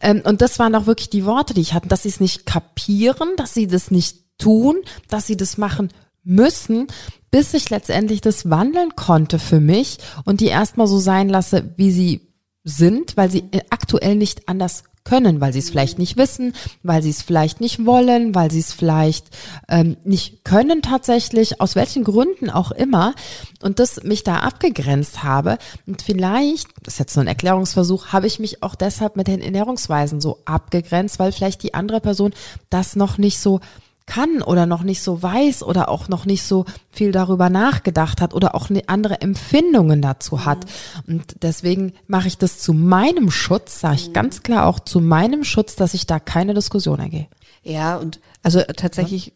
[0.00, 2.46] Ähm, und das waren auch wirklich die Worte, die ich hatte, dass sie es nicht
[2.46, 4.76] kapieren, dass sie das nicht tun,
[5.10, 5.90] dass sie das machen
[6.24, 6.86] müssen,
[7.30, 11.90] bis ich letztendlich das wandeln konnte für mich und die erstmal so sein lasse, wie
[11.90, 12.32] sie
[12.64, 16.52] sind, weil sie äh, aktuell nicht anders können, weil sie es vielleicht nicht wissen,
[16.82, 19.28] weil sie es vielleicht nicht wollen, weil sie es vielleicht
[19.68, 23.14] ähm, nicht können tatsächlich, aus welchen Gründen auch immer.
[23.62, 25.56] Und das mich da abgegrenzt habe.
[25.86, 29.40] Und vielleicht, das ist jetzt so ein Erklärungsversuch, habe ich mich auch deshalb mit den
[29.40, 32.34] Ernährungsweisen so abgegrenzt, weil vielleicht die andere Person
[32.68, 33.60] das noch nicht so
[34.06, 38.34] kann oder noch nicht so weiß oder auch noch nicht so viel darüber nachgedacht hat
[38.34, 40.64] oder auch ne- andere Empfindungen dazu hat.
[41.06, 45.44] Und deswegen mache ich das zu meinem Schutz, sage ich ganz klar auch zu meinem
[45.44, 47.26] Schutz, dass ich da keine Diskussion ergehe.
[47.62, 49.32] Ja, und also tatsächlich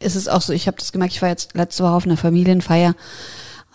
[0.00, 2.16] ist es auch so, ich habe das gemerkt, ich war jetzt letzte Woche auf einer
[2.16, 2.94] Familienfeier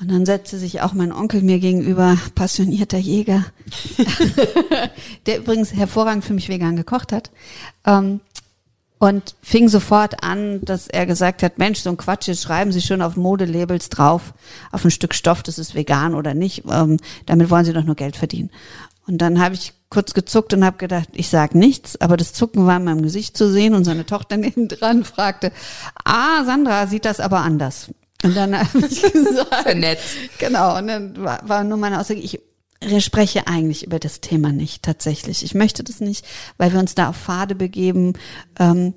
[0.02, 3.46] und dann setzte sich auch mein Onkel mir gegenüber, passionierter Jäger,
[5.26, 7.32] der übrigens hervorragend für mich vegan gekocht hat.
[7.86, 8.20] Ähm,
[9.02, 12.82] und fing sofort an, dass er gesagt hat, Mensch, so ein Quatsch, jetzt schreiben Sie
[12.82, 14.36] schon auf Modelabels drauf,
[14.72, 16.66] auf ein Stück Stoff, das ist vegan oder nicht.
[16.70, 18.52] Ähm, damit wollen Sie doch nur Geld verdienen.
[19.08, 22.68] Und dann habe ich kurz gezuckt und habe gedacht, ich sag nichts, aber das Zucken
[22.68, 25.52] war in meinem Gesicht zu sehen und seine Tochter neben dran fragte,
[26.06, 27.88] ah, Sandra sieht das aber anders.
[28.24, 29.98] Und dann habe ich gesagt, nett.
[30.38, 32.40] genau, und dann war, war nur meine Aussage, ich
[33.00, 35.44] spreche eigentlich über das Thema nicht tatsächlich.
[35.44, 36.26] Ich möchte das nicht,
[36.58, 38.14] weil wir uns da auf Pfade begeben,
[38.60, 38.94] ähm,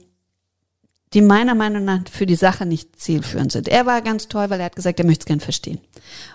[1.15, 3.69] die meiner Meinung nach für die Sache nicht zielführend sind.
[3.69, 5.78] Er war ganz toll, weil er hat gesagt, er möchte es gern verstehen.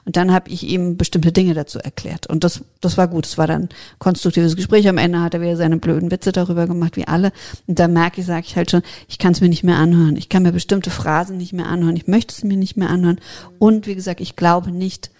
[0.05, 2.27] Und dann habe ich ihm bestimmte Dinge dazu erklärt.
[2.27, 3.25] Und das, das war gut.
[3.25, 3.69] Es war dann ein
[3.99, 4.87] konstruktives Gespräch.
[4.87, 7.33] Am Ende hat er wieder seine blöden Witze darüber gemacht, wie alle.
[7.67, 10.15] Und da merke ich, sage ich halt schon, ich kann es mir nicht mehr anhören.
[10.15, 11.97] Ich kann mir bestimmte Phrasen nicht mehr anhören.
[11.97, 13.19] Ich möchte es mir nicht mehr anhören.
[13.59, 15.11] Und wie gesagt, ich glaube nicht,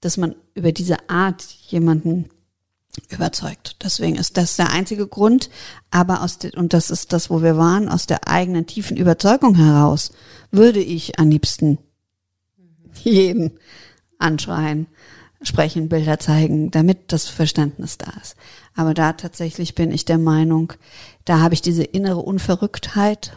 [0.00, 2.28] dass man über diese Art jemanden
[3.10, 3.76] überzeugt.
[3.82, 5.50] Deswegen ist das der einzige Grund,
[5.90, 9.54] aber aus de, und das ist das, wo wir waren, aus der eigenen tiefen Überzeugung
[9.54, 10.10] heraus
[10.50, 11.78] würde ich am liebsten
[13.04, 13.52] jeden
[14.18, 14.88] anschreien,
[15.42, 18.34] sprechen, Bilder zeigen, damit das Verständnis da ist.
[18.74, 20.72] Aber da tatsächlich bin ich der Meinung,
[21.24, 23.32] da habe ich diese innere Unverrücktheit.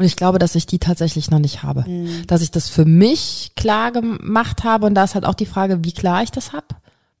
[0.00, 1.84] Und ich glaube, dass ich die tatsächlich noch nicht habe.
[2.26, 4.86] Dass ich das für mich klar gemacht habe.
[4.86, 6.68] Und da ist halt auch die Frage, wie klar ich das habe.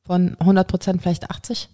[0.06, 1.68] Von 100 Prozent vielleicht 80.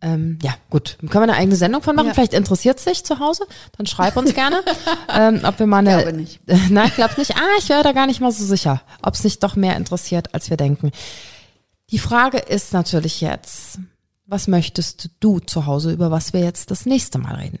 [0.00, 0.96] Ähm, ja, gut.
[0.98, 2.08] Können wir eine eigene Sendung von machen?
[2.08, 2.14] Ja.
[2.14, 3.44] Vielleicht interessiert sich zu Hause.
[3.76, 4.64] Dann schreib uns gerne,
[5.14, 6.02] ähm, ob wir mal eine.
[6.02, 6.40] Glaube nicht.
[6.70, 7.36] Nein, glaub's nicht.
[7.36, 10.34] Ah, ich wäre da gar nicht mal so sicher, ob es nicht doch mehr interessiert,
[10.34, 10.90] als wir denken.
[11.92, 13.78] Die Frage ist natürlich jetzt,
[14.26, 17.60] was möchtest du zu Hause, über was wir jetzt das nächste Mal reden?